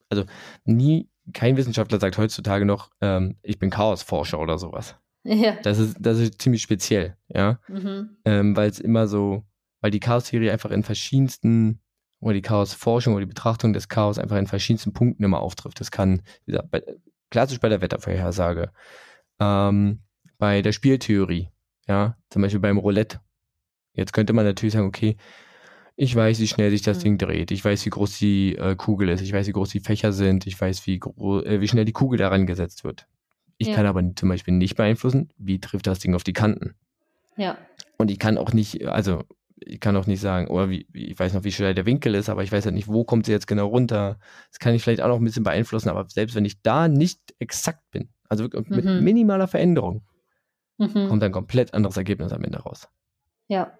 also 0.09 0.25
nie, 0.65 1.09
kein 1.33 1.57
Wissenschaftler 1.57 1.99
sagt 1.99 2.17
heutzutage 2.17 2.65
noch, 2.65 2.91
ähm, 3.01 3.37
ich 3.43 3.59
bin 3.59 3.69
Chaosforscher 3.69 4.39
oder 4.39 4.57
sowas. 4.57 4.95
Ja. 5.23 5.57
Das 5.61 5.77
ist, 5.77 5.97
das 5.99 6.17
ist 6.17 6.41
ziemlich 6.41 6.61
speziell, 6.61 7.15
ja. 7.27 7.59
Mhm. 7.67 8.17
Ähm, 8.25 8.55
weil 8.55 8.69
es 8.69 8.79
immer 8.79 9.07
so, 9.07 9.43
weil 9.79 9.91
die 9.91 9.99
Chaos-Theorie 9.99 10.51
einfach 10.51 10.71
in 10.71 10.83
verschiedensten, 10.83 11.80
oder 12.21 12.35
die 12.35 12.41
Chaos-Forschung 12.41 13.13
oder 13.13 13.25
die 13.25 13.29
Betrachtung 13.29 13.73
des 13.73 13.89
Chaos 13.89 14.17
einfach 14.17 14.37
in 14.37 14.47
verschiedensten 14.47 14.93
Punkten 14.93 15.23
immer 15.23 15.41
auftrifft. 15.41 15.79
Das 15.79 15.91
kann, 15.91 16.21
wie 16.45 16.51
gesagt, 16.51 16.71
bei, 16.71 16.81
klassisch 17.29 17.59
bei 17.59 17.67
der 17.67 17.81
Wettervorhersage, 17.81 18.71
ähm, 19.39 19.99
bei 20.37 20.61
der 20.61 20.71
Spieltheorie, 20.71 21.49
ja, 21.87 22.15
zum 22.29 22.41
Beispiel 22.41 22.59
beim 22.61 22.77
Roulette. 22.77 23.19
Jetzt 23.93 24.13
könnte 24.13 24.33
man 24.33 24.45
natürlich 24.45 24.73
sagen, 24.73 24.87
okay, 24.87 25.17
ich 25.97 26.15
weiß, 26.15 26.39
wie 26.39 26.47
schnell 26.47 26.71
sich 26.71 26.81
das 26.81 26.97
Hm. 26.97 27.03
Ding 27.03 27.17
dreht, 27.17 27.51
ich 27.51 27.63
weiß, 27.65 27.85
wie 27.85 27.89
groß 27.89 28.17
die 28.17 28.55
äh, 28.55 28.75
Kugel 28.75 29.09
ist, 29.09 29.21
ich 29.21 29.33
weiß, 29.33 29.47
wie 29.47 29.51
groß 29.51 29.69
die 29.69 29.81
Fächer 29.81 30.13
sind, 30.13 30.47
ich 30.47 30.59
weiß, 30.59 30.87
wie, 30.87 30.95
äh, 30.95 31.59
wie 31.59 31.67
schnell 31.67 31.85
die 31.85 31.91
Kugel 31.91 32.17
daran 32.17 32.47
gesetzt 32.47 32.83
wird. 32.83 33.07
Ich 33.57 33.67
Ja. 33.67 33.75
kann 33.75 33.85
aber 33.85 34.03
zum 34.15 34.29
Beispiel 34.29 34.53
nicht 34.53 34.75
beeinflussen, 34.75 35.29
wie 35.37 35.59
trifft 35.59 35.87
das 35.87 35.99
Ding 35.99 36.15
auf 36.15 36.23
die 36.23 36.33
Kanten. 36.33 36.75
Ja. 37.37 37.57
Und 37.97 38.09
ich 38.09 38.17
kann 38.17 38.37
auch 38.37 38.53
nicht, 38.53 38.87
also 38.87 39.23
ich 39.63 39.79
kann 39.79 39.95
auch 39.95 40.07
nicht 40.07 40.19
sagen, 40.21 40.47
oder 40.47 40.69
wie, 40.69 40.87
ich 40.93 41.17
weiß 41.17 41.33
noch, 41.33 41.43
wie 41.43 41.51
schnell 41.51 41.73
der 41.73 41.85
Winkel 41.85 42.15
ist, 42.15 42.29
aber 42.29 42.43
ich 42.43 42.51
weiß 42.51 42.65
halt 42.65 42.75
nicht, 42.75 42.87
wo 42.87 43.03
kommt 43.03 43.25
sie 43.25 43.31
jetzt 43.31 43.47
genau 43.47 43.67
runter. 43.67 44.19
Das 44.49 44.59
kann 44.59 44.73
ich 44.73 44.81
vielleicht 44.83 45.01
auch 45.01 45.07
noch 45.07 45.17
ein 45.17 45.23
bisschen 45.23 45.43
beeinflussen, 45.43 45.89
aber 45.89 46.07
selbst 46.09 46.35
wenn 46.35 46.45
ich 46.45 46.61
da 46.61 46.87
nicht 46.87 47.19
exakt 47.39 47.83
bin, 47.91 48.09
also 48.27 48.43
wirklich 48.45 48.69
mit 48.69 48.85
Mhm. 48.85 49.03
minimaler 49.03 49.47
Veränderung, 49.47 50.03
Mhm. 50.77 51.07
kommt 51.09 51.23
ein 51.23 51.31
komplett 51.31 51.73
anderes 51.73 51.95
Ergebnis 51.97 52.31
am 52.33 52.43
Ende 52.43 52.59
raus. 52.59 52.87
Ja. 53.47 53.77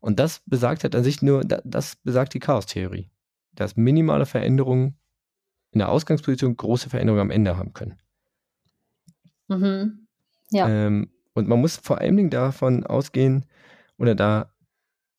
Und 0.00 0.18
das 0.18 0.42
besagt 0.44 0.82
halt 0.82 0.94
an 0.94 1.02
sich 1.04 1.22
nur, 1.22 1.44
da- 1.44 1.62
das 1.64 1.96
besagt 1.96 2.34
die 2.34 2.40
Chaos-Theorie, 2.40 3.10
dass 3.54 3.76
minimale 3.76 4.26
Veränderungen 4.26 4.98
in 5.72 5.78
der 5.78 5.88
Ausgangsposition 5.88 6.56
große 6.56 6.90
Veränderungen 6.90 7.22
am 7.22 7.30
Ende 7.30 7.56
haben 7.56 7.72
können. 7.72 7.96
Mhm. 9.48 10.06
Ja. 10.50 10.68
Ähm, 10.68 11.10
und 11.32 11.48
man 11.48 11.60
muss 11.60 11.76
vor 11.76 11.98
allen 11.98 12.16
Dingen 12.16 12.30
davon 12.30 12.84
ausgehen 12.84 13.46
oder 13.98 14.14
da 14.14 14.52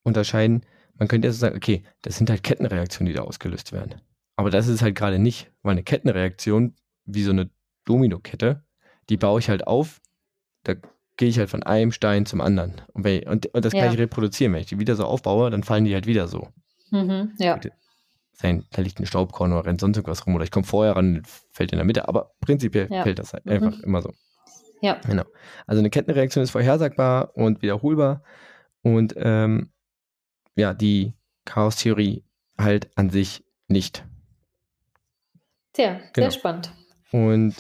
unterscheiden, 0.04 0.66
man 0.96 1.08
könnte 1.08 1.28
jetzt 1.28 1.40
sagen, 1.40 1.56
okay, 1.56 1.84
das 2.02 2.18
sind 2.18 2.30
halt 2.30 2.44
Kettenreaktionen, 2.44 3.12
die 3.12 3.18
da 3.18 3.24
ausgelöst 3.24 3.72
werden. 3.72 3.96
Aber 4.36 4.50
das 4.50 4.68
ist 4.68 4.82
halt 4.82 4.96
gerade 4.96 5.20
nicht, 5.20 5.52
weil 5.62 5.72
eine 5.74 5.84
Kettenreaktion, 5.84 6.76
wie 7.06 7.24
so 7.24 7.32
eine 7.32 7.50
Dominokette, 7.86 8.64
die 9.10 9.18
baue 9.18 9.40
ich 9.40 9.50
halt 9.50 9.68
auf, 9.68 10.00
da 10.64 10.74
gehe 11.18 11.30
ich 11.30 11.38
halt 11.40 11.50
von 11.50 11.64
einem 11.64 11.92
Stein 11.92 12.26
zum 12.26 12.42
anderen. 12.42 12.82
Und, 12.94 13.04
wenn, 13.04 13.28
und, 13.28 13.48
und 13.48 13.66
das 13.66 13.74
kann 13.74 13.86
Ja. 13.86 13.92
ich 13.94 13.98
reproduzieren. 14.00 14.54
Wenn 14.54 14.62
ich 14.62 14.68
die 14.68 14.80
wieder 14.80 14.96
so 14.96 15.06
aufbaue, 15.06 15.50
dann 15.50 15.64
fallen 15.64 15.86
die 15.86 15.94
halt 15.94 16.08
wieder 16.08 16.28
so. 16.28 16.48
Mhm. 16.92 17.32
Ja. 17.40 17.60
Sein, 18.34 18.66
da 18.72 18.82
liegt 18.82 19.00
ein 19.00 19.06
Staubkorn 19.06 19.52
oder 19.54 19.66
rennt 19.66 19.82
sonst 19.82 19.98
irgendwas 19.98 20.26
rum 20.26 20.36
oder 20.36 20.44
ich 20.44 20.52
komme 20.52 20.66
vorher 20.66 20.96
ran, 20.96 21.22
fällt 21.52 21.72
in 21.74 21.78
der 21.78 21.86
Mitte, 21.86 22.08
aber 22.08 22.32
prinzipiell 22.42 22.88
Ja. 22.92 23.04
fällt 23.04 23.20
das 23.20 23.34
halt 23.34 23.46
Mhm. 23.46 23.52
einfach 23.52 23.80
immer 23.82 24.02
so. 24.02 24.14
Ja. 24.82 25.00
Genau. 25.06 25.24
Also 25.68 25.80
eine 25.80 25.90
Kettenreaktion 25.92 26.44
ist 26.44 26.50
vorhersagbar 26.52 27.36
und 27.36 27.62
wiederholbar 27.62 28.24
und 28.82 29.14
ähm, 29.18 29.70
ja, 30.56 30.74
die 30.74 31.14
Chaos-Theorie 31.46 32.24
halt 32.58 32.90
an 32.98 33.10
sich 33.10 33.44
nicht. 33.68 34.06
Tja, 35.74 36.00
Genau. 36.14 36.30
sehr 36.30 36.32
spannend. 36.32 36.74
Und 37.12 37.56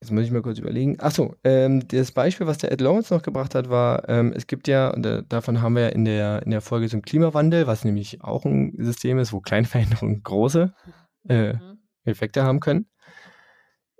jetzt 0.00 0.10
muss 0.10 0.24
ich 0.24 0.30
mal 0.30 0.42
kurz 0.42 0.58
überlegen. 0.58 0.98
Achso, 1.00 1.34
ähm, 1.44 1.86
das 1.88 2.12
Beispiel, 2.12 2.46
was 2.46 2.58
der 2.58 2.72
Ed 2.72 2.80
Lawrence 2.80 3.12
noch 3.14 3.22
gebracht 3.22 3.54
hat, 3.54 3.68
war, 3.70 4.08
ähm, 4.08 4.32
es 4.34 4.46
gibt 4.46 4.68
ja, 4.68 4.90
und 4.90 5.04
äh, 5.06 5.22
davon 5.28 5.62
haben 5.62 5.74
wir 5.74 5.82
ja 5.82 5.88
in 5.88 6.04
der, 6.04 6.42
in 6.42 6.50
der 6.50 6.60
Folge 6.60 6.88
zum 6.88 7.02
Klimawandel, 7.02 7.66
was 7.66 7.84
nämlich 7.84 8.22
auch 8.22 8.44
ein 8.44 8.74
System 8.78 9.18
ist, 9.18 9.32
wo 9.32 9.40
kleine 9.40 9.66
Veränderungen 9.66 10.22
große 10.22 10.74
äh, 11.28 11.54
Mhm. 11.54 11.78
Effekte 12.04 12.44
haben 12.44 12.60
können. 12.60 12.88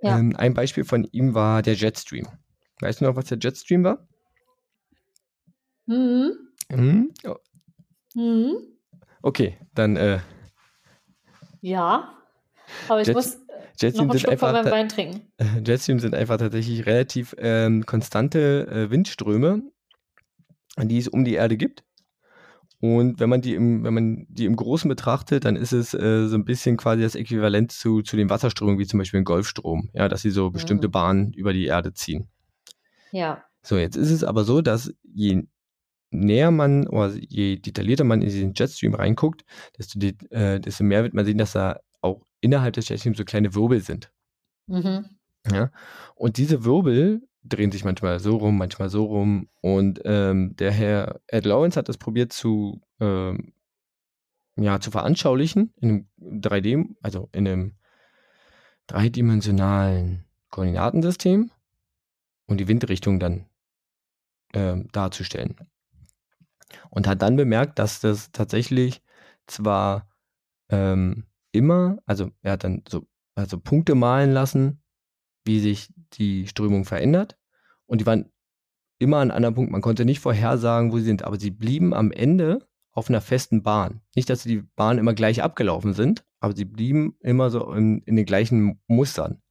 Ja. 0.01 0.17
Ähm, 0.17 0.35
ein 0.37 0.53
Beispiel 0.53 0.85
von 0.85 1.03
ihm 1.11 1.33
war 1.33 1.61
der 1.61 1.73
Jetstream. 1.73 2.27
Weißt 2.79 3.01
du 3.01 3.05
noch, 3.05 3.15
was 3.15 3.25
der 3.25 3.39
Jetstream 3.39 3.83
war? 3.83 4.07
Mhm. 5.87 6.31
Mhm. 6.71 7.13
Oh, 7.25 7.35
Mhm. 8.15 8.55
Okay, 9.21 9.57
dann 9.73 9.95
äh, 9.95 10.19
Ja. 11.61 12.13
Aber 12.89 13.01
ich 13.01 13.07
Jets- 13.07 13.15
muss 13.15 13.33
äh, 13.35 13.37
noch 13.37 13.81
Jetstream 13.81 14.01
einen 14.03 14.11
sind 14.11 14.19
Schluck 14.21 14.39
von 14.39 14.49
einfach, 14.49 14.63
meinem 14.63 14.71
Wein 14.71 14.89
trinken. 14.89 15.21
Jetstream 15.65 15.99
sind 15.99 16.15
einfach 16.15 16.37
tatsächlich 16.37 16.85
relativ 16.85 17.35
ähm, 17.37 17.85
konstante 17.85 18.67
äh, 18.67 18.89
Windströme, 18.91 19.61
die 20.77 20.97
es 20.97 21.07
um 21.07 21.23
die 21.23 21.33
Erde 21.35 21.57
gibt. 21.57 21.83
Und 22.79 23.19
wenn 23.19 23.29
man 23.29 23.41
die 23.41 23.55
im, 23.55 23.83
wenn 23.83 23.93
man 23.93 24.27
die 24.29 24.45
im 24.45 24.55
Großen 24.55 24.87
betrachtet, 24.87 25.45
dann 25.45 25.55
ist 25.55 25.71
es 25.73 25.95
äh, 25.95 26.27
so 26.27 26.35
ein 26.35 26.45
bisschen 26.45 26.77
quasi 26.77 27.01
das 27.01 27.15
Äquivalent 27.15 27.71
zu, 27.71 28.03
zu 28.03 28.15
den 28.15 28.29
Wasserströmungen, 28.29 28.79
wie 28.79 28.85
zum 28.85 28.99
Beispiel 28.99 29.19
ein 29.19 29.23
Golfstrom, 29.25 29.89
ja, 29.93 30.07
dass 30.07 30.21
sie 30.21 30.29
so 30.29 30.51
bestimmte 30.51 30.87
Mhm. 30.87 30.91
Bahnen 30.91 31.33
über 31.33 31.53
die 31.53 31.65
Erde 31.65 31.93
ziehen. 31.95 32.27
Ja. 33.11 33.43
So, 33.63 33.77
jetzt 33.77 33.95
ist 33.95 34.11
es 34.11 34.23
aber 34.23 34.43
so, 34.43 34.61
dass 34.61 34.93
je 35.03 35.43
näher 36.09 36.51
man 36.51 36.87
oder 36.87 37.13
je 37.15 37.57
detaillierter 37.57 38.03
man 38.03 38.21
in 38.21 38.29
diesen 38.29 38.53
Jetstream 38.55 38.93
reinguckt, 38.95 39.43
desto, 39.77 39.99
de 39.99 40.13
äh, 40.29 40.59
desto 40.59 40.83
mehr 40.83 41.03
wird 41.03 41.13
man 41.13 41.25
sehen, 41.25 41.37
dass 41.37 41.53
da 41.53 41.79
auch 42.01 42.25
innerhalb 42.41 42.73
des 42.73 42.89
Jetstreams 42.89 43.17
so 43.17 43.25
kleine 43.25 43.53
Wirbel 43.55 43.81
sind. 43.81 44.11
Mhm. 44.67 45.05
Ja? 45.51 45.71
Und 46.15 46.37
diese 46.37 46.63
Wirbel 46.63 47.21
drehen 47.43 47.71
sich 47.71 47.83
manchmal 47.83 48.19
so 48.19 48.37
rum, 48.37 48.57
manchmal 48.57 48.89
so 48.89 49.05
rum. 49.05 49.49
Und 49.61 50.01
ähm, 50.05 50.55
der 50.57 50.71
Herr 50.71 51.21
Ed 51.27 51.45
Lawrence 51.45 51.77
hat 51.77 51.89
das 51.89 51.97
probiert 51.97 52.33
zu, 52.33 52.81
ähm, 52.99 53.53
ja, 54.55 54.79
zu 54.79 54.91
veranschaulichen 54.91 55.73
in 55.79 55.89
einem 55.89 56.41
3D, 56.41 56.95
also 57.01 57.29
in 57.31 57.47
einem 57.47 57.75
dreidimensionalen 58.87 60.25
Koordinatensystem 60.49 61.51
und 62.47 62.57
die 62.57 62.67
Windrichtung 62.67 63.19
dann 63.19 63.45
ähm, 64.53 64.87
darzustellen. 64.91 65.55
Und 66.89 67.07
hat 67.07 67.21
dann 67.21 67.35
bemerkt, 67.35 67.79
dass 67.79 67.99
das 67.99 68.31
tatsächlich 68.31 69.01
zwar 69.47 70.09
ähm, 70.69 71.25
immer, 71.51 71.97
also 72.05 72.31
er 72.41 72.53
hat 72.53 72.63
dann 72.63 72.83
so 72.87 73.07
also 73.35 73.59
Punkte 73.59 73.95
malen 73.95 74.31
lassen, 74.31 74.81
wie 75.45 75.59
sich 75.59 75.93
die 76.13 76.47
Strömung 76.47 76.85
verändert. 76.85 77.37
Und 77.85 78.01
die 78.01 78.05
waren 78.05 78.31
immer 78.99 79.17
an 79.17 79.29
einem 79.29 79.37
anderen 79.37 79.55
Punkt. 79.55 79.71
Man 79.71 79.81
konnte 79.81 80.05
nicht 80.05 80.19
vorhersagen, 80.19 80.91
wo 80.91 80.97
sie 80.97 81.05
sind, 81.05 81.23
aber 81.23 81.39
sie 81.39 81.51
blieben 81.51 81.93
am 81.93 82.11
Ende 82.11 82.67
auf 82.91 83.09
einer 83.09 83.21
festen 83.21 83.61
Bahn. 83.61 84.01
Nicht, 84.15 84.29
dass 84.29 84.43
die 84.43 84.63
Bahnen 84.75 84.99
immer 84.99 85.13
gleich 85.13 85.43
abgelaufen 85.43 85.93
sind, 85.93 86.25
aber 86.39 86.55
sie 86.55 86.65
blieben 86.65 87.15
immer 87.21 87.51
so 87.51 87.71
in, 87.73 88.01
in 88.01 88.15
den 88.15 88.25
gleichen 88.25 88.81
Mustern. 88.87 89.41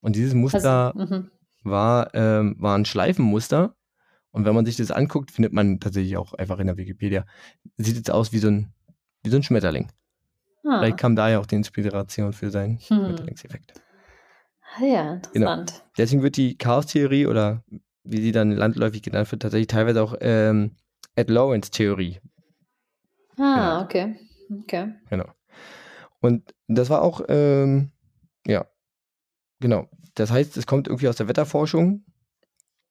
Und 0.00 0.16
dieses 0.16 0.34
Muster 0.34 0.94
Also, 0.94 1.24
war, 1.62 2.14
ähm, 2.14 2.56
war 2.58 2.76
ein 2.76 2.84
Schleifenmuster. 2.84 3.74
Und 4.34 4.44
wenn 4.44 4.54
man 4.54 4.66
sich 4.66 4.76
das 4.76 4.90
anguckt, 4.90 5.30
findet 5.30 5.52
man 5.52 5.78
tatsächlich 5.78 6.16
auch 6.16 6.34
einfach 6.34 6.58
in 6.58 6.66
der 6.66 6.76
Wikipedia, 6.76 7.24
sieht 7.76 7.94
jetzt 7.94 8.10
aus 8.10 8.32
wie 8.32 8.38
so 8.38 8.48
ein, 8.48 8.72
wie 9.22 9.30
so 9.30 9.36
ein 9.36 9.44
Schmetterling. 9.44 9.86
ah. 10.66 10.80
Vielleicht 10.80 10.98
kam 10.98 11.14
da 11.14 11.30
ja 11.30 11.38
auch 11.38 11.46
die 11.46 11.54
Inspiration 11.54 12.32
für 12.32 12.50
seinen 12.50 12.78
Hm. 12.78 12.80
Schmetterlingseffekt. 13.06 13.80
Ah 14.76 14.84
ja, 14.84 15.12
interessant. 15.32 15.84
Deswegen 15.96 16.22
wird 16.24 16.36
die 16.36 16.58
Chaos-Theorie 16.58 17.26
oder 17.28 17.62
wie 18.02 18.20
sie 18.20 18.32
dann 18.32 18.50
landläufig 18.50 19.02
genannt 19.02 19.30
wird, 19.30 19.42
tatsächlich 19.42 19.68
teilweise 19.68 20.02
auch 20.02 20.16
ähm, 20.20 20.72
Ed 21.14 21.30
Lawrence-Theorie. 21.30 22.18
Ah, 23.38 23.82
okay. 23.82 24.16
Okay. 24.62 24.94
Genau. 25.10 25.26
Und 26.20 26.54
das 26.66 26.90
war 26.90 27.02
auch, 27.02 27.22
ähm, 27.28 27.92
ja, 28.48 28.66
genau. 29.60 29.88
Das 30.16 30.32
heißt, 30.32 30.56
es 30.56 30.66
kommt 30.66 30.88
irgendwie 30.88 31.08
aus 31.08 31.16
der 31.16 31.28
Wetterforschung. 31.28 32.04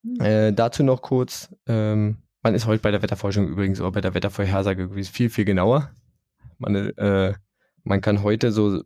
Hm. 0.03 0.19
Äh, 0.19 0.51
dazu 0.53 0.83
noch 0.83 1.01
kurz, 1.01 1.53
ähm, 1.67 2.17
man 2.41 2.55
ist 2.55 2.65
heute 2.65 2.81
bei 2.81 2.91
der 2.91 3.01
Wetterforschung 3.01 3.47
übrigens 3.47 3.79
oder 3.79 3.91
bei 3.91 4.01
der 4.01 4.13
Wettervorhersage 4.13 4.89
viel, 5.03 5.29
viel 5.29 5.45
genauer. 5.45 5.91
Man, 6.57 6.75
äh, 6.75 7.33
man 7.83 8.01
kann 8.01 8.21
heute 8.23 8.51
so 8.51 8.83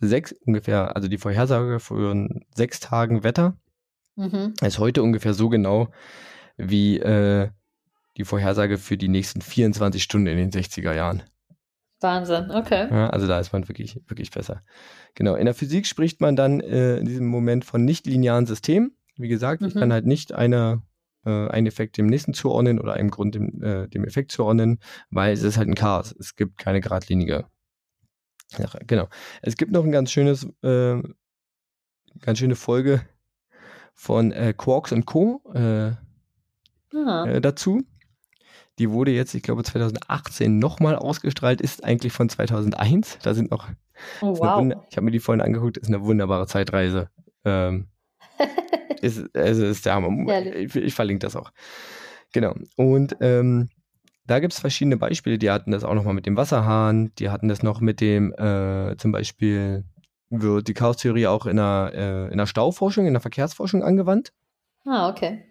sechs 0.00 0.32
ungefähr, 0.32 0.96
also 0.96 1.08
die 1.08 1.18
Vorhersage 1.18 1.80
für 1.80 2.28
sechs 2.54 2.80
Tagen 2.80 3.24
Wetter 3.24 3.56
Mhm. 4.16 4.54
ist 4.62 4.78
heute 4.78 5.02
ungefähr 5.02 5.32
so 5.34 5.48
genau 5.48 5.88
wie 6.56 6.98
äh, 6.98 7.48
die 8.16 8.24
Vorhersage 8.24 8.76
für 8.76 8.98
die 8.98 9.08
nächsten 9.08 9.40
24 9.40 10.02
Stunden 10.02 10.26
in 10.26 10.36
den 10.36 10.50
60er 10.50 10.94
Jahren. 10.94 11.22
Wahnsinn, 12.00 12.50
okay. 12.50 12.88
Ja, 12.90 13.10
also 13.10 13.26
da 13.26 13.40
ist 13.40 13.52
man 13.52 13.68
wirklich, 13.68 14.00
wirklich 14.08 14.30
besser. 14.30 14.62
Genau. 15.14 15.34
In 15.36 15.44
der 15.44 15.54
Physik 15.54 15.86
spricht 15.86 16.20
man 16.20 16.36
dann 16.36 16.60
äh, 16.60 16.96
in 16.96 17.06
diesem 17.06 17.26
Moment 17.26 17.64
von 17.64 17.84
nicht-linearen 17.84 18.46
Systemen. 18.46 18.94
Wie 19.20 19.28
gesagt, 19.28 19.62
ich 19.62 19.74
Mhm. 19.74 19.78
kann 19.80 19.92
halt 19.92 20.06
nicht 20.06 20.32
eine, 20.32 20.82
äh, 21.24 21.48
einen 21.48 21.66
Effekt 21.66 21.96
dem 21.98 22.06
nächsten 22.06 22.34
zuordnen 22.34 22.78
oder 22.80 22.94
einem 22.94 23.10
Grund 23.10 23.34
dem, 23.34 23.62
äh, 23.62 23.88
dem 23.88 24.04
Effekt 24.04 24.32
zuordnen, 24.32 24.78
weil 25.10 25.32
es 25.32 25.42
ist 25.42 25.56
halt 25.58 25.68
ein 25.68 25.74
Chaos. 25.74 26.14
Es 26.18 26.34
gibt 26.36 26.58
keine 26.58 26.80
geradlinige 26.80 27.46
Sache. 28.48 28.80
Genau. 28.86 29.08
Es 29.42 29.56
gibt 29.56 29.72
noch 29.72 29.84
ein 29.84 29.92
ganz 29.92 30.10
schönes, 30.10 30.44
äh, 30.62 31.02
ganz 32.20 32.38
schöne 32.38 32.56
Folge 32.56 33.02
von 33.94 34.32
äh, 34.32 34.54
Quarks 34.56 34.92
und 34.92 35.06
Co. 35.06 35.42
Äh, 35.54 35.92
Ah, 36.92 37.24
äh, 37.24 37.40
dazu. 37.40 37.82
Die 38.80 38.90
wurde 38.90 39.12
jetzt, 39.12 39.32
ich 39.34 39.44
glaube, 39.44 39.62
2018 39.62 40.58
nochmal 40.58 40.96
ausgestrahlt, 40.96 41.60
ist 41.60 41.84
eigentlich 41.84 42.12
von 42.12 42.28
2001. 42.28 43.18
Da 43.22 43.32
sind 43.32 43.52
noch, 43.52 43.68
oh, 44.22 44.36
wow. 44.38 44.72
Ich 44.90 44.96
habe 44.96 45.04
mir 45.04 45.12
die 45.12 45.20
vorhin 45.20 45.40
angeguckt, 45.40 45.76
ist 45.78 45.86
eine 45.86 46.02
wunderbare 46.02 46.48
Zeitreise. 46.48 47.08
Ähm, 47.44 47.86
ist, 49.02 49.36
also 49.36 49.66
ist 49.66 49.86
der 49.86 49.94
Hammer. 49.94 50.30
Ich, 50.54 50.74
ich 50.74 50.94
verlinke 50.94 51.20
das 51.20 51.36
auch. 51.36 51.52
Genau. 52.32 52.54
Und 52.76 53.16
ähm, 53.20 53.68
da 54.26 54.38
gibt 54.38 54.52
es 54.52 54.60
verschiedene 54.60 54.96
Beispiele. 54.96 55.38
Die 55.38 55.50
hatten 55.50 55.72
das 55.72 55.84
auch 55.84 55.94
nochmal 55.94 56.14
mit 56.14 56.26
dem 56.26 56.36
Wasserhahn, 56.36 57.12
die 57.18 57.30
hatten 57.30 57.48
das 57.48 57.62
noch 57.62 57.80
mit 57.80 58.00
dem, 58.00 58.32
äh, 58.34 58.96
zum 58.96 59.12
Beispiel 59.12 59.84
wird 60.30 60.68
die 60.68 60.74
Chaostheorie 60.74 61.26
auch 61.26 61.46
in 61.46 61.56
der, 61.56 61.92
äh, 61.94 62.32
in 62.32 62.38
der 62.38 62.46
Stauforschung, 62.46 63.06
in 63.06 63.14
der 63.14 63.20
Verkehrsforschung 63.20 63.82
angewandt. 63.82 64.32
ah, 64.86 65.08
okay. 65.08 65.44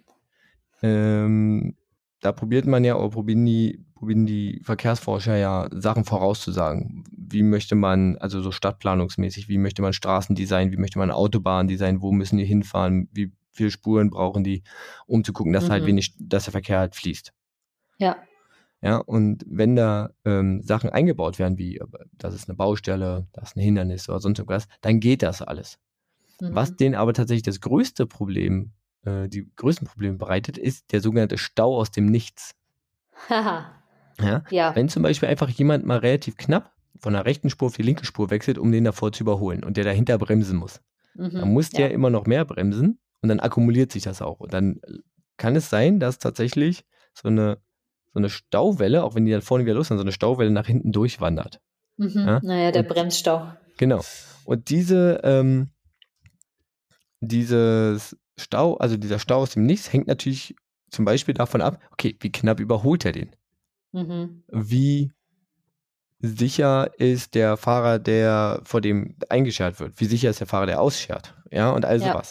Ähm, 0.82 1.76
da 2.22 2.32
probiert 2.32 2.66
man 2.66 2.84
ja, 2.86 2.96
oder 2.96 3.10
probieren 3.10 3.46
die, 3.46 3.86
probieren 3.96 4.26
die 4.26 4.62
Verkehrsforscher 4.64 5.36
ja 5.36 5.68
Sachen 5.72 6.06
vorauszusagen. 6.06 7.04
Wie 7.12 7.44
möchte 7.44 7.76
man, 7.76 8.18
also 8.18 8.42
so 8.42 8.52
stadtplanungsmäßig, 8.52 9.50
wie 9.50 9.58
möchte 9.58 9.82
man 9.82 9.92
Straßen 9.92 10.36
designen, 10.36 10.72
wie 10.72 10.78
möchte 10.78 11.00
man 11.00 11.12
Autobahnen 11.12 11.68
designen, 11.68 12.02
wo 12.02 12.12
müssen 12.12 12.38
die 12.38 12.46
hinfahren, 12.46 13.10
wie 13.12 13.34
viele 13.52 13.72
Spuren 13.72 14.10
brauchen 14.10 14.44
die, 14.44 14.64
um 15.06 15.24
zu 15.24 15.34
gucken, 15.34 15.54
dass 15.54 15.70
halt 15.70 15.84
Mhm. 15.84 15.88
wenig, 15.88 16.14
dass 16.20 16.46
der 16.46 16.52
Verkehr 16.52 16.80
halt 16.80 16.96
fließt. 16.96 17.34
Ja. 17.98 18.18
Ja, 18.82 18.98
und 18.98 19.44
wenn 19.46 19.76
da 19.76 20.12
ähm, 20.24 20.62
Sachen 20.62 20.90
eingebaut 20.90 21.38
werden, 21.38 21.58
wie 21.58 21.78
äh, 21.78 21.86
das 22.14 22.34
ist 22.34 22.48
eine 22.48 22.56
Baustelle, 22.56 23.28
das 23.34 23.50
ist 23.50 23.58
ein 23.58 23.62
Hindernis 23.62 24.08
oder 24.08 24.20
sonst 24.22 24.40
irgendwas, 24.40 24.68
dann 24.82 25.02
geht 25.02 25.22
das 25.22 25.42
alles. 25.42 25.80
Mhm. 26.40 26.56
Was 26.56 26.76
denen 26.78 26.96
aber 26.96 27.14
tatsächlich 27.14 27.44
das 27.44 27.60
größte 27.60 28.06
Problem, 28.08 28.72
äh, 29.04 29.28
die 29.28 29.52
größten 29.58 29.86
Probleme 29.86 30.16
bereitet, 30.18 30.58
ist 30.58 30.94
der 30.94 31.02
sogenannte 31.02 31.38
Stau 31.38 31.76
aus 31.78 31.92
dem 31.92 32.06
Nichts. 32.06 32.56
Haha. 33.30 33.76
Ja? 34.22 34.44
Ja. 34.50 34.76
Wenn 34.76 34.90
zum 34.90 35.02
Beispiel 35.04 35.30
einfach 35.30 35.48
jemand 35.50 35.86
mal 35.86 36.00
relativ 36.00 36.36
knapp 36.36 36.74
von 36.98 37.14
der 37.14 37.24
rechten 37.24 37.50
Spur 37.50 37.68
auf 37.68 37.78
die 37.78 37.84
linke 37.84 38.04
Spur 38.06 38.30
wechselt, 38.30 38.58
um 38.58 38.70
den 38.70 38.84
davor 38.84 39.14
zu 39.14 39.24
überholen 39.24 39.64
und 39.64 39.78
der 39.78 39.86
dahinter 39.86 40.18
bremsen 40.18 40.58
muss, 40.58 40.82
Mhm. 41.16 41.32
dann 41.32 41.54
muss 41.54 41.70
der 41.70 41.88
ja. 41.88 41.94
immer 41.94 42.10
noch 42.10 42.26
mehr 42.26 42.44
bremsen 42.44 43.00
und 43.22 43.30
dann 43.30 43.40
akkumuliert 43.40 43.92
sich 43.92 44.04
das 44.04 44.22
auch. 44.22 44.40
Und 44.40 44.54
dann 44.54 44.80
kann 45.38 45.56
es 45.56 45.70
sein, 45.70 46.00
dass 46.00 46.20
tatsächlich 46.20 46.86
so 47.14 47.28
eine, 47.30 47.58
so 48.14 48.20
eine 48.20 48.30
Stauwelle, 48.30 49.04
auch 49.04 49.16
wenn 49.16 49.26
die 49.26 49.32
dann 49.32 49.42
vorne 49.42 49.66
wieder 49.66 49.76
los 49.76 49.88
sind, 49.88 49.98
so 49.98 50.04
eine 50.04 50.12
Stauwelle 50.12 50.52
nach 50.52 50.68
hinten 50.68 50.92
durchwandert. 50.92 51.62
Mhm. 51.98 52.12
Ja? 52.16 52.40
Naja, 52.44 52.72
der 52.72 52.84
Und- 52.84 52.90
Bremsstau. 52.90 53.52
Genau. 53.78 54.02
Und 54.46 54.70
diese, 54.70 55.22
ähm, 55.24 55.70
dieses 57.22 58.18
Stau, 58.38 58.76
also 58.78 58.98
dieser 58.98 59.20
Stau 59.20 59.38
aus 59.40 59.52
dem 59.52 59.66
Nichts, 59.66 59.92
hängt 59.92 60.08
natürlich 60.08 60.56
zum 60.90 61.06
Beispiel 61.06 61.34
davon 61.34 61.62
ab, 61.62 61.80
okay, 61.92 62.16
wie 62.20 62.32
knapp 62.32 62.60
überholt 62.60 63.06
er 63.06 63.12
den? 63.12 63.36
Mhm. 63.92 64.44
Wie 64.48 65.12
sicher 66.20 66.92
ist 67.00 67.36
der 67.36 67.58
Fahrer, 67.58 68.00
der 68.00 68.62
vor 68.64 68.82
dem 68.82 69.16
eingeschert 69.30 69.80
wird? 69.80 70.00
Wie 70.00 70.06
sicher 70.06 70.30
ist 70.30 70.40
der 70.40 70.48
Fahrer, 70.48 70.66
der 70.66 70.82
ausschert? 70.82 71.36
Ja, 71.52 71.72
und 71.72 71.86
all 71.86 72.00
Ja. 72.02 72.22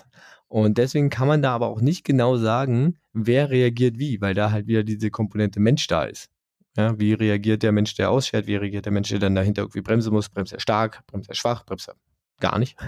Und 0.49 0.79
deswegen 0.79 1.11
kann 1.11 1.29
man 1.29 1.43
da 1.43 1.55
aber 1.55 1.69
auch 1.69 1.81
nicht 1.81 2.05
genau 2.05 2.37
sagen, 2.37 2.99
wer 3.13 3.51
reagiert 3.51 3.99
wie, 3.99 4.21
weil 4.21 4.35
da 4.35 4.51
halt 4.51 4.67
wieder 4.67 4.83
diese 4.83 5.11
Komponente 5.11 5.61
Mensch 5.61 5.87
da 5.87 6.05
ist. 6.05 6.31
Ja, 6.77 6.99
wie 6.99 7.13
reagiert 7.13 7.63
der 7.63 7.73
Mensch, 7.73 7.95
der 7.97 8.11
ausschert? 8.11 8.47
Wie 8.47 8.57
reagiert 8.57 8.87
der 8.87 8.93
Mensch, 8.93 9.11
der 9.11 9.19
dann 9.19 9.35
dahinter 9.35 9.63
irgendwie 9.63 9.83
bremsen 9.83 10.13
muss? 10.13 10.29
Bremst 10.29 10.53
er 10.53 10.61
stark? 10.61 11.05
Bremst 11.07 11.29
er 11.29 11.35
schwach? 11.35 11.65
Bremst 11.67 11.89
er 11.89 11.95
gar 12.41 12.59
nicht? 12.59 12.77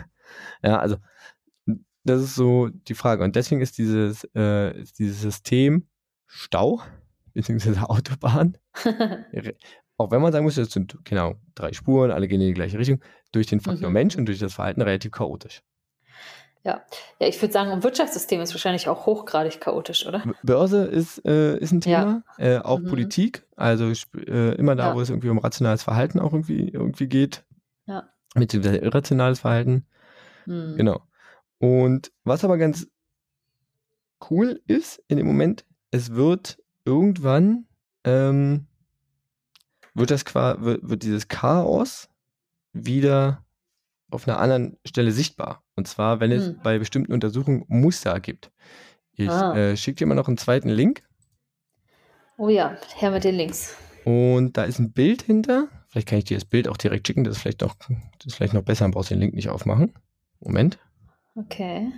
Ja, 0.62 0.78
also 0.78 0.96
das 2.04 2.22
ist 2.22 2.36
so 2.36 2.68
die 2.68 2.94
Frage. 2.94 3.24
Und 3.24 3.34
deswegen 3.34 3.60
ist 3.60 3.78
dieses, 3.78 4.22
äh, 4.36 4.80
ist 4.80 5.00
dieses 5.00 5.20
System 5.20 5.88
Stau 6.28 6.80
beziehungsweise 7.34 7.88
Autobahn 7.88 8.56
auch 9.96 10.10
wenn 10.10 10.22
man 10.22 10.32
sagen 10.32 10.44
muss, 10.44 10.54
das 10.54 10.70
sind 10.70 10.96
genau 11.04 11.34
drei 11.54 11.72
Spuren, 11.72 12.10
alle 12.10 12.28
gehen 12.28 12.40
in 12.40 12.46
die 12.48 12.54
gleiche 12.54 12.78
Richtung, 12.78 13.02
durch 13.32 13.48
den 13.48 13.60
Faktor 13.60 13.88
Mhm. 13.88 13.94
Mensch 13.94 14.16
und 14.16 14.26
durch 14.26 14.38
das 14.38 14.54
Verhalten 14.54 14.80
relativ 14.82 15.10
chaotisch. 15.10 15.62
Ja, 16.62 16.82
ich 17.18 17.40
würde 17.40 17.52
sagen, 17.52 17.70
ein 17.70 17.82
Wirtschaftssystem 17.82 18.40
ist 18.42 18.52
wahrscheinlich 18.52 18.86
auch 18.88 19.06
hochgradig 19.06 19.60
chaotisch, 19.60 20.06
oder? 20.06 20.22
Börse 20.42 20.84
ist, 20.84 21.24
äh, 21.24 21.56
ist 21.58 21.72
ein 21.72 21.80
Thema, 21.80 22.22
äh, 22.36 22.58
auch 22.58 22.80
Mhm. 22.80 22.88
Politik, 22.88 23.46
also 23.56 23.90
äh, 24.26 24.54
immer 24.56 24.76
da, 24.76 24.88
Ja. 24.88 24.94
wo 24.94 25.00
es 25.00 25.08
irgendwie 25.08 25.30
um 25.30 25.38
rationales 25.38 25.82
Verhalten 25.82 26.20
auch 26.20 26.32
irgendwie, 26.34 26.68
irgendwie 26.68 27.06
geht, 27.06 27.44
Ja. 27.86 28.10
beziehungsweise 28.34 28.76
irrationales 28.76 29.40
Verhalten, 29.40 29.86
Hm. 30.44 30.74
genau. 30.76 31.02
Und 31.58 32.12
was 32.24 32.44
aber 32.44 32.58
ganz 32.58 32.88
cool 34.30 34.60
ist 34.66 35.02
in 35.08 35.16
dem 35.16 35.26
Moment, 35.26 35.64
es 35.90 36.14
wird 36.14 36.58
irgendwann, 36.84 37.66
ähm, 38.04 38.66
wird 39.94 40.10
das 40.10 40.24
wird, 40.34 40.88
wird 40.88 41.02
dieses 41.02 41.28
Chaos 41.28 42.08
wieder 42.72 43.44
auf 44.10 44.26
einer 44.28 44.38
anderen 44.38 44.76
Stelle 44.86 45.12
sichtbar. 45.12 45.62
Und 45.76 45.88
zwar, 45.88 46.20
wenn 46.20 46.32
es 46.32 46.46
Hm. 46.48 46.60
bei 46.62 46.78
bestimmten 46.78 47.12
Untersuchungen 47.12 47.64
Muster 47.68 48.18
gibt. 48.20 48.50
Ich 49.12 49.28
Ah. 49.28 49.56
äh, 49.56 49.76
schicke 49.76 49.96
dir 49.98 50.06
mal 50.06 50.14
noch 50.14 50.28
einen 50.28 50.38
zweiten 50.38 50.68
Link 50.68 51.02
Oh 52.38 52.48
ja, 52.48 52.76
her 52.96 53.10
mit 53.10 53.24
den 53.24 53.34
Links. 53.34 53.76
und 54.04 54.56
da 54.56 54.64
ist 54.64 54.78
ein 54.78 54.92
Bild 54.92 55.22
hinter. 55.22 55.68
Vielleicht 55.88 56.08
kann 56.08 56.18
ich 56.18 56.24
dir 56.24 56.36
das 56.38 56.44
Bild 56.46 56.68
auch 56.68 56.76
direkt 56.76 57.06
schicken, 57.06 57.24
das 57.24 57.36
ist 57.36 57.42
vielleicht 57.42 57.60
noch, 57.60 57.74
das 57.74 58.26
ist 58.26 58.34
vielleicht 58.36 58.54
noch 58.54 58.62
besser, 58.62 58.84
dann 58.84 58.92
brauchst 58.92 59.10
du 59.10 59.14
den 59.14 59.20
Link 59.20 59.34
nicht 59.34 59.48
aufmachen. 59.50 59.92
Moment. 60.40 60.78
Okay. 61.34 61.92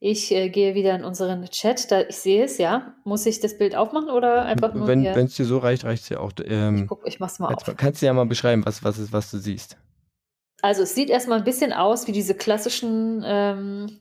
Ich 0.00 0.30
äh, 0.32 0.50
gehe 0.50 0.74
wieder 0.74 0.94
in 0.94 1.04
unseren 1.04 1.44
Chat. 1.46 1.90
Da, 1.90 2.02
ich 2.02 2.16
sehe 2.16 2.44
es, 2.44 2.58
ja. 2.58 2.94
Muss 3.04 3.24
ich 3.26 3.40
das 3.40 3.56
Bild 3.56 3.74
aufmachen 3.74 4.10
oder 4.10 4.44
einfach 4.44 4.74
nur 4.74 4.86
Wenn 4.86 5.04
es 5.04 5.34
dir 5.36 5.44
so 5.46 5.58
reicht, 5.58 5.84
reicht 5.84 6.02
es 6.02 6.08
dir 6.08 6.20
auch. 6.20 6.32
ich 6.38 6.44
Ähm, 6.50 6.86
guck, 6.86 7.06
ich 7.06 7.20
mach's 7.20 7.38
mal 7.38 7.48
kannst, 7.48 7.68
auf. 7.68 7.76
kannst 7.76 8.02
du 8.02 8.06
ja 8.06 8.12
mal 8.12 8.26
beschreiben, 8.26 8.64
was, 8.66 8.84
was, 8.84 8.98
ist, 8.98 9.12
was 9.12 9.30
du 9.30 9.38
siehst. 9.38 9.78
Also 10.62 10.82
es 10.82 10.94
sieht 10.94 11.10
erstmal 11.10 11.38
ein 11.38 11.44
bisschen 11.44 11.72
aus 11.72 12.06
wie 12.06 12.12
diese 12.12 12.34
klassischen, 12.34 13.22
ähm, 13.26 14.00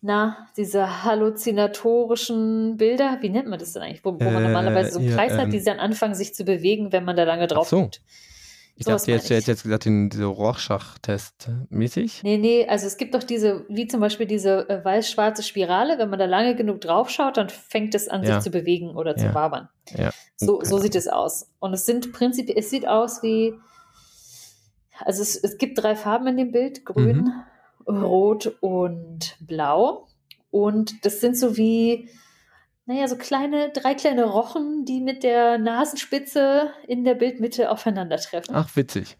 na, 0.00 0.46
diese 0.56 1.02
halluzinatorischen 1.04 2.76
Bilder. 2.76 3.18
Wie 3.20 3.30
nennt 3.30 3.48
man 3.48 3.58
das 3.58 3.72
denn 3.72 3.82
eigentlich? 3.82 4.04
Wo, 4.04 4.12
wo 4.12 4.24
man 4.30 4.36
Äh, 4.42 4.46
normalerweise 4.46 4.92
so 4.92 4.98
einen 5.00 5.08
ja, 5.08 5.16
Kreis 5.16 5.32
ähm, 5.32 5.38
hat, 5.40 5.52
die 5.52 5.62
dann 5.62 5.78
anfangen, 5.80 6.14
sich 6.14 6.34
zu 6.34 6.44
bewegen, 6.44 6.92
wenn 6.92 7.04
man 7.04 7.16
da 7.16 7.24
lange 7.24 7.46
drauf 7.46 7.68
so. 7.68 7.82
guckt. 7.82 8.02
Ich 8.76 8.86
Sowas 8.86 9.02
dachte 9.02 9.12
jetzt, 9.12 9.30
hättest 9.30 9.46
jetzt 9.48 9.62
gesagt, 9.62 9.84
den, 9.84 10.10
diese 10.10 10.24
Rorschach-Test 10.24 11.48
mäßig. 11.70 12.22
Nee, 12.24 12.38
nee, 12.38 12.66
also 12.66 12.88
es 12.88 12.96
gibt 12.96 13.14
doch 13.14 13.22
diese, 13.22 13.64
wie 13.68 13.86
zum 13.86 14.00
Beispiel 14.00 14.26
diese 14.26 14.68
äh, 14.68 14.84
weiß-schwarze 14.84 15.44
Spirale, 15.44 15.96
wenn 15.98 16.10
man 16.10 16.18
da 16.18 16.24
lange 16.24 16.56
genug 16.56 16.80
drauf 16.80 17.08
schaut, 17.08 17.36
dann 17.36 17.48
fängt 17.48 17.94
es 17.94 18.08
an, 18.08 18.24
Ja. 18.24 18.34
sich 18.34 18.42
zu 18.42 18.50
bewegen 18.50 18.96
oder 18.96 19.16
zu 19.16 19.26
Ja. 19.26 19.34
wabern. 19.34 19.68
Ja. 19.96 20.10
So, 20.36 20.56
Okay. 20.56 20.66
so 20.66 20.78
sieht 20.78 20.96
es 20.96 21.06
aus. 21.06 21.48
Und 21.60 21.72
es 21.72 21.86
sind 21.86 22.12
prinzipiell, 22.12 22.58
es 22.58 22.68
sieht 22.68 22.86
aus 22.88 23.22
wie, 23.22 23.54
also 25.00 25.22
es, 25.22 25.36
es 25.36 25.58
gibt 25.58 25.82
drei 25.82 25.96
Farben 25.96 26.26
in 26.28 26.36
dem 26.36 26.52
Bild, 26.52 26.84
grün, 26.84 27.32
Mhm. 27.86 28.02
rot 28.02 28.56
und 28.60 29.36
blau. 29.40 30.08
Und 30.50 31.04
das 31.04 31.20
sind 31.20 31.36
so 31.36 31.56
wie, 31.56 32.08
naja, 32.86 33.08
so 33.08 33.16
kleine, 33.16 33.70
drei 33.70 33.94
kleine 33.94 34.24
Rochen, 34.24 34.84
die 34.84 35.00
mit 35.00 35.22
der 35.22 35.58
Nasenspitze 35.58 36.70
in 36.86 37.04
der 37.04 37.14
Bildmitte 37.14 37.70
aufeinandertreffen. 37.70 38.54
Ach, 38.54 38.74
witzig. 38.76 39.16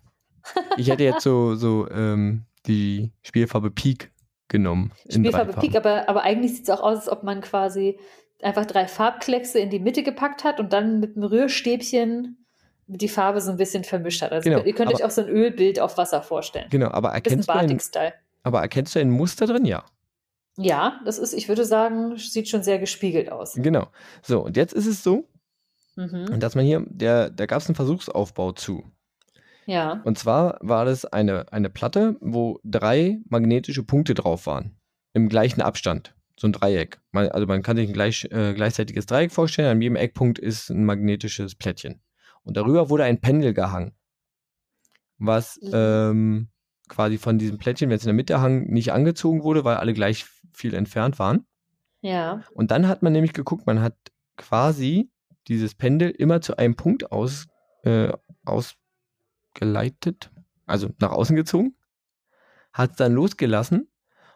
Ich 0.76 0.88
hätte 0.88 1.04
jetzt 1.04 1.22
so, 1.22 1.54
so 1.54 1.88
ähm, 1.90 2.44
die 2.66 3.12
Spielfarbe 3.22 3.70
Peak 3.70 4.12
genommen. 4.48 4.92
Spielfarbe. 5.08 5.54
Pik, 5.54 5.74
aber, 5.74 6.08
aber 6.08 6.22
eigentlich 6.22 6.54
sieht 6.54 6.64
es 6.64 6.70
auch 6.70 6.82
aus, 6.82 6.98
als 6.98 7.08
ob 7.08 7.22
man 7.22 7.40
quasi 7.40 7.98
einfach 8.42 8.66
drei 8.66 8.86
Farbkleckse 8.86 9.58
in 9.58 9.70
die 9.70 9.78
Mitte 9.80 10.02
gepackt 10.02 10.44
hat 10.44 10.60
und 10.60 10.72
dann 10.72 11.00
mit 11.00 11.16
einem 11.16 11.24
Rührstäbchen 11.24 12.43
die 12.86 13.08
Farbe 13.08 13.40
so 13.40 13.50
ein 13.50 13.56
bisschen 13.56 13.84
vermischt 13.84 14.22
hat. 14.22 14.32
Also 14.32 14.48
Genau, 14.48 14.62
ihr 14.62 14.74
könnt 14.74 14.88
euch 14.90 14.96
aber- 14.96 15.06
auch 15.06 15.10
so 15.10 15.22
ein 15.22 15.28
Ölbild 15.28 15.80
auf 15.80 15.96
Wasser 15.98 16.22
vorstellen. 16.22 16.66
Genau, 16.70 16.90
aber 16.90 17.10
erkennst, 17.10 17.48
du 17.48 17.52
ein, 17.52 17.78
aber 18.42 18.60
erkennst 18.60 18.94
du 18.94 19.00
ein 19.00 19.10
Muster 19.10 19.46
drin? 19.46 19.64
Ja. 19.64 19.84
Ja, 20.56 21.00
das 21.04 21.18
ist, 21.18 21.32
ich 21.32 21.48
würde 21.48 21.64
sagen, 21.64 22.16
sieht 22.16 22.48
schon 22.48 22.62
sehr 22.62 22.78
gespiegelt 22.78 23.32
aus. 23.32 23.54
Genau. 23.54 23.88
So, 24.22 24.44
und 24.44 24.56
jetzt 24.56 24.72
ist 24.72 24.86
es 24.86 25.02
so, 25.02 25.28
Mhm. 25.96 26.40
Dass 26.40 26.56
man 26.56 26.64
hier, 26.64 26.84
der, 26.88 27.30
da 27.30 27.46
gab 27.46 27.60
es 27.60 27.68
einen 27.68 27.76
Versuchsaufbau 27.76 28.50
zu. 28.50 28.82
Ja. 29.66 30.02
Und 30.04 30.18
zwar 30.18 30.58
war 30.60 30.84
das 30.84 31.04
eine, 31.04 31.52
eine 31.52 31.70
Platte, 31.70 32.16
wo 32.20 32.58
drei 32.64 33.20
magnetische 33.28 33.84
Punkte 33.84 34.14
drauf 34.14 34.46
waren. 34.46 34.76
Im 35.12 35.28
gleichen 35.28 35.62
Abstand. 35.62 36.12
So 36.36 36.48
ein 36.48 36.52
Dreieck. 36.52 36.98
Man, 37.12 37.28
also 37.28 37.46
man 37.46 37.62
kann 37.62 37.76
sich 37.76 37.88
ein 37.88 37.92
gleich, 37.92 38.24
äh, 38.32 38.54
gleichzeitiges 38.54 39.06
Dreieck 39.06 39.30
vorstellen. 39.30 39.68
An 39.68 39.80
jedem 39.80 39.94
Eckpunkt 39.94 40.40
ist 40.40 40.68
ein 40.68 40.84
magnetisches 40.84 41.54
Plättchen. 41.54 42.00
Und 42.44 42.56
darüber 42.56 42.90
wurde 42.90 43.04
ein 43.04 43.20
Pendel 43.20 43.54
gehangen. 43.54 43.94
Was 45.18 45.58
Mhm. 45.62 45.70
ähm, 45.72 46.48
quasi 46.88 47.18
von 47.18 47.38
diesem 47.38 47.58
Plättchen, 47.58 47.88
wenn 47.88 47.96
es 47.96 48.02
in 48.04 48.08
der 48.08 48.14
Mitte 48.14 48.40
hang, 48.40 48.64
nicht 48.66 48.92
angezogen 48.92 49.42
wurde, 49.42 49.64
weil 49.64 49.76
alle 49.76 49.94
gleich 49.94 50.26
viel 50.52 50.74
entfernt 50.74 51.18
waren. 51.18 51.46
Ja. 52.00 52.42
Und 52.52 52.70
dann 52.70 52.86
hat 52.86 53.02
man 53.02 53.12
nämlich 53.12 53.32
geguckt, 53.32 53.66
man 53.66 53.80
hat 53.80 53.96
quasi 54.36 55.10
dieses 55.48 55.74
Pendel 55.74 56.10
immer 56.10 56.40
zu 56.40 56.56
einem 56.58 56.76
Punkt 56.76 57.10
aus, 57.12 57.46
äh, 57.84 58.12
ausgeleitet, 58.44 60.30
also 60.66 60.90
nach 61.00 61.10
außen 61.12 61.36
gezogen, 61.36 61.76
hat 62.72 62.92
es 62.92 62.96
dann 62.96 63.12
losgelassen 63.12 63.88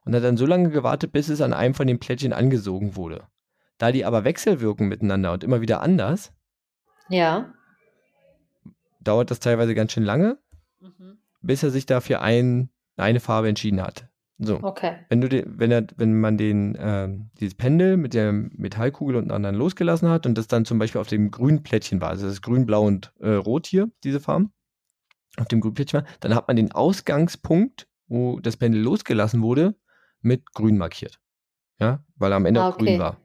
und 0.04 0.14
hat 0.14 0.22
dann 0.24 0.36
so 0.36 0.46
lange 0.46 0.70
gewartet, 0.70 1.12
bis 1.12 1.28
es 1.28 1.40
an 1.40 1.52
einem 1.52 1.74
von 1.74 1.86
den 1.86 1.98
Plättchen 1.98 2.32
angesogen 2.32 2.96
wurde. 2.96 3.26
Da 3.78 3.92
die 3.92 4.04
aber 4.04 4.24
wechselwirken 4.24 4.88
miteinander 4.88 5.32
und 5.32 5.44
immer 5.44 5.60
wieder 5.60 5.80
anders, 5.82 6.32
Ja. 7.10 7.52
Dauert 9.00 9.30
das 9.30 9.40
teilweise 9.40 9.74
ganz 9.74 9.92
schön 9.92 10.04
lange, 10.04 10.38
Mhm. 10.80 11.18
bis 11.40 11.62
er 11.62 11.70
sich 11.70 11.86
dafür 11.86 12.20
ein, 12.22 12.70
eine 12.96 13.20
Farbe 13.20 13.48
entschieden 13.48 13.80
hat. 13.82 14.08
So. 14.40 14.60
Okay. 14.62 14.98
Wenn 15.08 15.20
du 15.20 15.28
den, 15.28 15.58
wenn 15.58 15.72
er, 15.72 15.84
wenn 15.96 16.20
man 16.20 16.36
den, 16.38 16.76
ähm, 16.80 17.30
dieses 17.40 17.56
Pendel 17.56 17.96
mit 17.96 18.14
der 18.14 18.32
Metallkugel 18.32 19.16
unten 19.16 19.32
anderen 19.32 19.56
losgelassen 19.56 20.08
hat 20.08 20.26
und 20.26 20.38
das 20.38 20.46
dann 20.46 20.64
zum 20.64 20.78
Beispiel 20.78 21.00
auf 21.00 21.08
dem 21.08 21.32
grünen 21.32 21.64
Plättchen 21.64 22.00
war, 22.00 22.10
also 22.10 22.24
das 22.26 22.34
ist 22.34 22.42
grün, 22.42 22.64
blau 22.64 22.86
und 22.86 23.12
äh, 23.18 23.30
rot 23.30 23.66
hier, 23.66 23.90
diese 24.04 24.20
Farben, 24.20 24.52
auf 25.38 25.48
dem 25.48 25.60
grünen 25.60 25.74
Plättchen 25.74 26.02
war, 26.02 26.08
dann 26.20 26.34
hat 26.36 26.46
man 26.46 26.56
den 26.56 26.70
Ausgangspunkt, 26.70 27.88
wo 28.06 28.38
das 28.38 28.56
Pendel 28.56 28.80
losgelassen 28.80 29.42
wurde, 29.42 29.74
mit 30.20 30.52
grün 30.52 30.78
markiert. 30.78 31.18
Ja, 31.80 32.04
weil 32.16 32.32
er 32.32 32.36
am 32.36 32.46
Ende 32.46 32.60
Ah, 32.62 32.68
auch 32.70 32.78
grün 32.78 32.88
okay. 32.88 32.98
war. 33.00 33.16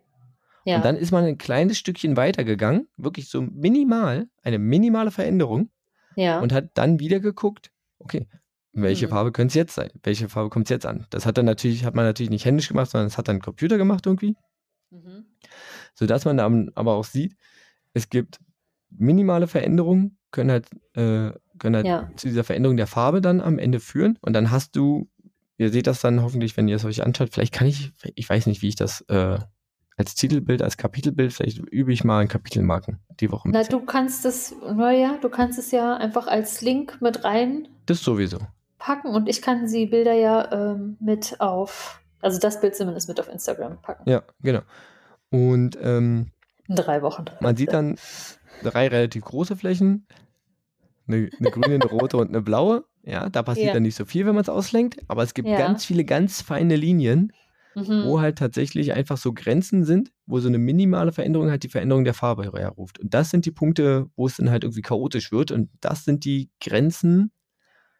Ja. 0.65 0.77
Und 0.77 0.85
dann 0.85 0.95
ist 0.95 1.11
man 1.11 1.25
ein 1.25 1.37
kleines 1.37 1.77
Stückchen 1.77 2.15
weitergegangen, 2.15 2.87
wirklich 2.97 3.29
so 3.29 3.41
minimal, 3.41 4.27
eine 4.43 4.59
minimale 4.59 5.11
Veränderung 5.11 5.69
ja. 6.15 6.39
und 6.39 6.53
hat 6.53 6.71
dann 6.75 6.99
wieder 6.99 7.19
geguckt, 7.19 7.71
okay, 7.99 8.27
welche 8.71 9.05
Mhm. 9.07 9.11
Farbe 9.11 9.31
könnte 9.31 9.51
es 9.51 9.55
jetzt 9.55 9.75
sein? 9.75 9.91
Welche 10.03 10.29
Farbe 10.29 10.49
kommt 10.49 10.65
es 10.65 10.69
jetzt 10.69 10.85
an? 10.85 11.05
Das 11.11 11.25
hat 11.25 11.37
dann 11.37 11.45
natürlich, 11.45 11.85
hat 11.85 11.95
man 11.95 12.05
natürlich 12.05 12.29
nicht 12.31 12.45
händisch 12.45 12.69
gemacht, 12.69 12.89
sondern 12.89 13.07
das 13.07 13.17
hat 13.17 13.27
dann 13.27 13.37
ein 13.37 13.41
Computer 13.41 13.77
gemacht 13.77 14.05
irgendwie, 14.05 14.35
mhm. 14.89 15.25
sodass 15.93 16.25
man 16.25 16.37
dann 16.37 16.71
aber 16.75 16.95
auch 16.95 17.03
sieht, 17.05 17.35
es 17.93 18.09
gibt 18.09 18.39
minimale 18.89 19.47
Veränderungen, 19.47 20.17
können 20.31 20.49
halt, 20.49 20.67
äh, 20.95 21.31
können 21.59 21.75
halt 21.75 21.85
Ja. 21.85 22.09
zu 22.15 22.27
dieser 22.27 22.43
Veränderung 22.43 22.77
der 22.77 22.87
Farbe 22.87 23.21
dann 23.21 23.41
am 23.41 23.59
Ende 23.59 23.79
führen 23.79 24.17
und 24.21 24.33
dann 24.33 24.49
hast 24.49 24.75
du, 24.75 25.07
ihr 25.57 25.69
seht 25.69 25.85
das 25.87 26.01
dann 26.01 26.21
hoffentlich, 26.23 26.57
wenn 26.57 26.67
ihr 26.67 26.77
es 26.77 26.85
euch 26.85 27.03
anschaut, 27.03 27.29
vielleicht 27.31 27.53
kann 27.53 27.67
ich, 27.67 27.91
ich 28.15 28.27
weiß 28.27 28.47
nicht, 28.47 28.61
wie 28.63 28.69
ich 28.69 28.75
das 28.75 29.01
äh, 29.01 29.37
als 29.97 30.15
Titelbild, 30.15 30.61
als 30.61 30.77
Kapitelbild, 30.77 31.33
vielleicht 31.33 31.59
übe 31.59 31.93
ich 31.93 32.03
mal 32.03 32.19
ein 32.19 32.27
Kapitelmarken 32.27 32.99
die 33.19 33.31
Woche. 33.31 33.49
Na, 33.51 33.63
du 33.63 33.79
kannst 33.81 34.25
es, 34.25 34.55
naja, 34.75 35.17
du 35.21 35.29
kannst 35.29 35.59
es 35.59 35.71
ja 35.71 35.95
einfach 35.97 36.27
als 36.27 36.61
Link 36.61 36.99
mit 37.01 37.23
reinpacken 37.23 37.67
Das 37.85 38.01
sowieso. 38.01 38.39
und 39.05 39.29
ich 39.29 39.41
kann 39.41 39.67
die 39.67 39.85
Bilder 39.85 40.13
ja 40.13 40.51
ähm, 40.51 40.97
mit 40.99 41.39
auf, 41.39 42.01
also 42.21 42.39
das 42.39 42.59
Bild 42.59 42.75
zumindest 42.75 43.07
mit 43.07 43.19
auf 43.19 43.29
Instagram 43.29 43.81
packen. 43.81 44.09
Ja, 44.09 44.23
genau. 44.41 44.61
Und 45.29 45.77
ähm, 45.81 46.31
In 46.67 46.75
drei 46.75 47.01
Wochen. 47.01 47.25
Man 47.39 47.55
sieht 47.55 47.73
dann 47.73 47.97
drei 48.63 48.87
relativ 48.87 49.23
große 49.25 49.55
Flächen, 49.55 50.07
eine, 51.07 51.29
eine 51.39 51.49
grüne, 51.51 51.75
eine 51.75 51.85
rote 51.85 52.17
und 52.17 52.29
eine 52.29 52.41
blaue. 52.41 52.85
Ja, 53.05 53.29
da 53.29 53.43
passiert 53.43 53.67
Ja. 53.67 53.73
dann 53.73 53.83
nicht 53.83 53.95
so 53.95 54.05
viel, 54.05 54.25
wenn 54.25 54.35
man 54.35 54.41
es 54.43 54.49
auslenkt, 54.49 54.97
aber 55.09 55.23
es 55.23 55.33
gibt 55.33 55.49
Ja. 55.49 55.57
ganz 55.57 55.83
viele 55.85 56.05
ganz 56.05 56.41
feine 56.41 56.75
Linien, 56.77 57.33
Mhm. 57.75 58.03
wo 58.05 58.21
halt 58.21 58.37
tatsächlich 58.37 58.93
einfach 58.93 59.17
so 59.17 59.33
Grenzen 59.33 59.83
sind, 59.83 60.11
wo 60.27 60.39
so 60.39 60.47
eine 60.47 60.59
minimale 60.59 61.11
Veränderung 61.11 61.49
halt 61.49 61.63
die 61.63 61.69
Veränderung 61.69 62.03
der 62.03 62.13
Farbe 62.13 62.51
herruft. 62.53 62.99
Und 62.99 63.13
das 63.13 63.29
sind 63.31 63.45
die 63.45 63.51
Punkte, 63.51 64.09
wo 64.15 64.27
es 64.27 64.37
dann 64.37 64.49
halt 64.51 64.63
irgendwie 64.63 64.81
chaotisch 64.83 65.31
wird. 65.31 65.51
Und 65.51 65.69
das 65.81 66.05
sind 66.05 66.23
die 66.25 66.49
Grenzen, 66.61 67.31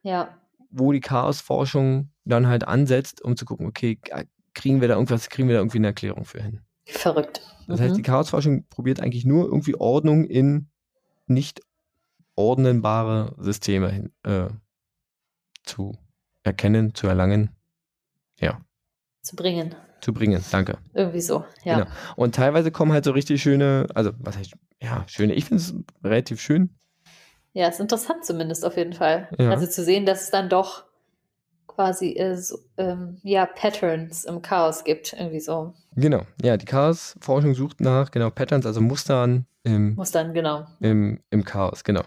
Ja. 0.04 0.38
wo 0.70 0.92
die 0.92 1.00
Chaosforschung 1.00 2.12
dann 2.26 2.48
halt 2.48 2.68
ansetzt, 2.68 3.22
um 3.24 3.36
zu 3.36 3.46
gucken, 3.46 3.66
okay, 3.68 4.00
kriegen 4.54 4.80
wir 4.82 4.88
da 4.88 4.94
irgendwas, 4.96 5.30
kriegen 5.30 5.48
wir 5.48 5.56
da 5.56 5.62
irgendwie 5.62 5.80
eine 5.80 5.88
Erklärung 5.88 6.26
für 6.26 6.42
hin. 6.42 6.62
Verrückt. 6.86 7.42
Das 7.68 7.80
heißt, 7.80 7.94
Mhm. 7.94 7.98
die 7.98 8.02
Chaosforschung 8.04 8.66
probiert 8.70 9.00
eigentlich 9.00 9.26
nur 9.26 9.46
irgendwie 9.46 9.76
Ordnung 9.76 10.26
in 10.26 10.68
nicht 11.28 11.62
ordnenbare 12.36 13.36
Systeme 13.40 13.90
hin, 13.90 14.12
äh, 14.24 14.48
zu 15.64 15.98
erkennen, 16.44 16.94
zu 16.94 17.08
erlangen, 17.08 17.52
ja, 18.40 18.60
zu 19.24 19.36
bringen. 19.36 19.74
zu 20.02 20.14
bringen. 20.14 20.44
Danke. 20.52 20.78
Irgendwie 20.94 21.22
so. 21.22 21.46
Ja. 21.64 21.80
Genau. 21.80 21.90
Und 22.16 22.36
teilweise 22.36 22.72
kommen 22.72 22.92
halt 22.92 23.06
so 23.06 23.12
richtig 23.12 23.42
schöne, 23.42 23.88
also 23.96 24.12
was 24.20 24.38
heißt, 24.38 24.54
ja, 24.82 25.06
schöne, 25.08 25.34
ich 25.34 25.46
finde 25.46 25.64
es 25.64 25.74
relativ 26.04 26.42
schön. 26.42 26.70
Ja, 27.54 27.68
ist 27.68 27.80
interessant 27.80 28.26
zumindest 28.26 28.66
auf 28.66 28.78
jeden 28.78 28.94
Fall. 28.94 29.30
Ja. 29.38 29.50
Also 29.50 29.66
zu 29.66 29.84
sehen, 29.84 30.06
dass 30.06 30.24
es 30.24 30.32
dann 30.32 30.50
doch 30.50 30.84
quasi 31.68 32.14
äh, 32.14 32.36
so, 32.36 32.58
ähm, 32.78 33.18
ja, 33.24 33.46
Patterns 33.46 34.26
im 34.26 34.42
Chaos 34.42 34.84
gibt. 34.84 35.14
Irgendwie 35.14 35.40
so. 35.40 35.74
Genau, 35.96 36.24
ja, 36.42 36.58
die 36.58 36.66
Chaosforschung 36.66 37.56
sucht 37.56 37.80
nach, 37.82 38.12
genau, 38.12 38.30
Patterns, 38.30 38.66
also 38.66 38.82
Mustern 38.82 39.46
im, 39.64 39.96
Muss 39.96 40.12
dann, 40.12 40.34
genau. 40.34 40.66
im, 40.82 41.20
im 41.30 41.46
Chaos, 41.46 41.84
genau. 41.84 42.02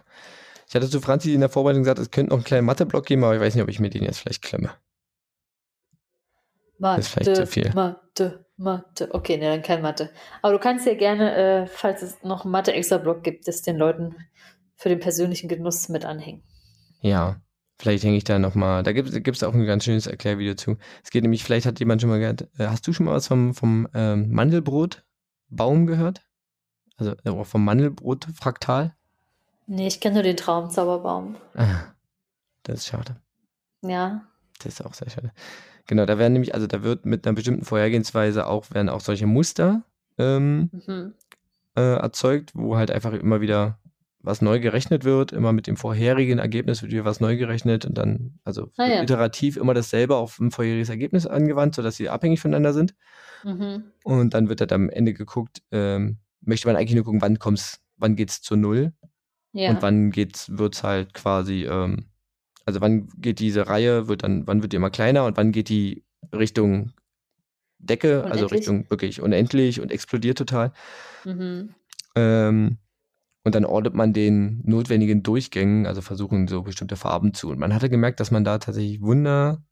Ich 0.69 0.75
hatte 0.75 0.91
zu 0.91 1.01
Franzi 1.01 1.33
in 1.33 1.41
der 1.41 1.49
Vorbereitung 1.49 1.85
gesagt, 1.85 2.01
es 2.01 2.11
könnte 2.11 2.31
noch 2.31 2.39
einen 2.39 2.45
kleinen 2.45 2.67
Matheblock 2.67 3.07
geben, 3.07 3.25
aber 3.25 3.37
ich 3.37 3.41
weiß 3.41 3.55
nicht, 3.55 3.63
ob 3.63 3.71
ich 3.71 3.81
mir 3.81 3.89
den 3.89 4.03
jetzt 4.03 4.19
vielleicht 4.19 4.43
klemme. 4.43 4.71
Mathe, 6.79 7.01
ist 7.01 7.09
vielleicht 7.09 7.37
zu 7.37 7.47
viel. 7.47 7.73
Mathe, 7.75 8.47
Mathe. 8.57 9.09
Okay, 9.13 9.37
ne, 9.37 9.51
dann 9.51 9.63
kein 9.63 9.83
Mathe. 9.83 10.11
Aber 10.43 10.53
du 10.53 10.59
kannst 10.59 10.87
ja 10.87 10.95
gerne, 10.95 11.35
äh, 11.35 11.67
falls 11.67 12.03
es 12.03 12.23
noch 12.23 12.45
einen 12.45 12.53
Mathe-Extra-Block 12.53 13.23
gibt, 13.23 13.49
das 13.49 13.63
den 13.63 13.77
Leuten 13.77 14.17
für 14.77 14.89
den 14.89 15.01
persönlichen 15.01 15.49
Genuss 15.49 15.89
mit 15.89 16.05
anhängen. 16.05 16.43
Ja, 17.01 17.41
vielleicht 17.79 18.05
hänge 18.05 18.17
ich 18.17 18.25
da 18.25 18.39
nochmal, 18.39 18.83
da 18.83 18.93
gibt 18.93 19.29
es 19.29 19.43
auch 19.43 19.55
ein 19.55 19.67
ganz 19.67 19.85
schönes 19.85 20.07
Erklärvideo 20.07 20.55
zu. 20.55 20.77
Es 21.03 21.11
geht 21.11 21.23
nämlich, 21.23 21.45
vielleicht 21.45 21.67
hat 21.67 21.79
jemand 21.81 22.01
schon 22.01 22.11
mal 22.11 22.19
gehört, 22.19 22.49
äh, 22.59 22.67
hast 22.67 22.87
du 22.87 22.93
schon 22.93 23.07
mal 23.07 23.15
was 23.15 23.27
vom, 23.27 23.55
vom 23.55 23.89
ähm, 23.95 24.31
Mandelbrotbaum 24.31 25.87
gehört? 25.87 26.23
Also 26.97 27.13
äh, 27.25 27.45
vom 27.45 27.65
Mandelbrot-Fraktal? 27.65 28.95
Nee, 29.67 29.89
ich 29.89 30.01
kenne 30.01 30.15
nur 30.15 30.23
den 30.23 30.37
Traumzauberbaum. 30.37 31.37
Ah, 31.55 31.95
das 32.63 32.81
ist 32.81 32.87
schade. 32.87 33.17
Ja. 33.83 34.27
Das 34.59 34.67
ist 34.67 34.85
auch 34.85 34.95
sehr 34.95 35.11
schade. 35.11 35.33
Genau, 35.87 36.05
da 36.07 36.19
werden 36.19 36.33
nämlich, 36.33 36.55
also 36.55 36.67
da 36.67 36.83
wird 36.83 37.07
mit 37.07 37.27
einer 37.27 37.35
bestimmten 37.35 37.65
Vorhergehensweise 37.65 38.47
auch, 38.47 38.71
werden 38.73 38.89
auch 38.89 39.01
solche 39.01 39.27
Muster 39.27 39.83
ähm, 40.19 40.71
Mhm. 40.73 41.15
äh, 41.77 41.81
erzeugt, 41.99 42.53
wo 42.55 42.77
halt 42.77 42.91
einfach 42.91 43.13
immer 43.13 43.41
wieder 43.41 43.79
was 44.21 44.43
neu 44.43 44.59
gerechnet 44.59 45.05
wird, 45.05 45.31
immer 45.31 45.53
mit 45.53 45.69
dem 45.69 45.77
vorherigen 45.77 46.41
Ergebnis 46.41 46.83
wird 46.83 46.91
wieder 46.91 47.05
was 47.05 47.21
neu 47.21 47.37
gerechnet 47.37 47.85
und 47.85 47.97
dann, 47.97 48.41
also 48.43 48.73
Ah, 48.77 48.87
ja. 48.89 49.03
iterativ 49.03 49.57
immer 49.57 49.73
dasselbe 49.75 50.17
auf 50.17 50.41
ein 50.41 50.51
vorheriges 50.51 50.89
Ergebnis 50.89 51.27
angewandt, 51.27 51.77
sodass 51.77 51.95
sie 51.97 52.09
abhängig 52.09 52.41
voneinander 52.41 52.73
sind. 52.73 52.95
Mhm. 53.45 53.85
Und 54.03 54.35
dann 54.35 54.49
wird 54.49 54.61
halt 54.61 54.73
am 54.73 54.91
Ende 54.91 55.13
geguckt, 55.15 55.63
ähm, 55.71 56.17
möchte 56.41 56.67
man 56.67 56.75
eigentlich 56.77 56.97
nur 56.97 57.05
gucken, 57.05 57.21
wann 57.23 57.39
kommt's, 57.39 57.81
wann 57.99 58.17
geht's 58.17 58.43
zu 58.43 58.57
null 58.57 58.93
Ja. 59.53 59.71
und 59.71 59.83
wann 59.83 60.11
geht's, 60.11 60.59
wird's 60.59 60.83
halt 60.83 61.15
quasi, 61.15 61.65
ähm, 61.67 62.07
also 62.67 62.81
wann 62.83 63.09
geht 63.17 63.39
diese 63.39 63.69
Reihe, 63.69 64.09
wird 64.09 64.23
dann, 64.25 64.47
wann 64.47 64.63
wird 64.63 64.73
die 64.73 64.77
immer 64.77 64.91
kleiner 64.91 65.25
und 65.25 65.37
wann 65.39 65.53
geht 65.53 65.71
die 65.71 66.05
Richtung 66.35 66.93
Decke, 67.79 68.25
also 68.25 68.47
Unendlich? 68.47 68.53
Richtung 68.53 68.91
wirklich 68.91 69.23
unendlich 69.23 69.81
und 69.81 69.93
explodiert 69.93 70.39
total. 70.39 70.73
Mhm. 71.25 71.75
Ähm, 72.15 72.79
und 73.45 73.55
dann 73.55 73.65
ordnet 73.65 73.95
man 73.95 74.13
den 74.13 74.61
notwendigen 74.65 75.23
Durchgängen, 75.23 75.87
also 75.87 76.01
versuchen 76.03 76.49
so 76.49 76.63
bestimmte 76.63 76.97
Farben 76.97 77.33
zu. 77.35 77.51
Und 77.51 77.59
man 77.61 77.73
hatte 77.75 77.89
gemerkt, 77.89 78.19
dass 78.21 78.31
man 78.33 78.45
da 78.45 78.59
tatsächlich 78.59 79.01
Wunder, 79.03 79.63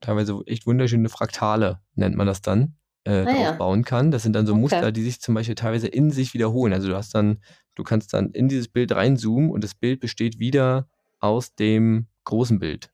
teilweise 0.00 0.40
echt 0.46 0.66
wunderschöne 0.66 1.08
Fraktale, 1.08 1.80
nennt 1.94 2.16
man 2.16 2.26
das 2.26 2.42
dann, 2.42 2.76
äh, 3.04 3.24
Ah, 3.26 3.42
ja. 3.42 3.52
bauen 3.52 3.84
kann. 3.84 4.10
Das 4.10 4.22
sind 4.22 4.34
dann 4.34 4.46
so 4.46 4.52
Okay. 4.52 4.60
Muster, 4.60 4.92
die 4.92 5.02
sich 5.02 5.20
zum 5.20 5.34
Beispiel 5.34 5.54
teilweise 5.54 5.88
in 5.88 6.10
sich 6.10 6.34
wiederholen. 6.34 6.74
Also 6.74 6.88
du 6.88 6.96
hast 6.96 7.14
dann, 7.14 7.38
du 7.74 7.84
kannst 7.84 8.12
dann 8.12 8.30
in 8.32 8.48
dieses 8.48 8.68
Bild 8.68 8.92
reinzoomen 8.92 9.50
und 9.50 9.64
das 9.64 9.74
Bild 9.74 10.00
besteht 10.00 10.38
wieder 10.38 10.88
aus 11.20 11.54
dem 11.54 12.08
großen 12.24 12.58
Bild. 12.58 12.90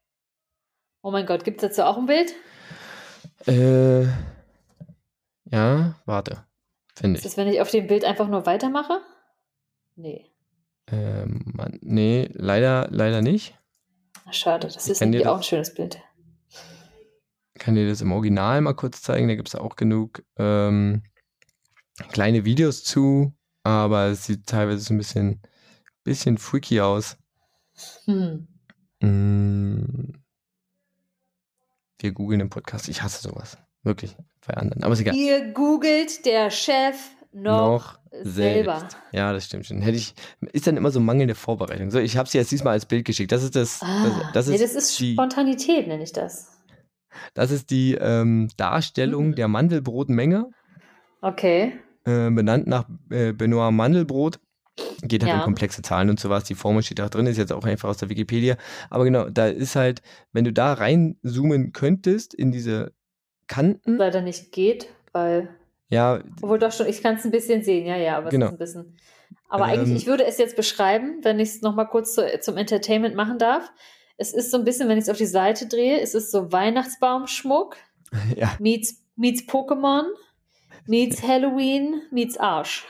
Oh 1.02 1.10
mein 1.10 1.26
Gott, 1.26 1.44
gibt 1.44 1.62
es 1.62 1.68
dazu 1.68 1.84
auch 1.86 1.96
ein 1.98 2.06
Bild? 2.06 2.34
Äh, 3.46 4.04
ja, 5.50 5.94
warte, 6.04 6.44
finde 6.94 7.18
Ist 7.18 7.24
ich. 7.24 7.30
das, 7.30 7.36
wenn 7.36 7.48
ich 7.48 7.60
auf 7.60 7.70
dem 7.70 7.86
Bild 7.86 8.04
einfach 8.04 8.28
nur 8.28 8.46
weitermache? 8.46 9.00
Nee. 9.96 10.26
Ähm, 10.90 11.42
Mann, 11.54 11.78
nee, 11.82 12.28
leider, 12.32 12.88
leider 12.90 13.22
nicht. 13.22 13.54
Schade, 14.30 14.66
das 14.66 14.84
Ich 14.84 14.92
ist 14.92 15.00
nämlich 15.00 15.26
auch 15.26 15.36
das- 15.38 15.46
ein 15.46 15.48
schönes 15.48 15.74
Bild. 15.74 16.00
kann 17.58 17.74
dir 17.74 17.88
das 17.88 18.00
im 18.00 18.12
Original 18.12 18.60
mal 18.60 18.74
kurz 18.74 19.02
zeigen. 19.02 19.28
Da 19.28 19.34
gibt 19.34 19.48
es 19.48 19.54
auch 19.54 19.76
genug 19.76 20.22
ähm, 20.36 21.02
kleine 22.10 22.44
Videos 22.44 22.84
zu. 22.84 23.32
aber 23.64 24.06
es 24.06 24.24
sieht 24.26 24.46
teilweise 24.46 24.78
so 24.80 24.94
ein 24.94 24.98
bisschen, 24.98 25.42
bisschen 26.04 26.38
freaky 26.38 26.80
aus. 26.80 27.16
Hm. 28.04 28.48
Mm. 29.00 30.12
Wir 32.00 32.12
googeln 32.12 32.40
im 32.40 32.50
Podcast. 32.50 32.88
Ich 32.88 33.02
hasse 33.02 33.22
sowas. 33.22 33.58
Wirklich. 33.82 34.16
Bei 34.46 34.54
anderen. 34.54 34.82
Aber 34.84 34.92
ist 34.94 35.00
egal. 35.00 35.14
Ihr 35.14 35.52
googelt 35.52 36.24
der 36.26 36.50
Chef 36.50 36.96
noch, 37.32 37.98
selber. 38.22 38.78
selbst. 38.80 38.96
Ja, 39.12 39.32
das 39.32 39.46
stimmt 39.46 39.66
schon. 39.66 39.80
Hätte 39.82 39.96
ich, 39.96 40.14
ist 40.52 40.66
dann 40.66 40.76
immer 40.76 40.90
so 40.90 41.00
mangelnde 41.00 41.34
Vorbereitung. 41.34 41.90
So, 41.90 41.98
ich 41.98 42.16
habe 42.16 42.28
sie 42.28 42.38
jetzt 42.38 42.50
diesmal 42.50 42.72
als 42.74 42.86
Bild 42.86 43.04
geschickt. 43.04 43.32
Das 43.32 43.42
ist 43.42 43.54
das. 43.56 43.82
Ah, 43.82 44.04
das, 44.04 44.32
das 44.32 44.46
nee, 44.48 44.54
ist, 44.56 44.62
das 44.74 44.74
ist 44.84 44.98
die, 45.00 45.12
Spontanität, 45.12 45.86
nenne 45.88 46.02
ich 46.02 46.12
das. 46.12 46.58
das 47.34 47.50
ist 47.50 47.70
die 47.70 47.94
ähm, 47.94 48.48
Darstellung 48.56 49.28
Mhm. 49.28 49.34
der 49.34 49.48
Mandelbrotmenge, 49.48 50.50
Okay. 51.20 51.78
äh, 52.04 52.30
benannt 52.30 52.66
nach 52.66 52.88
äh, 53.10 53.32
Benoit 53.32 53.72
Mandelbrot. 53.72 54.40
Geht 55.02 55.22
halt 55.22 55.32
Ja. 55.32 55.38
um 55.38 55.44
komplexe 55.44 55.80
Zahlen 55.82 56.10
und 56.10 56.18
sowas. 56.18 56.44
Die 56.44 56.54
Formel 56.54 56.82
steht 56.82 56.98
da 56.98 57.08
drin, 57.08 57.26
ist 57.26 57.36
jetzt 57.38 57.52
auch 57.52 57.64
einfach 57.64 57.88
aus 57.88 57.98
der 57.98 58.08
Wikipedia. 58.08 58.56
Aber 58.90 59.04
genau, 59.04 59.28
da 59.30 59.46
ist 59.46 59.76
halt, 59.76 60.02
wenn 60.32 60.44
du 60.44 60.52
da 60.52 60.72
reinzoomen 60.72 61.72
könntest 61.72 62.34
in 62.34 62.50
diese 62.52 62.92
Kanten, 63.46 63.96
Leider 63.96 64.20
nicht 64.22 64.52
geht, 64.52 64.88
weil. 65.12 65.48
ja, 65.88 66.20
Obwohl 66.42 66.58
doch 66.58 66.72
schon, 66.72 66.86
ich 66.88 67.02
kann 67.02 67.14
es 67.16 67.24
ein 67.24 67.30
bisschen 67.30 67.62
sehen, 67.62 67.86
ja, 67.86 67.96
ja, 67.96 68.16
aber 68.18 68.30
Genau. 68.30 68.46
es 68.46 68.52
ist 68.52 68.54
ein 68.56 68.58
bisschen. 68.58 68.96
Aber 69.48 69.64
Ähm, 69.64 69.70
eigentlich, 69.80 69.96
ich 70.02 70.06
würde 70.06 70.24
es 70.26 70.36
jetzt 70.38 70.56
beschreiben, 70.56 71.20
wenn 71.22 71.38
ich 71.40 71.48
es 71.50 71.62
nochmal 71.62 71.88
kurz 71.88 72.14
zu, 72.14 72.26
zum 72.40 72.56
Entertainment 72.56 73.14
machen 73.14 73.38
darf. 73.38 73.70
Es 74.16 74.32
ist 74.34 74.50
so 74.50 74.58
ein 74.58 74.64
bisschen, 74.64 74.88
wenn 74.88 74.98
ich 74.98 75.04
es 75.04 75.08
auf 75.08 75.16
die 75.16 75.26
Seite 75.26 75.66
drehe, 75.68 76.00
es 76.00 76.14
ist 76.14 76.30
so 76.32 76.50
Weihnachtsbaumschmuck, 76.52 77.76
ja, 78.36 78.56
meets, 78.58 79.02
meets 79.16 79.42
Pokémon, 79.48 80.04
meets 80.86 81.22
Halloween, 81.22 82.02
meets 82.10 82.36
Arsch. 82.36 82.84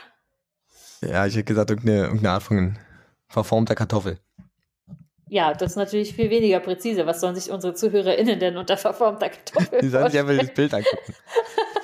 Ja, 1.01 1.25
ich 1.25 1.35
hätte 1.35 1.45
gesagt, 1.45 1.69
irgendeine, 1.69 2.03
irgendeine 2.03 2.31
Art 2.31 2.43
von 2.43 2.77
verformter 3.27 3.75
Kartoffel. 3.75 4.19
Ja, 5.29 5.53
das 5.53 5.71
ist 5.71 5.77
natürlich 5.77 6.15
viel 6.15 6.29
weniger 6.31 6.59
präzise. 6.59 7.05
Was 7.05 7.21
sollen 7.21 7.35
sich 7.35 7.51
unsere 7.51 7.75
ZuhörerInnen 7.75 8.39
denn 8.39 8.57
unter 8.57 8.77
verformter 8.77 9.29
Kartoffel 9.29 9.79
Die 9.81 9.89
sollen 9.89 10.09
sich 10.09 10.19
einfach 10.19 10.37
das 10.37 10.53
Bild 10.53 10.73
angucken. 10.73 11.13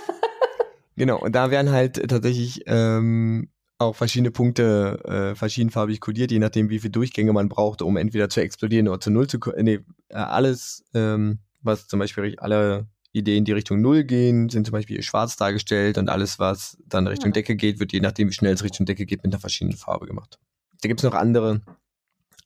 genau, 0.95 1.19
und 1.19 1.33
da 1.33 1.51
werden 1.51 1.71
halt 1.71 2.09
tatsächlich 2.09 2.63
ähm, 2.65 3.49
auch 3.77 3.95
verschiedene 3.95 4.31
Punkte 4.31 4.99
äh, 5.05 5.35
verschiedenfarbig 5.35 6.01
kodiert, 6.01 6.31
je 6.31 6.39
nachdem, 6.39 6.69
wie 6.69 6.79
viele 6.79 6.91
Durchgänge 6.91 7.33
man 7.33 7.49
braucht, 7.49 7.81
um 7.83 7.97
entweder 7.97 8.29
zu 8.29 8.41
explodieren 8.41 8.87
oder 8.87 8.99
zu 8.99 9.11
Null 9.11 9.27
zu 9.27 9.39
kommen. 9.39 9.63
Nee, 9.63 9.79
äh, 10.09 10.15
alles, 10.15 10.83
ähm, 10.93 11.39
was 11.61 11.87
zum 11.87 11.99
Beispiel 11.99 12.35
alle 12.39 12.87
Ideen, 13.15 13.45
die 13.45 13.51
Richtung 13.53 13.81
Null 13.81 14.03
gehen, 14.03 14.49
sind 14.49 14.65
zum 14.65 14.73
Beispiel 14.73 15.01
schwarz 15.01 15.35
dargestellt 15.37 15.97
und 15.97 16.09
alles, 16.09 16.39
was 16.39 16.77
dann 16.85 17.07
Richtung 17.07 17.29
Ja. 17.31 17.33
Decke 17.33 17.55
geht, 17.55 17.79
wird 17.79 17.93
je 17.93 17.99
nachdem, 17.99 18.29
wie 18.29 18.33
schnell 18.33 18.53
es 18.53 18.63
Richtung 18.63 18.85
Decke 18.85 19.05
geht, 19.05 19.23
mit 19.23 19.33
einer 19.33 19.39
verschiedenen 19.39 19.77
Farbe 19.77 20.05
gemacht. 20.05 20.39
Da 20.81 20.87
gibt's 20.87 21.03
noch 21.03 21.13
andere 21.13 21.61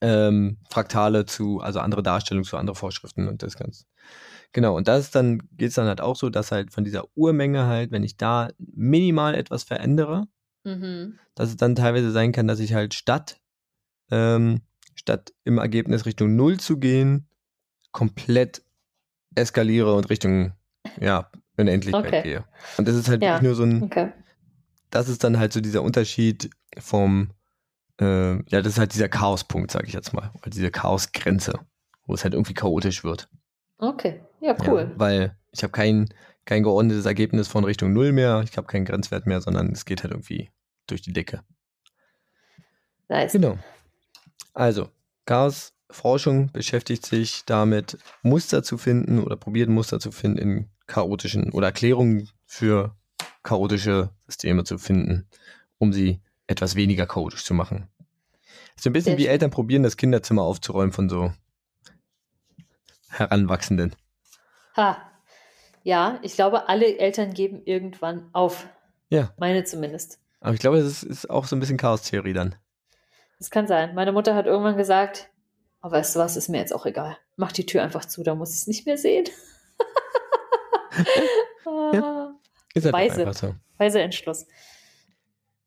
ähm, 0.02 0.58
Fraktale 0.70 1.26
zu, 1.26 1.60
also 1.60 1.80
andere 1.80 2.04
Darstellungen 2.04 2.46
zu 2.46 2.58
andere 2.58 2.76
Vorschriften 2.76 3.28
und 3.28 3.44
das 3.44 3.58
Ganze. 3.58 3.86
Genau, 4.54 4.76
und 4.76 4.88
das 4.88 5.12
dann, 5.12 5.42
geht's 5.58 5.76
dann 5.76 5.88
halt 5.88 6.02
auch 6.02 6.16
so, 6.16 6.30
dass 6.30 6.52
halt 6.52 6.72
von 6.72 6.84
dieser 6.84 7.06
Urmenge 7.16 7.66
halt, 7.66 7.92
wenn 7.92 8.04
ich 8.04 8.18
da 8.18 8.50
minimal 8.58 9.36
etwas 9.36 9.64
verändere, 9.64 10.28
Mhm. 10.66 11.18
dass 11.36 11.50
es 11.50 11.58
dann 11.58 11.76
teilweise 11.76 12.12
sein 12.12 12.32
kann, 12.32 12.48
dass 12.48 12.60
ich 12.60 12.74
halt 12.74 12.94
statt, 12.94 13.40
ähm, 14.12 14.62
statt 14.96 15.34
im 15.46 15.58
Ergebnis 15.58 16.06
Richtung 16.06 16.36
Null 16.36 16.60
zu 16.60 16.78
gehen, 16.78 17.30
komplett 17.92 18.64
eskaliere 19.36 19.94
und 19.96 20.10
Richtung, 20.10 20.54
ja, 21.00 21.30
Unendlichkeit 21.58 22.06
Okay. 22.06 22.22
gehe. 22.24 22.46
Und 22.78 22.88
das 22.88 22.96
ist 22.96 23.10
halt 23.10 23.22
Ja. 23.22 23.30
wirklich 23.34 23.44
nur 23.44 23.56
so 23.56 23.64
ein, 23.64 23.84
Okay. 23.84 24.12
das 24.90 25.10
ist 25.10 25.24
dann 25.24 25.38
halt 25.40 25.54
so 25.54 25.62
dieser 25.62 25.82
Unterschied 25.84 26.50
vom, 26.78 27.32
äh, 28.00 28.34
ja, 28.50 28.62
das 28.62 28.74
ist 28.74 28.80
halt 28.80 28.94
dieser 28.94 29.10
Chaospunkt, 29.10 29.72
sag 29.72 29.88
ich 29.88 29.94
jetzt 29.94 30.14
mal, 30.14 30.32
oder 30.36 30.50
diese 30.50 30.72
Chaosgrenze, 30.72 31.54
wo 32.06 32.14
es 32.14 32.24
halt 32.24 32.34
irgendwie 32.34 32.54
chaotisch 32.54 33.04
wird. 33.04 33.30
Okay. 33.78 34.22
Ja, 34.42 34.56
cool. 34.68 34.90
Ja, 34.92 35.00
weil 35.00 35.38
ich 35.52 35.64
habe 35.64 35.72
kein, 35.72 36.10
kein 36.46 36.64
geordnetes 36.64 37.06
Ergebnis 37.06 37.48
von 37.48 37.64
Richtung 37.64 37.94
Null 37.94 38.12
mehr, 38.12 38.42
ich 38.44 38.56
habe 38.58 38.68
keinen 38.68 38.86
Grenzwert 38.86 39.28
mehr, 39.28 39.42
sondern 39.42 39.72
es 39.72 39.86
geht 39.86 40.04
halt 40.04 40.12
irgendwie 40.14 40.50
durch 40.88 41.02
die 41.02 41.14
Decke. 41.14 41.42
Nice. 43.08 43.34
Genau. 43.34 43.58
Also, 44.54 44.90
Chaosforschung 45.26 46.52
beschäftigt 46.52 47.06
sich 47.06 47.46
damit, 47.46 47.98
Muster 48.24 48.64
zu 48.64 48.78
finden 48.78 49.22
oder 49.24 49.36
probiert 49.36 49.70
Muster 49.70 50.00
zu 50.00 50.12
finden 50.12 50.38
in 50.38 50.70
chaotischen 50.90 51.52
oder 51.54 51.68
Erklärungen 51.68 52.30
für 52.46 52.96
chaotische 53.44 54.10
Systeme 54.28 54.66
zu 54.66 54.78
finden, 54.78 55.28
um 55.78 55.94
sie 55.94 56.20
etwas 56.48 56.76
weniger 56.76 57.06
chaotisch 57.06 57.46
zu 57.46 57.54
machen. 57.54 57.88
So 58.76 58.90
ein 58.90 58.94
bisschen 58.94 59.18
wie. 59.18 59.28
Eltern 59.28 59.52
probieren, 59.52 59.84
das 59.84 59.98
Kinderzimmer 59.98 60.42
aufzuräumen 60.42 60.92
von 60.92 61.10
so 61.10 61.32
Heranwachsenden. 63.10 63.96
Ha. 64.76 64.98
Ja, 65.84 66.20
ich 66.24 66.34
glaube, 66.34 66.68
alle 66.68 66.98
Eltern 66.98 67.34
geben 67.34 67.62
irgendwann 67.66 68.30
auf. 68.34 68.68
Ja. 69.10 69.34
Meine 69.38 69.64
zumindest. 69.64 70.20
Aber 70.40 70.54
ich 70.54 70.60
glaube, 70.60 70.78
das 70.78 70.88
ist, 70.88 71.04
ist 71.04 71.30
auch 71.30 71.46
so 71.46 71.56
ein 71.56 71.60
bisschen 71.60 71.78
Chaostheorie 71.78 72.34
dann. 72.34 72.56
Das 73.38 73.50
kann 73.50 73.68
sein. 73.68 73.96
Meine 73.96 74.12
Mutter 74.12 74.36
hat 74.36 74.46
irgendwann 74.46 74.78
gesagt, 74.78 75.30
oh, 75.82 75.92
weißt 75.92 76.16
du 76.16 76.20
was, 76.20 76.36
ist 76.36 76.50
mir 76.50 76.60
jetzt 76.60 76.74
auch 76.74 76.86
egal. 76.86 77.18
Mach 77.38 77.52
die 77.52 77.66
Tür 77.66 77.84
einfach 77.84 78.06
zu, 78.06 78.24
da 78.24 78.36
muss 78.36 78.52
ich 78.52 78.62
es 78.62 78.68
nicht 78.68 78.86
mehr 78.86 78.98
sehen. 78.98 79.26
Ah, 81.66 82.32
Ist 82.74 82.86
halt 82.86 82.94
Weise. 82.94 83.34
so. 83.34 83.56
Weiser 83.78 84.02
Entschluss. 84.02 84.46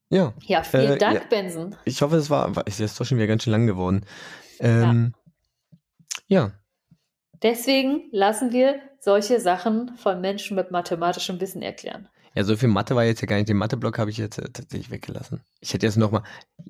Ja, 0.09 0.35
Ja, 0.43 0.63
vielen 0.63 0.93
Äh, 0.93 0.99
Dank, 0.99 1.21
ja. 1.23 1.27
Benson. 1.29 1.75
ich 1.85 2.03
hoffe, 2.03 2.17
es 2.17 2.29
war, 2.31 2.55
war- 2.55 2.67
ist 2.67 3.01
doch 3.01 3.05
schon 3.07 3.17
wieder 3.19 3.27
ganz 3.27 3.45
schön 3.45 3.53
lang 3.53 3.67
geworden. 3.67 4.05
Ähm, 4.61 5.15
ja. 6.27 6.53
Deswegen 7.43 8.09
lassen 8.13 8.53
wir 8.53 8.81
solche 9.01 9.41
Sachen 9.41 9.97
von 9.97 10.21
Menschen 10.21 10.55
mit 10.55 10.71
mathematischem 10.71 11.41
Wissen 11.41 11.63
erklären. 11.63 12.09
Ja, 12.35 12.45
so 12.45 12.57
viel 12.57 12.69
Mathe 12.69 12.97
war 12.97 13.05
jetzt 13.05 13.21
ja 13.21 13.27
gar 13.27 13.37
nicht. 13.37 13.49
Den 13.49 13.59
Matheblock 13.59 13.99
habe 13.99 14.11
ich 14.11 14.17
jetzt 14.17 14.39
äh, 14.39 14.49
tatsächlich 14.51 14.91
weggelassen. 14.91 15.41
Ich 15.61 15.75
hätte 15.75 15.85
jetzt 15.87 15.97
noch 15.97 16.11
mal, 16.11 16.23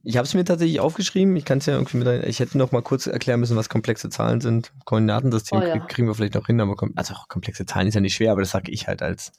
ich 0.03 0.17
habe 0.17 0.27
es 0.27 0.35
mir 0.35 0.45
tatsächlich 0.45 0.81
aufgeschrieben. 0.81 1.37
Ich 1.37 1.45
kann 1.45 1.59
es 1.59 1.67
ja 1.67 1.75
irgendwie 1.75 1.99
mit, 1.99 2.25
ich 2.25 2.41
hätte 2.41 2.59
noch 2.59 2.73
mal 2.73 2.83
kurz 2.83 3.07
erklären 3.07 3.39
müssen, 3.41 3.57
was 3.57 3.69
komplexe 3.69 4.11
Zahlen 4.11 4.41
sind. 4.41 4.73
Koordinatensystem 4.87 5.59
Oh 5.61 5.63
ja. 5.65 5.79
krieg- 5.79 5.89
kriegen 5.89 6.09
wir 6.09 6.15
vielleicht 6.17 6.35
noch 6.35 6.47
hin, 6.47 6.61
aber 6.61 6.75
kom 6.75 6.93
also 6.97 7.15
komplexe 7.29 7.65
Zahlen 7.65 7.87
ist 7.87 7.95
ja 7.95 8.01
nicht 8.01 8.15
schwer, 8.15 8.33
aber 8.33 8.41
das 8.43 8.51
sage 8.51 8.73
ich 8.73 8.89
halt 8.89 9.03
als 9.03 9.33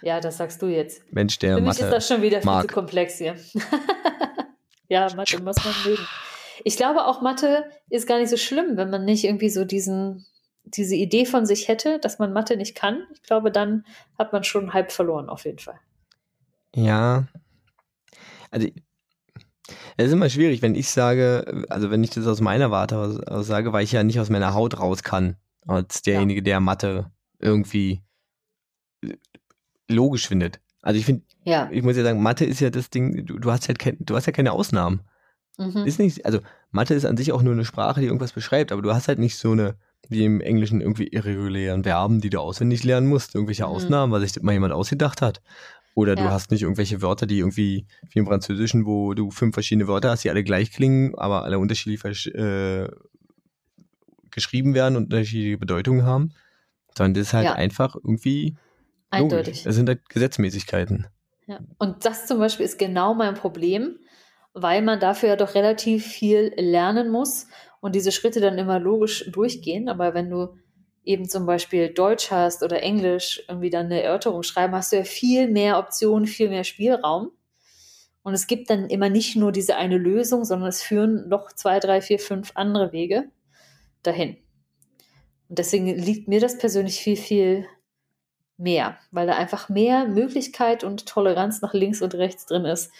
Ja, 0.00 0.20
das 0.20 0.38
sagst 0.38 0.62
du 0.62 0.66
jetzt. 0.68 1.02
Mensch, 1.12 1.38
der 1.38 1.56
Für 1.56 1.60
mich 1.62 1.78
ist 1.78 1.90
das 1.90 2.08
schon 2.08 2.22
wieder 2.22 2.38
viel 2.40 2.46
mag. 2.46 2.68
zu 2.68 2.74
komplex 2.74 3.18
hier. 3.18 3.36
ja, 4.88 5.08
Mathe 5.14 5.42
muss 5.42 5.56
man 5.64 5.74
mögen. 5.84 6.06
Ich 6.64 6.76
glaube 6.76 7.04
auch, 7.06 7.20
Mathe 7.20 7.64
ist 7.88 8.08
gar 8.08 8.18
nicht 8.18 8.30
so 8.30 8.36
schlimm, 8.36 8.76
wenn 8.76 8.90
man 8.90 9.04
nicht 9.04 9.24
irgendwie 9.24 9.50
so 9.50 9.64
diesen, 9.64 10.26
diese 10.74 10.94
Idee 10.94 11.26
von 11.26 11.46
sich 11.46 11.68
hätte, 11.68 11.98
dass 11.98 12.18
man 12.18 12.32
Mathe 12.32 12.56
nicht 12.56 12.74
kann. 12.74 13.02
Ich 13.14 13.22
glaube, 13.22 13.50
dann 13.50 13.84
hat 14.18 14.32
man 14.32 14.44
schon 14.44 14.72
halb 14.72 14.92
verloren, 14.92 15.28
auf 15.28 15.44
jeden 15.44 15.58
Fall. 15.58 15.78
Ja. 16.74 17.26
Also, 18.50 18.68
es 19.96 20.06
ist 20.06 20.12
immer 20.12 20.30
schwierig, 20.30 20.62
wenn 20.62 20.74
ich 20.74 20.90
sage, 20.90 21.64
also 21.68 21.90
wenn 21.90 22.02
ich 22.02 22.10
das 22.10 22.26
aus 22.26 22.40
meiner 22.40 22.70
Warte 22.70 22.96
aus, 22.96 23.46
sage, 23.46 23.72
weil 23.72 23.84
ich 23.84 23.92
ja 23.92 24.02
nicht 24.02 24.20
aus 24.20 24.30
meiner 24.30 24.54
Haut 24.54 24.78
raus 24.78 25.02
kann, 25.02 25.36
als 25.66 26.02
derjenige, 26.02 26.42
der 26.42 26.60
Mathe 26.60 27.10
irgendwie 27.38 28.00
äh, 29.02 29.14
logisch 29.88 30.26
findet. 30.28 30.60
Also 30.80 30.98
ich 30.98 31.04
finde, 31.04 31.24
Ja. 31.44 31.68
ich 31.70 31.82
muss 31.82 31.96
ja 31.96 32.02
sagen, 32.04 32.22
Mathe 32.22 32.44
ist 32.46 32.60
ja 32.60 32.70
das 32.70 32.88
Ding, 32.90 33.26
du, 33.26 33.38
du 33.38 33.50
hast 33.50 33.68
halt 33.68 33.78
kein, 33.78 33.96
du 34.00 34.16
hast 34.16 34.26
ja 34.26 34.32
keine 34.32 34.52
Ausnahmen. 34.52 35.02
Mhm. 35.58 35.84
Ist 35.84 35.98
nicht, 35.98 36.24
also 36.24 36.38
Mathe 36.70 36.94
ist 36.94 37.04
an 37.04 37.16
sich 37.16 37.32
auch 37.32 37.42
nur 37.42 37.52
eine 37.52 37.64
Sprache, 37.64 38.00
die 38.00 38.06
irgendwas 38.06 38.32
beschreibt, 38.32 38.72
aber 38.72 38.80
du 38.80 38.94
hast 38.94 39.08
halt 39.08 39.18
nicht 39.18 39.36
so 39.36 39.52
eine, 39.52 39.76
wie 40.08 40.24
im 40.24 40.40
Englischen 40.40 40.80
irgendwie 40.80 41.08
irregulären 41.08 41.82
Verben, 41.82 42.20
die 42.20 42.30
du 42.30 42.40
auswendig 42.40 42.84
lernen 42.84 43.08
musst, 43.08 43.34
irgendwelche 43.34 43.64
Mhm. 43.64 43.70
Ausnahmen, 43.70 44.12
weil 44.12 44.20
sich 44.22 44.32
das 44.32 44.42
mal 44.42 44.52
jemand 44.52 44.72
ausgedacht 44.72 45.20
hat. 45.22 45.40
Oder 45.94 46.14
du 46.14 46.22
Ja. 46.22 46.30
hast 46.30 46.50
nicht 46.50 46.62
irgendwelche 46.62 47.02
Wörter, 47.02 47.26
die 47.26 47.38
irgendwie, 47.40 47.86
wie 48.10 48.18
im 48.20 48.26
Französischen, 48.26 48.86
wo 48.86 49.14
du 49.14 49.30
fünf 49.30 49.54
verschiedene 49.54 49.88
Wörter 49.88 50.10
hast, 50.10 50.22
die 50.24 50.30
alle 50.30 50.44
gleich 50.44 50.70
klingen, 50.70 51.14
aber 51.18 51.42
alle 51.42 51.58
unterschiedlich 51.58 52.02
äh, 52.34 52.88
geschrieben 54.30 54.74
werden 54.74 54.96
und 54.96 55.04
unterschiedliche 55.04 55.58
Bedeutungen 55.58 56.04
haben. 56.04 56.32
Sondern 56.96 57.14
das 57.14 57.28
ist 57.28 57.34
halt 57.34 57.46
Ja. 57.46 57.52
einfach 57.54 57.96
irgendwie 57.96 58.56
Eindeutig. 59.10 59.46
logisch. 59.46 59.62
Das 59.64 59.74
sind 59.74 59.88
halt 59.88 60.08
Gesetzmäßigkeiten. 60.08 61.06
Ja. 61.46 61.60
Und 61.78 62.04
das 62.04 62.26
zum 62.26 62.38
Beispiel 62.38 62.66
ist 62.66 62.78
genau 62.78 63.14
mein 63.14 63.34
Problem, 63.34 63.98
weil 64.54 64.82
man 64.82 65.00
dafür 65.00 65.30
ja 65.30 65.36
doch 65.36 65.54
relativ 65.54 66.06
viel 66.06 66.52
lernen 66.56 67.10
muss 67.10 67.46
und 67.80 67.94
diese 67.94 68.12
Schritte 68.12 68.40
dann 68.40 68.58
immer 68.58 68.78
logisch 68.78 69.30
durchgehen. 69.30 69.88
Aber 69.88 70.14
wenn 70.14 70.30
du 70.30 70.54
eben 71.04 71.28
zum 71.28 71.46
Beispiel 71.46 71.88
Deutsch 71.92 72.30
hast 72.30 72.62
oder 72.62 72.82
Englisch, 72.82 73.42
irgendwie 73.48 73.70
dann 73.70 73.86
eine 73.86 74.02
Erörterung 74.02 74.42
schreiben, 74.42 74.74
hast 74.74 74.92
du 74.92 74.96
ja 74.96 75.04
viel 75.04 75.48
mehr 75.48 75.78
Optionen, 75.78 76.26
viel 76.26 76.48
mehr 76.48 76.64
Spielraum. 76.64 77.30
Und 78.22 78.34
es 78.34 78.46
gibt 78.46 78.68
dann 78.68 78.90
immer 78.90 79.08
nicht 79.08 79.36
nur 79.36 79.52
diese 79.52 79.76
eine 79.76 79.96
Lösung, 79.96 80.44
sondern 80.44 80.68
es 80.68 80.82
führen 80.82 81.28
noch 81.28 81.52
zwei, 81.52 81.80
drei, 81.80 82.02
vier, 82.02 82.18
fünf 82.18 82.52
andere 82.54 82.92
Wege 82.92 83.30
dahin. 84.02 84.36
Und 85.48 85.58
deswegen 85.58 85.86
liegt 85.86 86.28
mir 86.28 86.40
das 86.40 86.58
persönlich 86.58 87.00
viel, 87.00 87.16
viel 87.16 87.66
mehr, 88.58 88.98
weil 89.12 89.26
da 89.26 89.36
einfach 89.36 89.68
mehr 89.70 90.06
Möglichkeit 90.06 90.84
und 90.84 91.06
Toleranz 91.06 91.62
nach 91.62 91.72
links 91.72 92.02
und 92.02 92.14
rechts 92.14 92.44
drin 92.44 92.64
ist. 92.66 92.92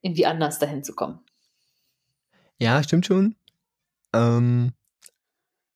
irgendwie 0.00 0.26
anders 0.26 0.58
dahin 0.58 0.84
zu 0.84 0.94
kommen. 0.94 1.20
Ja, 2.58 2.82
stimmt 2.82 3.06
schon. 3.06 3.34
Ähm, 4.14 4.72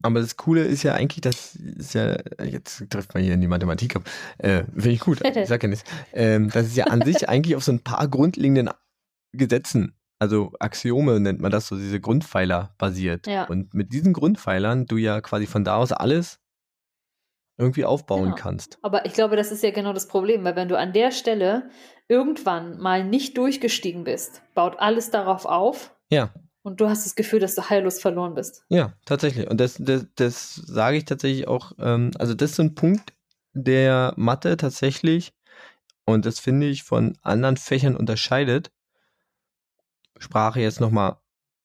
aber 0.03 0.21
das 0.21 0.37
Coole 0.37 0.65
ist 0.65 0.83
ja 0.83 0.95
eigentlich, 0.95 1.21
das 1.21 1.55
ist 1.55 1.95
ja, 1.95 2.17
jetzt 2.43 2.91
trifft 2.91 3.15
man 3.15 3.23
hier 3.23 3.35
in 3.35 3.41
die 3.41 3.47
Mathematik 3.47 3.95
ab, 3.97 4.03
äh, 4.39 4.65
finde 4.65 4.91
ich 4.91 5.01
gut, 5.01 5.21
ich 5.37 5.49
sag 5.49 5.63
ja 5.63 5.69
nichts, 5.69 5.89
ähm, 6.13 6.51
das 6.51 6.67
ist 6.67 6.77
ja 6.77 6.87
an 6.87 7.03
sich 7.03 7.29
eigentlich 7.29 7.55
auf 7.55 7.63
so 7.63 7.73
ein 7.73 7.81
paar 7.85 8.09
grundlegenden 8.09 8.71
Gesetzen, 9.33 9.97
also 10.23 10.53
Axiome 10.61 11.19
nennt 11.19 11.41
man 11.41 11.51
das, 11.51 11.67
so 11.67 11.75
diese 11.77 11.99
Grundpfeiler 11.99 12.77
basiert. 12.79 13.27
Ja. 13.27 13.43
Und 13.49 13.75
mit 13.75 13.93
diesen 13.93 14.13
Grundpfeilern 14.13 14.87
du 14.87 14.97
ja 14.97 15.21
quasi 15.21 15.49
von 15.49 15.65
da 15.65 15.75
aus 15.75 15.91
alles 15.91 16.39
irgendwie 17.59 17.85
aufbauen 17.85 18.27
Genau. 18.27 18.37
kannst. 18.37 18.79
Aber 18.83 19.05
ich 19.05 19.15
glaube, 19.15 19.35
das 19.35 19.51
ist 19.51 19.65
ja 19.65 19.73
genau 19.73 19.93
das 19.93 20.07
Problem, 20.07 20.45
weil 20.45 20.55
wenn 20.55 20.69
du 20.69 20.79
an 20.79 20.93
der 20.93 21.11
Stelle 21.11 21.71
irgendwann 22.07 22.79
mal 22.79 23.05
nicht 23.05 23.37
durchgestiegen 23.37 24.05
bist, 24.05 24.43
baut 24.55 24.79
alles 24.79 25.11
darauf 25.11 25.45
auf 25.45 25.93
Ja, 26.09 26.33
und 26.63 26.81
du 26.81 26.89
hast 26.89 27.05
das 27.07 27.15
Gefühl, 27.15 27.41
dass 27.41 27.55
du 27.55 27.69
heillos 27.69 28.01
verloren 28.01 28.35
bist. 28.35 28.65
ja, 28.69 28.93
tatsächlich. 29.05 29.49
Und 29.51 29.59
das, 29.61 29.77
das, 29.79 30.07
das 30.15 30.55
sage 30.55 30.97
ich 30.97 31.05
tatsächlich 31.05 31.49
auch, 31.49 31.73
ähm, 31.79 32.11
also 32.19 32.35
das 32.35 32.51
ist 32.51 32.57
so 32.57 32.63
ein 32.63 32.75
Punkt, 32.75 33.13
der 33.53 34.15
Mathe 34.17 34.57
tatsächlich, 34.57 35.35
und 36.05 36.27
das 36.27 36.41
finde 36.41 36.69
ich 36.69 36.83
von 36.83 37.17
anderen 37.23 37.57
Fächern 37.57 37.97
unterscheidet, 37.97 38.73
Sprache 40.19 40.61
jetzt 40.61 40.81
nochmal 40.81 41.17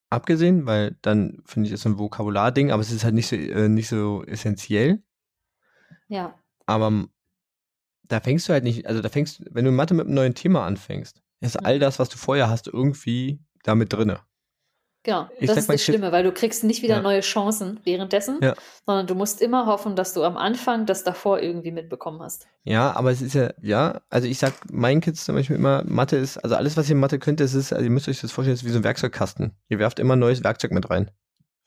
abgesehen, 0.10 0.66
weil 0.66 0.98
dann 1.02 1.42
finde 1.46 1.68
ich, 1.68 1.74
ist 1.74 1.82
so 1.84 1.90
ein 1.90 1.98
Vokabularding, 1.98 2.72
aber 2.72 2.82
es 2.82 2.92
ist 2.92 3.04
halt 3.04 3.14
nicht 3.14 3.28
so, 3.28 3.36
äh, 3.36 3.70
nicht 3.70 3.88
so 3.90 4.24
essentiell. 4.26 5.02
Ja, 6.08 6.34
Aber 6.66 7.08
da 8.04 8.20
fängst 8.22 8.48
du 8.48 8.54
halt 8.54 8.64
nicht, 8.64 8.86
also 8.88 9.02
da 9.02 9.10
fängst, 9.10 9.44
wenn 9.52 9.66
du 9.66 9.72
Mathe 9.72 9.94
mit 9.94 10.06
einem 10.06 10.16
neuen 10.16 10.36
Thema 10.36 10.66
anfängst, 10.66 11.22
ist 11.42 11.60
Mhm. 11.60 11.66
all 11.66 11.80
das, 11.80 12.00
was 12.00 12.10
du 12.10 12.18
vorher 12.18 12.50
hast, 12.50 12.68
irgendwie 12.68 13.40
damit 13.64 13.92
drinne. 13.94 14.20
Genau. 15.08 15.28
Ich 15.40 15.48
das 15.48 15.58
ist 15.58 15.70
das 15.70 15.84
Schlimme, 15.84 16.12
weil 16.12 16.24
du 16.24 16.32
kriegst 16.32 16.64
nicht 16.64 16.84
wieder 16.84 16.98
Ja. 16.98 17.02
neue 17.02 17.22
Chancen 17.22 17.80
währenddessen, 17.84 18.40
Ja. 18.44 18.54
sondern 18.86 19.08
du 19.08 19.16
musst 19.16 19.42
immer 19.42 19.66
hoffen, 19.66 19.96
dass 19.96 20.14
du 20.14 20.24
am 20.24 20.38
Anfang 20.38 20.86
das 20.86 21.04
davor 21.04 21.40
irgendwie 21.40 21.72
mitbekommen 21.72 22.22
hast. 22.22 22.48
Ja, 22.64 22.96
aber 22.96 23.12
es 23.12 23.22
ist 23.22 23.34
ja, 23.34 23.52
ja, 23.62 24.02
also 24.10 24.28
ich 24.28 24.38
sag 24.38 24.54
meinen 24.72 25.02
Kids 25.02 25.26
zum 25.26 25.36
Beispiel 25.36 25.56
immer, 25.56 25.84
Mathe 25.86 26.18
ist, 26.18 26.38
also 26.38 26.56
alles, 26.56 26.78
was 26.78 26.88
ihr 26.90 26.94
in 26.96 27.00
Mathe 27.00 27.18
könnt, 27.18 27.40
das 27.40 27.54
ist, 27.56 27.74
also 27.74 27.84
ihr 27.84 27.90
müsst 27.90 28.08
euch 28.08 28.22
das 28.22 28.32
vorstellen, 28.32 28.54
das 28.54 28.62
ist 28.62 28.68
wie 28.68 28.74
so 28.74 28.80
ein 28.80 28.84
Werkzeugkasten. 28.84 29.56
Ihr 29.70 29.80
werft 29.80 30.00
immer 30.00 30.16
neues 30.16 30.44
Werkzeug 30.44 30.72
mit 30.72 30.90
rein. 30.90 31.10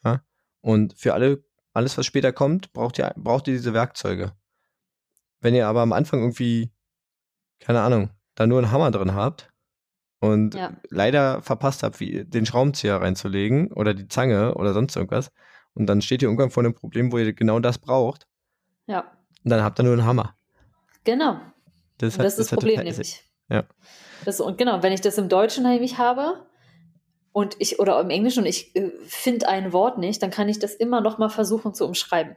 Ja? 0.04 0.22
Und 0.60 0.94
für 0.96 1.14
alle, 1.14 1.42
alles, 1.72 1.96
was 1.98 2.06
später 2.06 2.32
kommt, 2.32 2.72
braucht 2.72 2.98
ihr, 2.98 3.12
braucht 3.16 3.48
ihr 3.48 3.54
diese 3.54 3.72
Werkzeuge. 3.72 4.32
Wenn 5.40 5.54
ihr 5.54 5.66
aber 5.66 5.80
am 5.80 5.92
Anfang 5.92 6.20
irgendwie, 6.20 6.70
keine 7.60 7.80
Ahnung, 7.80 8.10
da 8.34 8.46
nur 8.46 8.58
einen 8.58 8.70
Hammer 8.70 8.90
drin 8.90 9.14
habt 9.14 9.49
und 10.20 10.54
Ja. 10.54 10.72
leider 10.90 11.42
verpasst 11.42 11.82
habt, 11.82 11.98
wie, 12.00 12.24
den 12.24 12.46
Schraubenzieher 12.46 12.96
reinzulegen 13.00 13.72
oder 13.72 13.94
die 13.94 14.08
Zange 14.08 14.54
oder 14.54 14.72
sonst 14.72 14.96
irgendwas, 14.96 15.30
und 15.74 15.86
dann 15.86 16.02
steht 16.02 16.22
ihr 16.22 16.28
irgendwann 16.28 16.50
vor 16.50 16.62
einem 16.62 16.74
Problem, 16.74 17.10
wo 17.12 17.18
ihr 17.18 17.32
genau 17.32 17.58
das 17.60 17.78
braucht, 17.78 18.26
Ja, 18.86 19.00
und 19.44 19.50
dann 19.50 19.62
habt 19.62 19.78
ihr 19.80 19.84
nur 19.84 19.94
einen 19.94 20.04
Hammer. 20.04 20.34
genau. 21.04 21.40
Das, 21.98 22.16
Und 22.16 22.24
das 22.24 22.34
ist 22.38 22.38
das 22.38 22.52
halt 22.52 22.60
Problem 22.60 22.82
nämlich. 22.84 23.22
Ja. 23.50 23.64
Das, 24.24 24.40
und 24.40 24.56
genau, 24.56 24.82
wenn 24.82 24.92
ich 24.92 25.02
das 25.02 25.18
im 25.18 25.28
Deutschen 25.28 25.64
nämlich 25.64 25.98
habe 25.98 26.46
und 27.32 27.56
ich 27.58 27.78
oder 27.78 28.00
im 28.00 28.08
Englischen 28.08 28.40
und 28.40 28.46
ich 28.46 28.74
äh, 28.74 28.90
finde 29.06 29.48
ein 29.48 29.72
Wort 29.74 29.98
nicht, 29.98 30.22
dann 30.22 30.30
kann 30.30 30.48
ich 30.48 30.58
das 30.58 30.74
immer 30.74 31.02
noch 31.02 31.18
mal 31.18 31.28
versuchen 31.28 31.74
zu 31.74 31.84
umschreiben. 31.86 32.36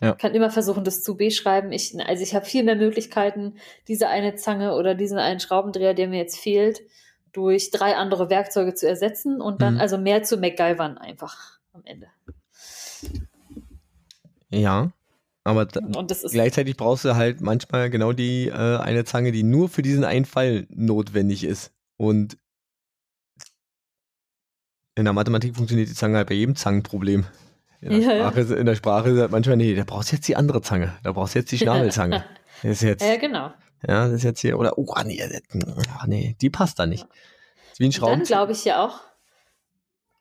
Ja. 0.00 0.12
Kann 0.14 0.34
immer 0.34 0.50
versuchen, 0.50 0.82
das 0.82 1.02
zu 1.04 1.16
beschreiben. 1.16 1.70
Ich, 1.72 1.94
also 2.04 2.22
ich 2.22 2.34
habe 2.34 2.44
viel 2.46 2.64
mehr 2.64 2.74
Möglichkeiten, 2.74 3.54
diese 3.86 4.08
eine 4.08 4.34
Zange 4.34 4.74
oder 4.74 4.94
diesen 4.96 5.18
einen 5.18 5.38
Schraubendreher, 5.40 5.94
der 5.94 6.08
mir 6.08 6.18
jetzt 6.18 6.38
fehlt, 6.38 6.80
durch 7.36 7.70
drei 7.70 7.94
andere 7.96 8.30
Werkzeuge 8.30 8.74
zu 8.74 8.88
ersetzen 8.88 9.40
und 9.40 9.60
dann 9.62 9.74
Mhm. 9.74 9.80
also 9.80 9.98
mehr 9.98 10.22
zu 10.22 10.38
MacGyvern 10.38 10.96
einfach 10.98 11.58
am 11.72 11.82
Ende. 11.84 12.06
Ja, 14.50 14.90
aber 15.44 15.66
gleichzeitig 15.66 16.76
brauchst 16.76 17.04
du 17.04 17.14
halt 17.14 17.40
manchmal 17.40 17.90
genau 17.90 18.12
die 18.12 18.48
äh, 18.48 18.78
eine 18.78 19.04
Zange, 19.04 19.32
die 19.32 19.42
nur 19.42 19.68
für 19.68 19.82
diesen 19.82 20.04
einen 20.04 20.24
Fall 20.24 20.66
notwendig 20.70 21.44
ist. 21.44 21.72
Und 21.98 22.38
in 24.94 25.04
der 25.04 25.12
Mathematik 25.12 25.54
funktioniert 25.56 25.88
die 25.88 25.94
Zange 25.94 26.16
halt 26.16 26.28
bei 26.28 26.34
jedem 26.34 26.56
Zangenproblem. 26.56 27.26
In 27.82 27.90
der, 27.90 27.98
Ja, 28.00 28.12
ja. 28.12 28.18
Sprache, 28.20 28.40
ist- 28.40 28.50
in 28.52 28.66
der 28.66 28.74
Sprache 28.74 29.10
ist 29.10 29.20
halt 29.20 29.30
manchmal, 29.30 29.56
nee, 29.58 29.74
da 29.74 29.84
brauchst 29.84 30.10
du 30.10 30.16
jetzt 30.16 30.26
die 30.26 30.36
andere 30.36 30.62
Zange. 30.62 30.94
Da 31.02 31.12
brauchst 31.12 31.34
du 31.34 31.40
jetzt 31.40 31.52
die 31.52 31.58
Schnabelzange. 31.58 32.24
Das 32.62 32.70
ist 32.72 32.82
jetzt, 32.82 33.02
ja, 33.04 33.16
genau. 33.16 33.52
Ja, 33.86 34.04
das 34.06 34.12
ist 34.14 34.24
jetzt 34.24 34.40
hier, 34.40 34.58
oder, 34.58 34.78
oh, 34.78 34.86
ah, 34.94 35.04
nee, 35.04 35.22
ah, 35.98 36.04
nee, 36.06 36.36
die 36.40 36.50
passt 36.50 36.78
da 36.78 36.86
nicht. 36.86 37.06
Ist 37.72 37.80
wie 37.80 37.84
ein 37.86 38.02
Und 38.02 38.10
dann 38.10 38.22
glaube 38.22 38.52
ich 38.52 38.64
ja 38.64 38.84
auch, 38.84 39.00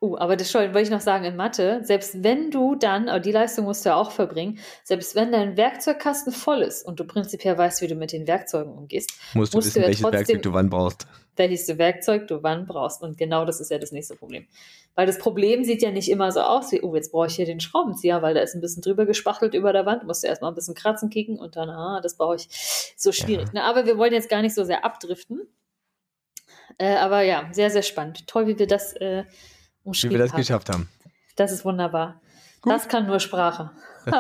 uh, 0.02 0.18
aber 0.18 0.36
das 0.36 0.54
wollte 0.54 0.80
ich 0.82 0.90
noch 0.90 1.02
sagen, 1.02 1.26
in 1.26 1.36
Mathe, 1.36 1.82
selbst 1.84 2.24
wenn 2.24 2.52
du 2.52 2.76
dann, 2.76 3.08
aber 3.10 3.20
die 3.20 3.32
Leistung 3.32 3.66
musst 3.66 3.86
du 3.86 3.90
ja 3.90 3.96
auch 3.96 4.12
verbringen, 4.12 4.60
selbst 4.84 5.16
wenn 5.16 5.32
dein 5.32 5.56
Werkzeugkasten 5.58 6.34
voll 6.34 6.62
ist 6.62 6.86
und 6.86 7.00
du 7.00 7.06
prinzipiell 7.06 7.58
weißt, 7.58 7.82
wie 7.82 7.88
du 7.88 7.96
mit 7.96 8.12
den 8.12 8.28
Werkzeugen 8.28 8.74
umgehst, 8.74 9.12
musst 9.34 9.54
du 9.54 9.58
musst 9.58 9.68
wissen, 9.68 9.76
du 9.76 9.80
ja 9.82 9.88
welches 9.88 10.02
trotzdem- 10.02 10.20
Werkzeug 10.20 10.42
du 10.42 10.54
wann 10.54 10.70
brauchst. 10.70 11.08
welches 11.38 11.78
Werkzeug 11.78 12.28
du 12.28 12.44
wann 12.44 12.66
brauchst. 12.66 13.02
Und 13.02 13.18
genau 13.18 13.46
das 13.46 13.60
ist 13.60 13.72
ja 13.72 13.78
das 13.78 13.92
nächste 13.92 14.16
Problem. 14.16 14.48
Weil 14.96 15.06
das 15.08 15.18
Problem 15.20 15.64
sieht 15.66 15.82
ja 15.82 15.92
nicht 15.92 16.10
immer 16.10 16.32
so 16.32 16.40
aus 16.42 16.72
wie, 16.72 16.82
oh, 16.82 16.96
jetzt 16.96 17.12
brauche 17.12 17.28
ich 17.28 17.36
hier 17.36 17.46
den 17.46 17.60
Schraubenzieher, 17.60 18.22
weil 18.22 18.34
da 18.34 18.40
ist 18.42 18.56
ein 18.56 18.62
bisschen 18.62 18.82
drüber 18.82 19.06
gespachtelt 19.06 19.54
über 19.54 19.74
der 19.74 19.86
Wand, 19.86 20.06
musst 20.06 20.24
du 20.24 20.28
erstmal 20.28 20.52
ein 20.52 20.56
bisschen 20.56 20.74
kratzen 20.74 21.10
kicken 21.10 21.38
und 21.38 21.56
dann, 21.58 21.70
ah, 21.70 22.00
das 22.02 22.16
brauche 22.16 22.36
ich. 22.38 22.48
So 22.98 23.12
schwierig. 23.12 23.52
Ne? 23.54 23.62
Aber 23.64 23.86
wir 23.86 23.98
wollen 23.98 24.14
jetzt 24.14 24.30
gar 24.30 24.42
nicht 24.42 24.56
so 24.56 24.64
sehr 24.64 24.86
abdriften. 24.86 25.42
Äh, 26.78 26.96
aber 26.96 27.22
ja, 27.22 27.50
sehr, 27.52 27.70
sehr 27.70 27.84
spannend. 27.84 28.26
Toll, 28.28 28.48
wie 28.48 28.58
wir 28.58 28.68
das 28.68 28.94
äh, 28.94 29.24
Wie 29.26 29.88
umschrieben 29.90 30.18
wir 30.18 30.24
das 30.24 30.32
haben. 30.32 30.38
geschafft 30.40 30.70
haben. 30.70 30.90
Das 31.36 31.52
ist 31.52 31.66
wunderbar. 31.66 32.22
Gut. 32.62 32.72
Das 32.74 32.88
kann 32.88 33.06
nur 33.06 33.20
Sprache. 33.20 33.72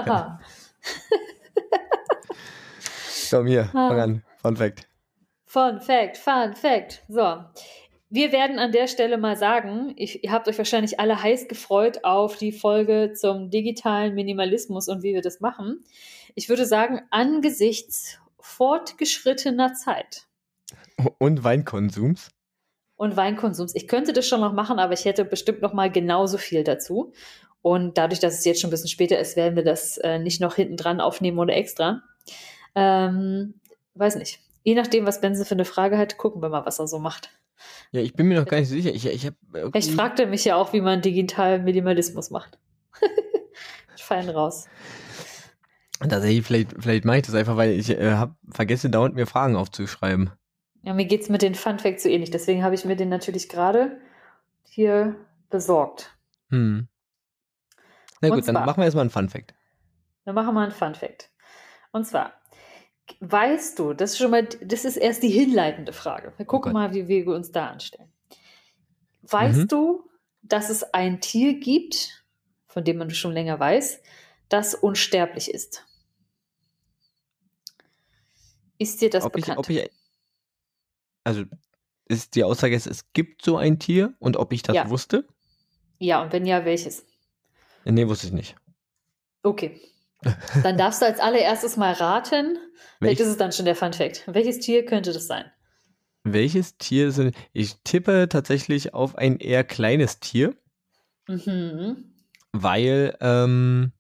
Komm 3.29 3.47
hier, 3.47 3.69
Ah. 3.73 3.89
fang 3.89 3.99
an. 3.99 4.23
Fun 4.41 4.55
Fact. 4.57 4.87
Fun 5.45 5.79
Fact, 5.81 6.17
Fun 6.17 6.53
Fact. 6.53 7.03
So. 7.07 7.43
Wir 8.09 8.31
werden 8.31 8.59
an 8.59 8.71
der 8.71 8.87
Stelle 8.87 9.17
mal 9.17 9.35
sagen, 9.35 9.93
ich, 9.97 10.23
ihr 10.23 10.31
habt 10.31 10.47
euch 10.47 10.57
wahrscheinlich 10.57 10.99
alle 10.99 11.21
heiß 11.21 11.47
gefreut 11.47 12.03
auf 12.03 12.37
die 12.37 12.51
Folge 12.51 13.13
zum 13.13 13.49
digitalen 13.49 14.13
Minimalismus 14.13 14.87
und 14.87 15.01
wie 15.01 15.13
wir 15.13 15.21
das 15.21 15.39
machen. 15.39 15.83
Ich 16.35 16.47
würde 16.49 16.65
sagen, 16.65 17.01
angesichts 17.09 18.19
fortgeschrittener 18.39 19.73
Zeit 19.73 20.27
Und 21.17 21.43
Weinkonsums. 21.43 22.29
und 22.95 23.17
Weinkonsums, 23.17 23.73
ich 23.75 23.87
könnte 23.87 24.13
das 24.13 24.27
schon 24.27 24.41
noch 24.41 24.53
machen, 24.53 24.77
aber 24.77 24.93
ich 24.93 25.05
hätte 25.05 25.25
bestimmt 25.25 25.61
noch 25.61 25.73
mal 25.73 25.91
genauso 25.91 26.37
viel 26.37 26.63
dazu. 26.63 27.11
Und 27.61 27.97
dadurch, 27.97 28.19
dass 28.19 28.35
es 28.35 28.45
jetzt 28.45 28.61
schon 28.61 28.67
ein 28.67 28.71
bisschen 28.71 28.89
später 28.89 29.17
ist, 29.17 29.35
werden 29.35 29.55
wir 29.55 29.63
das 29.63 29.97
äh, 29.97 30.19
nicht 30.19 30.39
noch 30.39 30.53
hinten 30.55 30.77
dran 30.77 31.01
aufnehmen 31.01 31.39
oder 31.39 31.55
extra. 31.55 32.03
Ähm, 32.75 33.55
weiß 33.95 34.17
nicht. 34.17 34.39
Je 34.63 34.75
nachdem, 34.75 35.07
was 35.07 35.21
Benze 35.21 35.45
für 35.45 35.55
eine 35.55 35.65
Frage 35.65 35.97
hat, 35.97 36.17
gucken 36.17 36.43
wir 36.43 36.49
mal, 36.49 36.65
was 36.65 36.77
er 36.77 36.87
so 36.87 36.99
macht. 36.99 37.31
Ja, 37.91 38.01
ich 38.01 38.13
bin 38.13 38.27
mir 38.27 38.39
noch 38.39 38.47
gar 38.47 38.59
nicht 38.59 38.69
so 38.69 38.75
sicher. 38.75 38.91
Ich, 38.93 39.05
ich 39.05 39.31
irgendwie- 39.53 39.77
Ich 39.79 39.93
fragte 39.95 40.25
mich 40.27 40.43
ja 40.45 40.55
auch, 40.55 40.73
wie 40.73 40.81
man 40.81 41.01
digitalen 41.01 41.63
Minimalismus 41.63 42.29
macht. 42.29 42.59
Fein 43.97 44.29
raus. 44.29 44.67
Tatsächlich, 45.99 46.45
vielleicht, 46.45 46.75
vielleicht 46.77 47.05
mache 47.05 47.17
ich 47.17 47.23
das 47.25 47.35
einfach, 47.35 47.55
weil 47.57 47.71
ich 47.71 47.89
äh, 47.89 48.11
hab 48.13 48.35
vergessen, 48.49 48.91
dauernd 48.91 49.15
mir 49.15 49.25
Fragen 49.25 49.55
aufzuschreiben. 49.55 50.31
Ja, 50.83 50.93
mir 50.93 51.05
geht's 51.05 51.29
mit 51.29 51.41
den 51.41 51.55
Fun 51.55 51.79
Facts 51.79 52.03
so 52.03 52.09
ähnlich. 52.09 52.29
Deswegen 52.31 52.63
habe 52.63 52.75
ich 52.75 52.85
mir 52.85 52.95
den 52.95 53.09
natürlich 53.09 53.49
gerade 53.49 53.97
hier 54.63 55.15
besorgt. 55.49 56.15
Hm. 56.49 56.87
Na 58.21 58.29
gut, 58.29 58.39
dann 58.47 58.55
zwar- 58.55 58.65
machen 58.65 58.77
wir 58.81 58.85
erstmal 58.85 59.01
einen 59.03 59.09
Fun 59.09 59.29
Fact. 59.29 59.55
Wir 60.25 60.33
machen 60.33 60.53
mal 60.53 60.63
einen 60.63 60.71
Fun 60.71 60.95
Fact. 60.95 61.29
Und 61.91 62.05
zwar, 62.05 62.33
weißt 63.19 63.79
du, 63.79 63.93
das 63.93 64.11
ist 64.13 64.17
schon 64.17 64.31
mal, 64.31 64.43
das 64.61 64.85
ist 64.85 64.97
erst 64.97 65.23
die 65.23 65.29
hinleitende 65.29 65.93
Frage. 65.93 66.33
Wir 66.37 66.45
gucken 66.45 66.73
Gott. 66.73 66.73
mal, 66.73 66.93
wie 66.93 67.07
wir 67.07 67.27
uns 67.27 67.51
da 67.51 67.67
anstellen. 67.67 68.11
Weißt 69.23 69.59
Mhm. 69.59 69.67
du, 69.67 70.09
dass 70.41 70.69
es 70.69 70.83
ein 70.93 71.21
Tier 71.21 71.59
gibt, 71.59 72.25
von 72.67 72.83
dem 72.83 72.97
man 72.97 73.09
schon 73.11 73.31
länger 73.33 73.59
weiß, 73.59 74.01
das 74.49 74.75
unsterblich 74.75 75.49
ist? 75.51 75.85
Ist 78.77 79.01
dir 79.01 79.09
das 79.09 79.25
ob, 79.25 79.35
ich, 79.37 79.43
bekannt? 79.43 79.59
ob 79.59 79.69
ich. 79.69 79.89
Also, 81.23 81.43
ist 82.07 82.35
die 82.35 82.43
Aussage 82.43 82.75
es 82.75 83.11
gibt 83.13 83.43
so 83.43 83.57
ein 83.57 83.79
Tier 83.79 84.13
und 84.19 84.37
ob 84.37 84.53
ich 84.53 84.61
das 84.61 84.75
Ja. 84.75 84.89
wusste? 84.89 85.27
ja, 85.97 86.21
und 86.21 86.33
wenn 86.33 86.45
ja, 86.45 86.65
welches? 86.65 87.05
Nee, 87.85 88.07
wusste 88.07 88.27
ich 88.27 88.33
nicht. 88.33 88.55
Okay. 89.43 89.79
Dann 90.63 90.77
darfst 90.77 91.01
du 91.01 91.05
als 91.05 91.19
allererstes 91.19 91.77
mal 91.77 91.93
raten. 91.93 92.57
Vielleicht 92.99 93.19
ist 93.19 93.27
es 93.27 93.37
dann 93.37 93.51
schon 93.51 93.65
der 93.65 93.75
Fun 93.75 93.93
Fact. 93.93 94.23
Welches 94.27 94.59
Tier 94.59 94.85
könnte 94.85 95.13
das 95.13 95.27
sein? 95.27 95.45
Welches 96.23 96.77
Tier 96.77 97.11
sind. 97.11 97.35
Ich 97.53 97.75
tippe 97.83 98.27
tatsächlich 98.29 98.93
auf 98.93 99.15
ein 99.15 99.37
eher 99.37 99.63
kleines 99.63 100.19
Tier, 100.19 100.55
Mhm. 101.27 102.13
weil, 102.51 103.15
ähm, 103.21 103.91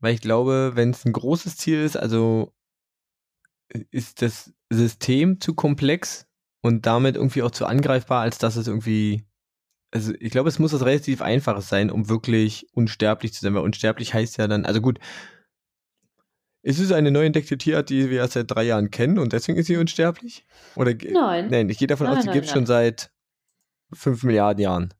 weil 0.00 0.14
ich 0.14 0.20
glaube, 0.20 0.72
wenn 0.74 0.90
es 0.90 1.04
ein 1.04 1.12
großes 1.12 1.56
Tier 1.56 1.84
ist, 1.84 1.96
also 1.96 2.52
ist 3.90 4.22
das 4.22 4.52
System 4.70 5.40
zu 5.40 5.54
komplex 5.54 6.26
und 6.62 6.86
damit 6.86 7.16
irgendwie 7.16 7.42
auch 7.42 7.50
zu 7.50 7.66
angreifbar, 7.66 8.22
als 8.22 8.38
dass 8.38 8.56
es 8.56 8.68
irgendwie. 8.68 9.24
Also 9.90 10.12
ich 10.20 10.30
glaube, 10.30 10.48
es 10.48 10.58
muss 10.58 10.72
was 10.72 10.84
relativ 10.84 11.22
Einfaches 11.22 11.68
sein, 11.68 11.90
um 11.90 12.08
wirklich 12.08 12.66
unsterblich 12.72 13.32
zu 13.32 13.40
sein, 13.40 13.54
weil 13.54 13.62
unsterblich 13.62 14.12
heißt 14.12 14.36
ja 14.36 14.46
dann, 14.46 14.66
also 14.66 14.80
gut, 14.80 14.98
ist 16.62 16.80
es 16.80 16.92
eine 16.92 17.10
neu 17.10 17.24
entdeckte 17.24 17.56
Tierart, 17.56 17.88
die 17.88 18.10
wir 18.10 18.18
erst 18.18 18.34
seit 18.34 18.50
drei 18.50 18.64
Jahren 18.64 18.90
kennen 18.90 19.18
und 19.18 19.32
deswegen 19.32 19.56
ist 19.56 19.66
sie 19.66 19.76
unsterblich? 19.76 20.44
Oder 20.76 20.92
Nein. 20.92 21.48
Nein, 21.48 21.68
ich 21.70 21.78
gehe 21.78 21.88
davon 21.88 22.06
Nein, 22.08 22.18
aus, 22.18 22.24
sie 22.24 22.30
gibt 22.30 22.46
es 22.46 22.52
schon 22.52 22.66
seit 22.66 23.10
fünf 23.92 24.22
Milliarden 24.24 24.62
Jahren. 24.62 24.94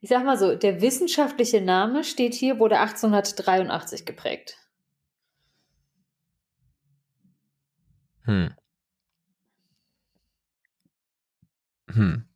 Ich 0.00 0.08
sag 0.08 0.24
mal 0.24 0.38
so, 0.38 0.54
der 0.54 0.80
wissenschaftliche 0.80 1.60
Name 1.60 2.04
steht 2.04 2.34
hier, 2.34 2.58
wurde 2.58 2.78
1883 2.78 4.04
geprägt. 4.04 4.56
Hm. 8.24 8.54
Hm. 11.88 12.29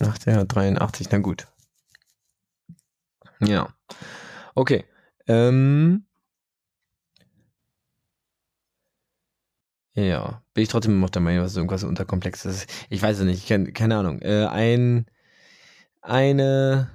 Ach, 0.00 0.18
der 0.18 0.44
83, 0.44 1.10
na 1.10 1.18
gut. 1.18 1.46
Ja. 3.40 3.74
Okay. 4.54 4.84
Ähm. 5.26 6.06
Ja. 9.94 10.42
Bin 10.54 10.62
ich 10.62 10.68
trotzdem 10.68 11.00
noch 11.00 11.10
der 11.10 11.22
Meinung, 11.22 11.42
dass 11.42 11.56
irgendwas 11.56 11.84
unterkomplexes 11.84 12.62
ist. 12.62 12.86
Ich 12.88 13.02
weiß 13.02 13.18
es 13.18 13.24
nicht, 13.24 13.48
keine, 13.48 13.72
keine 13.72 13.96
Ahnung. 13.96 14.22
Äh, 14.22 14.46
ein, 14.46 15.06
eine, 16.00 16.90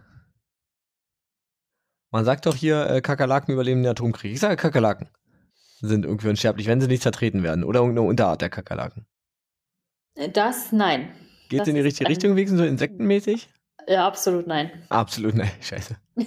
man 2.11 2.25
sagt 2.25 2.45
doch 2.45 2.55
hier, 2.55 2.89
äh, 2.89 3.01
Kakerlaken 3.01 3.53
überleben 3.53 3.83
den 3.83 3.91
Atomkrieg. 3.91 4.33
Ich 4.33 4.39
sage 4.39 4.55
Kakerlaken 4.55 5.09
sind 5.79 6.05
irgendwie 6.05 6.29
unsterblich, 6.29 6.67
wenn 6.67 6.81
sie 6.81 6.87
nicht 6.87 7.03
zertreten 7.03 7.43
werden. 7.43 7.63
Oder 7.63 7.81
irgendeine 7.81 8.07
Unterart 8.07 8.41
der 8.41 8.49
Kakerlaken. 8.49 9.05
Das, 10.33 10.71
nein. 10.71 11.11
Geht 11.49 11.61
Das 11.61 11.67
in 11.67 11.75
die 11.75 11.81
richtige 11.81 12.09
Richtung, 12.09 12.35
wenigstens 12.35 12.59
so 12.59 12.65
insektenmäßig? 12.65 13.49
Ja, 13.87 14.07
absolut 14.07 14.47
nein. 14.47 14.71
Absolut, 14.89 15.35
nein, 15.35 15.51
scheiße. 15.61 15.95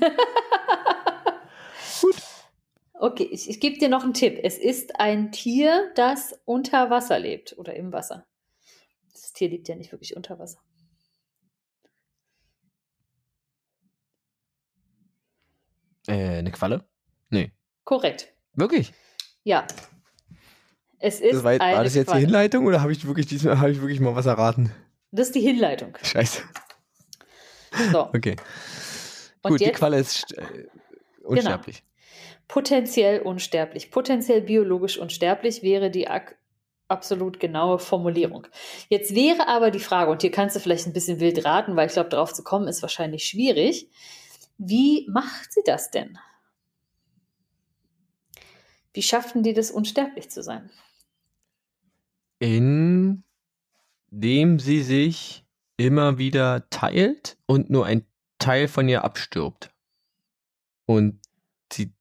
Okay, 3.01 3.29
ich, 3.31 3.49
ich 3.49 3.61
gebe 3.61 3.79
dir 3.79 3.89
noch 3.89 4.03
einen 4.03 4.13
Tipp. 4.13 4.41
Es 4.43 4.59
ist 4.59 4.99
ein 4.99 5.31
Tier, 5.31 5.93
das 5.95 6.37
unter 6.45 6.91
Wasser 6.91 7.21
lebt 7.21 7.57
oder 7.57 7.75
im 7.77 7.93
Wasser. 7.93 8.27
Das 9.13 9.33
Tier 9.33 9.49
lebt 9.51 9.69
ja 9.69 9.77
nicht 9.77 9.93
wirklich 9.93 10.17
unter 10.17 10.37
Wasser. 10.41 10.59
Äh, 16.07 16.39
eine 16.39 16.51
Qualle? 16.51 16.85
Nee. 17.31 17.53
Korrekt. 17.85 18.33
Wirklich? 18.55 18.93
Ja. 19.45 19.67
Es 20.99 21.21
ist 21.21 21.35
Das 21.35 21.45
war, 21.45 21.59
war 21.59 21.85
das 21.85 21.95
jetzt 21.95 22.09
Qualle. 22.09 22.21
die 22.21 22.27
Hinleitung 22.27 22.67
oder 22.67 22.81
habe 22.83 22.93
ich 22.93 23.07
wirklich 23.07 23.27
diesmal 23.27 23.59
habe 23.61 23.71
ich 23.71 23.81
wirklich 23.81 24.01
mal 24.01 24.17
was 24.17 24.27
erraten? 24.27 24.73
Das 25.11 25.29
ist 25.29 25.35
die 25.35 25.41
Hinleitung. 25.41 25.97
Scheiße. 26.03 26.43
So. 27.93 28.07
Okay. 28.15 28.37
Und 29.43 29.53
Gut, 29.53 29.61
die 29.61 29.65
jetzt 29.65 29.79
Qualle 29.79 29.99
ist 29.99 30.37
äh, 30.37 30.67
unsterblich. 31.23 31.83
potenziell 32.49 33.21
unsterblich. 33.21 33.91
Potenziell 33.91 34.43
biologisch 34.43 34.99
unsterblich 34.99 35.63
wäre 35.63 35.91
die 35.91 36.09
absolut 36.89 37.39
genaue 37.39 37.79
Formulierung. 37.79 38.47
Jetzt 38.89 39.15
wäre 39.15 39.47
aber 39.47 39.71
die 39.71 39.79
Frage, 39.79 40.11
und 40.11 40.23
hier 40.23 40.31
kannst 40.31 40.57
du 40.57 40.61
vielleicht 40.61 40.87
ein 40.87 40.93
bisschen 40.93 41.21
wild 41.21 41.45
raten, 41.45 41.77
weil 41.77 41.87
ich 41.87 41.93
glaube, 41.93 42.09
darauf 42.09 42.33
zu 42.33 42.43
kommen 42.43 42.69
ist 42.69 42.83
wahrscheinlich 42.83 43.25
schwierig. 43.25 43.89
Wie 44.57 45.07
macht 45.09 45.53
sie 45.53 45.63
das 45.65 45.91
denn? 45.91 46.19
Wie 48.93 49.03
schafften 49.03 49.43
die 49.43 49.53
das, 49.53 49.71
unsterblich 49.71 50.31
zu 50.31 50.43
sein? 50.43 50.71
Indem 54.11 54.59
sie 54.59 54.83
sich 54.83 55.45
immer 55.77 56.19
wieder 56.19 56.69
teilt 56.71 57.37
und 57.47 57.71
nur 57.71 57.87
ein 57.87 58.05
Teil 58.39 58.69
von 58.69 58.89
ihr 58.89 59.05
abstirbt. 59.05 59.71
Und 60.87 61.21
sie 61.73 61.93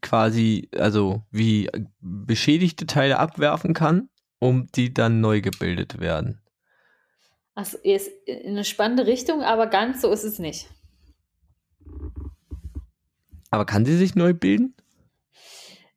quasi, 0.00 0.68
also 0.76 1.22
wie 1.30 1.70
beschädigte 2.00 2.86
Teile 2.86 3.18
abwerfen 3.18 3.74
kann, 3.74 4.08
um 4.38 4.66
die 4.74 4.92
dann 4.92 5.20
neu 5.20 5.40
gebildet 5.40 6.00
werden. 6.00 6.40
Also 7.54 7.78
ist 7.78 8.08
in 8.26 8.52
eine 8.52 8.64
spannende 8.64 9.06
Richtung, 9.06 9.42
aber 9.42 9.66
ganz 9.66 10.00
so 10.00 10.10
ist 10.10 10.24
es 10.24 10.38
nicht. 10.38 10.68
Aber 13.50 13.66
kann 13.66 13.84
sie 13.84 13.96
sich 13.96 14.14
neu 14.14 14.32
bilden? 14.32 14.74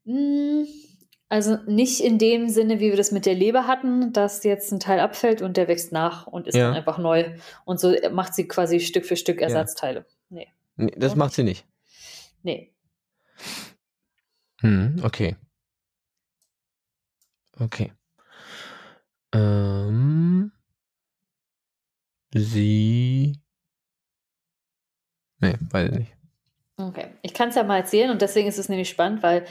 Mm, 0.03 0.63
Also 1.27 1.57
nicht 1.65 2.01
in 2.01 2.19
dem 2.19 2.49
Sinne, 2.49 2.79
wie 2.79 2.89
wir 2.91 2.97
das 2.97 3.11
mit 3.11 3.25
der 3.25 3.33
Leber 3.33 3.65
hatten, 3.67 4.13
dass 4.13 4.43
jetzt 4.43 4.71
ein 4.71 4.79
Teil 4.79 4.99
abfällt 4.99 5.41
und 5.41 5.57
der 5.57 5.67
wächst 5.67 5.91
nach 5.91 6.27
und 6.27 6.47
ist 6.47 6.55
Ja. 6.55 6.67
dann 6.67 6.75
einfach 6.75 6.97
neu. 6.99 7.35
Und 7.65 7.79
so 7.79 7.95
macht 8.11 8.35
sie 8.35 8.47
quasi 8.47 8.79
Stück 8.79 9.05
für 9.05 9.15
Stück 9.17 9.41
Ersatzteile. 9.41 10.05
Nee, 10.29 10.47
Nee, 10.77 10.93
das 10.97 11.13
Und- 11.13 11.17
macht 11.19 11.33
sie 11.33 11.43
nicht. 11.43 11.65
nee. 12.43 12.71
Hm, 14.61 15.01
okay. 15.03 15.35
Okay. 17.59 17.91
Ähm, 19.33 20.51
sie. 22.33 23.39
Nee, 25.39 25.55
weiß 25.59 25.89
ich 25.91 25.97
nicht. 25.99 26.11
Okay. 26.77 27.07
Ich 27.21 27.33
kann 27.33 27.49
es 27.49 27.55
ja 27.55 27.63
mal 27.63 27.77
erzählen 27.77 28.11
und 28.11 28.21
deswegen 28.21 28.47
ist 28.47 28.57
es 28.59 28.69
nämlich 28.69 28.89
spannend, 28.89 29.23
weil 29.23 29.45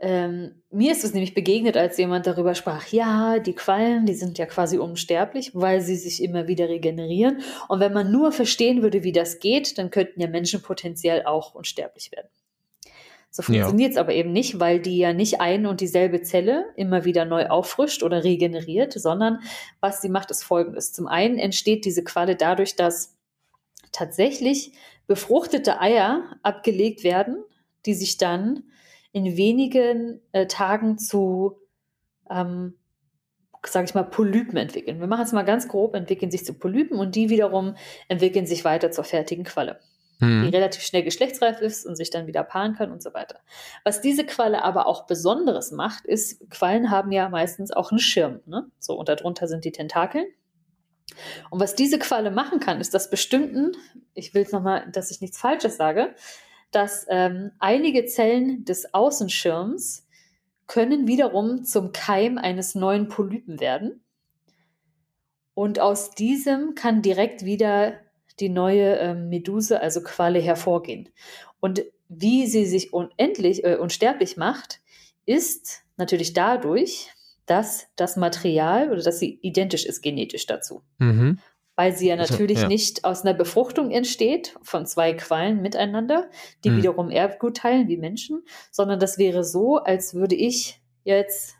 ähm, 0.00 0.62
mir 0.70 0.92
ist 0.92 1.04
es 1.04 1.12
nämlich 1.12 1.34
begegnet, 1.34 1.76
als 1.76 1.98
jemand 1.98 2.26
darüber 2.26 2.54
sprach, 2.54 2.86
ja, 2.88 3.38
die 3.38 3.54
Quallen, 3.54 4.06
die 4.06 4.14
sind 4.14 4.38
ja 4.38 4.46
quasi 4.46 4.78
unsterblich, 4.78 5.50
weil 5.54 5.82
sie 5.82 5.96
sich 5.96 6.22
immer 6.22 6.48
wieder 6.48 6.68
regenerieren. 6.68 7.42
Und 7.68 7.80
wenn 7.80 7.92
man 7.92 8.10
nur 8.10 8.32
verstehen 8.32 8.82
würde, 8.82 9.02
wie 9.02 9.12
das 9.12 9.40
geht, 9.40 9.76
dann 9.78 9.90
könnten 9.90 10.20
ja 10.20 10.26
Menschen 10.28 10.62
potenziell 10.62 11.24
auch 11.26 11.54
unsterblich 11.54 12.12
werden. 12.12 12.28
So 13.30 13.42
Ja. 13.42 13.62
funktioniert 13.62 13.92
es 13.92 13.96
aber 13.98 14.12
eben 14.14 14.32
nicht, 14.32 14.58
weil 14.58 14.80
die 14.80 14.98
ja 14.98 15.12
nicht 15.12 15.40
ein 15.40 15.66
und 15.66 15.80
dieselbe 15.80 16.22
Zelle 16.22 16.64
immer 16.76 17.04
wieder 17.04 17.26
neu 17.26 17.46
auffrischt 17.46 18.02
oder 18.02 18.24
regeneriert, 18.24 18.94
sondern 18.94 19.40
was 19.80 20.00
sie 20.00 20.08
macht, 20.08 20.30
ist 20.30 20.42
folgendes. 20.42 20.92
Zum 20.92 21.06
einen 21.06 21.38
entsteht 21.38 21.84
diese 21.84 22.02
Qualle 22.02 22.36
dadurch, 22.36 22.74
dass 22.74 23.16
tatsächlich 23.92 24.72
befruchtete 25.06 25.80
Eier 25.80 26.36
abgelegt 26.42 27.04
werden, 27.04 27.36
die 27.86 27.94
sich 27.94 28.16
dann 28.16 28.64
in 29.12 29.36
wenigen 29.36 30.20
äh, 30.32 30.46
Tagen 30.46 30.98
zu, 30.98 31.58
ähm, 32.30 32.74
sage 33.66 33.86
ich 33.86 33.94
mal, 33.94 34.04
Polypen 34.04 34.56
entwickeln. 34.56 35.00
Wir 35.00 35.06
machen 35.06 35.24
es 35.24 35.32
mal 35.32 35.42
ganz 35.44 35.68
grob, 35.68 35.94
entwickeln 35.94 36.30
sich 36.30 36.44
zu 36.44 36.54
Polypen 36.54 36.98
und 36.98 37.14
die 37.14 37.28
wiederum 37.28 37.76
entwickeln 38.08 38.46
sich 38.46 38.64
weiter 38.64 38.90
zur 38.90 39.04
fertigen 39.04 39.44
Qualle 39.44 39.80
die 40.20 40.26
Hm. 40.26 40.48
relativ 40.50 40.82
schnell 40.82 41.02
geschlechtsreif 41.02 41.60
ist 41.60 41.86
und 41.86 41.96
sich 41.96 42.10
dann 42.10 42.26
wieder 42.26 42.42
paaren 42.42 42.74
kann 42.74 42.92
und 42.92 43.02
so 43.02 43.14
weiter. 43.14 43.40
Was 43.84 44.00
diese 44.00 44.24
Qualle 44.24 44.62
aber 44.62 44.86
auch 44.86 45.06
Besonderes 45.06 45.72
macht, 45.72 46.04
ist, 46.04 46.48
Quallen 46.50 46.90
haben 46.90 47.10
ja 47.10 47.28
meistens 47.30 47.70
auch 47.70 47.90
einen 47.90 48.00
Schirm. 48.00 48.40
Ne? 48.46 48.66
So, 48.78 48.98
und 48.98 49.08
darunter 49.08 49.48
sind 49.48 49.64
die 49.64 49.72
Tentakeln. 49.72 50.26
Und 51.48 51.60
was 51.60 51.74
diese 51.74 51.98
Qualle 51.98 52.30
machen 52.30 52.60
kann, 52.60 52.80
ist, 52.80 52.92
dass 52.92 53.10
bestimmten, 53.10 53.72
ich 54.14 54.34
will 54.34 54.42
es 54.42 54.52
nochmal, 54.52 54.88
dass 54.92 55.10
ich 55.10 55.20
nichts 55.20 55.38
Falsches 55.38 55.76
sage, 55.76 56.14
dass 56.70 57.06
ähm, 57.08 57.52
einige 57.58 58.06
Zellen 58.06 58.64
des 58.64 58.94
Außenschirms 58.94 60.06
können 60.66 61.08
wiederum 61.08 61.64
zum 61.64 61.92
Keim 61.92 62.38
eines 62.38 62.74
neuen 62.74 63.08
Polypen 63.08 63.60
werden. 63.60 64.04
Und 65.54 65.80
aus 65.80 66.10
diesem 66.12 66.74
kann 66.74 67.02
direkt 67.02 67.44
wieder 67.44 67.94
die 68.38 68.48
neue 68.48 68.96
ähm, 68.98 69.28
Meduse, 69.28 69.80
also 69.80 70.00
Qualle, 70.02 70.38
hervorgehen. 70.38 71.08
Und 71.58 71.82
wie 72.08 72.46
sie 72.46 72.66
sich 72.66 72.92
unendlich, 72.92 73.64
äh, 73.64 73.76
unsterblich 73.76 74.36
macht, 74.36 74.80
ist 75.26 75.82
natürlich 75.96 76.32
dadurch, 76.32 77.08
dass 77.46 77.88
das 77.96 78.16
Material 78.16 78.90
oder 78.90 79.02
dass 79.02 79.18
sie 79.18 79.38
identisch 79.42 79.84
ist 79.84 80.02
genetisch 80.02 80.46
dazu. 80.46 80.82
Mhm. 80.98 81.40
Weil 81.80 81.96
sie 81.96 82.08
ja 82.08 82.16
natürlich 82.16 82.60
ja. 82.60 82.68
nicht 82.68 83.04
aus 83.06 83.22
einer 83.22 83.32
Befruchtung 83.32 83.90
entsteht 83.90 84.54
von 84.62 84.84
zwei 84.84 85.14
Quallen 85.14 85.62
miteinander, 85.62 86.28
die 86.62 86.68
Hm. 86.68 86.76
wiederum 86.76 87.10
Erbgut 87.10 87.56
teilen 87.56 87.88
wie 87.88 87.96
Menschen, 87.96 88.42
sondern 88.70 89.00
das 89.00 89.16
wäre 89.16 89.44
so, 89.44 89.78
als 89.78 90.12
würde 90.12 90.34
ich 90.34 90.78
jetzt, 91.04 91.54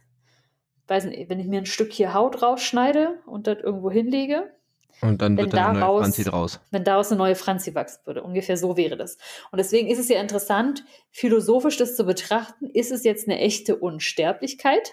weiß 0.88 1.04
nicht, 1.06 1.30
wenn 1.30 1.40
ich 1.40 1.46
mir 1.46 1.60
ein 1.62 1.64
Stück 1.66 1.90
hier 1.90 2.12
Haut 2.12 2.42
rausschneide 2.42 3.20
und 3.24 3.46
das 3.46 3.60
irgendwo 3.60 3.90
hinlege, 3.90 4.52
Und 5.00 5.22
dann 5.22 5.38
wird 5.38 5.54
dann 5.54 5.58
eine 5.60 5.72
neue 5.72 5.80
daraus- 5.80 6.02
Franzi 6.02 6.24
draus. 6.24 6.60
wenn 6.70 6.84
daraus 6.84 7.10
eine 7.10 7.16
neue 7.18 7.34
Franzi 7.34 7.74
wachsen 7.74 8.00
würde. 8.04 8.22
Ungefähr 8.22 8.58
so 8.58 8.76
wäre 8.76 8.98
das. 8.98 9.16
Und 9.50 9.56
deswegen 9.56 9.88
ist 9.88 9.98
es 9.98 10.10
ja 10.10 10.20
interessant, 10.20 10.84
philosophisch 11.10 11.78
das 11.78 11.96
zu 11.96 12.04
betrachten. 12.04 12.68
Ist 12.68 12.92
es 12.92 13.04
jetzt 13.04 13.26
eine 13.26 13.38
echte 13.38 13.76
Unsterblichkeit? 13.76 14.92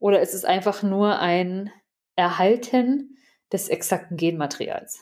Oder 0.00 0.20
ist 0.20 0.34
es 0.34 0.44
einfach 0.44 0.82
nur 0.82 1.20
ein 1.20 1.70
Erhalten 2.16 3.16
des 3.52 3.68
exakten 3.68 4.16
Genmaterials? 4.16 5.00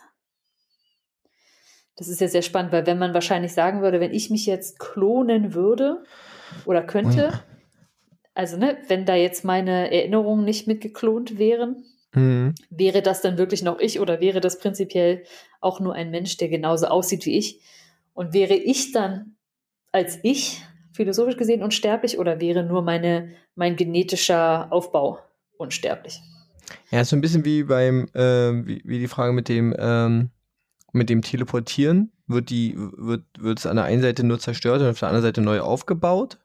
Das 1.97 2.09
ist 2.09 2.21
ja 2.21 2.29
sehr 2.29 2.43
spannend, 2.43 2.73
weil 2.73 2.87
wenn 2.87 2.99
man 2.99 3.15
wahrscheinlich 3.15 3.53
sagen 3.53 3.83
würde, 3.83 4.01
wenn 4.01 4.15
ich 4.15 4.31
mich 4.31 4.47
jetzt 4.47 4.79
klonen 4.79 5.55
würde 5.55 6.05
oder 6.65 6.83
könnte, 6.83 7.33
also 8.35 8.57
ne, 8.57 8.79
wenn 8.87 9.05
da 9.05 9.17
jetzt 9.17 9.45
meine 9.45 9.91
Erinnerungen 9.93 10.45
nicht 10.45 10.69
mitgeklont 10.69 11.39
wären, 11.39 11.85
Mhm. 12.15 12.55
Wäre 12.71 13.03
das 13.03 13.21
dann 13.21 13.39
wirklich 13.39 13.63
noch 13.63 13.79
ich 13.79 14.01
oder 14.01 14.21
wäre 14.21 14.41
das 14.41 14.59
prinzipiell 14.59 15.25
auch 15.61 15.81
nur 15.81 15.95
ein 15.95 16.11
Mensch, 16.11 16.37
der 16.37 16.49
genauso 16.49 16.87
aussieht 16.87 17.27
wie 17.27 17.37
ich? 17.37 17.61
Und 18.15 18.33
wäre 18.33 18.55
ich 18.55 18.93
dann 18.93 19.37
als 19.93 20.19
ich 20.23 20.63
philosophisch 20.93 21.37
gesehen 21.37 21.63
unsterblich 21.63 22.19
oder 22.19 22.41
wäre 22.41 22.63
nur 22.63 22.83
meine, 22.83 23.35
mein 23.55 23.77
genetischer 23.77 24.71
Aufbau 24.71 25.19
unsterblich? 25.57 26.21
Ja, 26.91 27.01
ist 27.01 27.11
so 27.11 27.17
ein 27.17 27.21
bisschen 27.21 27.45
wie 27.45 27.65
beim, 27.65 28.09
äh, 28.15 28.67
wie, 28.67 28.83
wie, 28.85 28.99
die 28.99 29.09
Frage 29.09 29.33
mit 29.33 29.49
dem, 29.49 29.75
ähm, 29.79 30.31
mit 30.93 31.11
dem 31.11 31.23
Teleportieren. 31.23 32.13
Wird 32.27 32.51
die, 32.51 32.75
wird, 32.77 33.25
wird 33.39 33.59
es 33.59 33.67
an 33.67 33.77
der 33.77 33.87
einen 33.87 34.03
Seite 34.03 34.25
nur 34.25 34.39
zerstört 34.39 34.83
und 34.83 34.89
auf 34.89 34.99
der 34.99 35.09
anderen 35.09 35.23
Seite 35.23 35.41
neu 35.41 35.61
aufgebaut? 35.61 36.39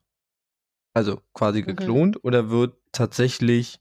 Also 0.93 1.21
quasi 1.33 1.61
mhm. 1.61 1.65
geklont 1.65 2.15
mhm. 2.15 2.21
oder 2.23 2.49
wird 2.49 2.75
tatsächlich 2.91 3.79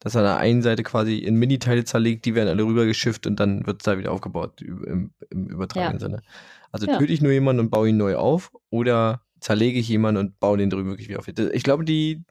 das 0.00 0.16
an 0.16 0.22
der 0.22 0.38
einen 0.38 0.62
Seite 0.62 0.82
quasi 0.82 1.18
in 1.18 1.34
Miniteile 1.34 1.84
zerlegt, 1.84 2.24
die 2.24 2.34
werden 2.34 2.48
alle 2.48 2.62
rübergeschifft 2.62 3.26
und 3.26 3.40
dann 3.40 3.66
wird 3.66 3.80
es 3.80 3.84
da 3.84 3.98
wieder 3.98 4.12
aufgebaut 4.12 4.62
im, 4.62 5.12
im 5.30 5.46
übertragenen 5.48 6.00
ja. 6.00 6.00
Sinne. 6.00 6.22
Also 6.70 6.86
ja. 6.86 6.98
töte 6.98 7.12
ich 7.12 7.20
nur 7.20 7.32
jemanden 7.32 7.60
und 7.60 7.70
baue 7.70 7.88
ihn 7.88 7.96
neu 7.96 8.16
auf 8.16 8.52
oder 8.70 9.22
zerlege 9.40 9.78
ich 9.78 9.88
jemanden 9.88 10.20
und 10.20 10.40
baue 10.40 10.58
den 10.58 10.70
drüben 10.70 10.90
wirklich 10.90 11.08
wieder 11.08 11.18
auf. 11.18 11.28
Ich 11.28 11.62
glaube, 11.62 11.84
die, 11.84 12.24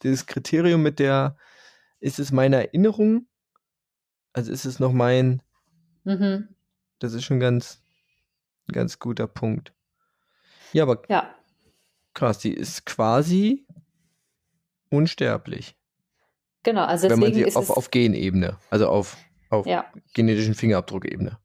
das 0.00 0.26
Kriterium 0.26 0.82
mit 0.82 0.98
der, 0.98 1.36
ist 2.00 2.18
es 2.18 2.32
meine 2.32 2.56
Erinnerung? 2.56 3.26
Also 4.32 4.52
ist 4.52 4.64
es 4.64 4.78
noch 4.78 4.92
mein, 4.92 5.42
mhm. 6.04 6.48
das 6.98 7.12
ist 7.12 7.24
schon 7.24 7.40
ganz, 7.40 7.82
ganz 8.70 8.98
guter 8.98 9.26
Punkt. 9.26 9.72
Ja, 10.72 10.84
aber 10.84 11.02
ja. 11.08 11.34
krass, 12.14 12.38
die 12.38 12.52
ist 12.52 12.86
quasi 12.86 13.66
unsterblich. 14.90 15.76
Genau, 16.62 16.84
also 16.84 17.08
deswegen 17.08 17.22
Wenn 17.22 17.30
man 17.30 17.34
sie 17.34 17.42
ist 17.42 17.56
auf, 17.56 17.70
auf 17.70 17.90
Genebene, 17.90 18.58
also 18.70 18.88
auf, 18.88 19.16
auf 19.50 19.66
ja. 19.66 19.90
genetischen 20.14 20.54
Fingerabdruckebene. 20.54 21.38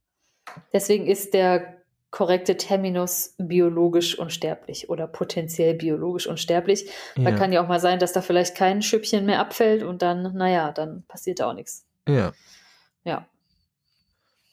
Deswegen 0.72 1.08
ist 1.08 1.34
der 1.34 1.83
korrekte 2.14 2.58
Terminus 2.58 3.34
biologisch 3.40 4.20
unsterblich 4.20 4.88
oder 4.88 5.08
potenziell 5.08 5.74
biologisch 5.74 6.28
unsterblich. 6.28 6.88
Ja. 7.16 7.24
Da 7.24 7.32
kann 7.36 7.52
ja 7.52 7.64
auch 7.64 7.68
mal 7.68 7.80
sein, 7.80 7.98
dass 7.98 8.14
da 8.14 8.22
vielleicht 8.22 8.56
kein 8.56 8.84
Schüppchen 8.84 9.26
mehr 9.26 9.40
abfällt 9.40 9.82
und 9.82 10.04
dann, 10.04 10.36
naja, 10.36 10.72
dann 10.72 11.04
passiert 11.08 11.40
da 11.40 11.50
auch 11.50 11.56
nichts. 11.56 11.88
Ja. 12.08 12.32
Ja. 13.04 13.28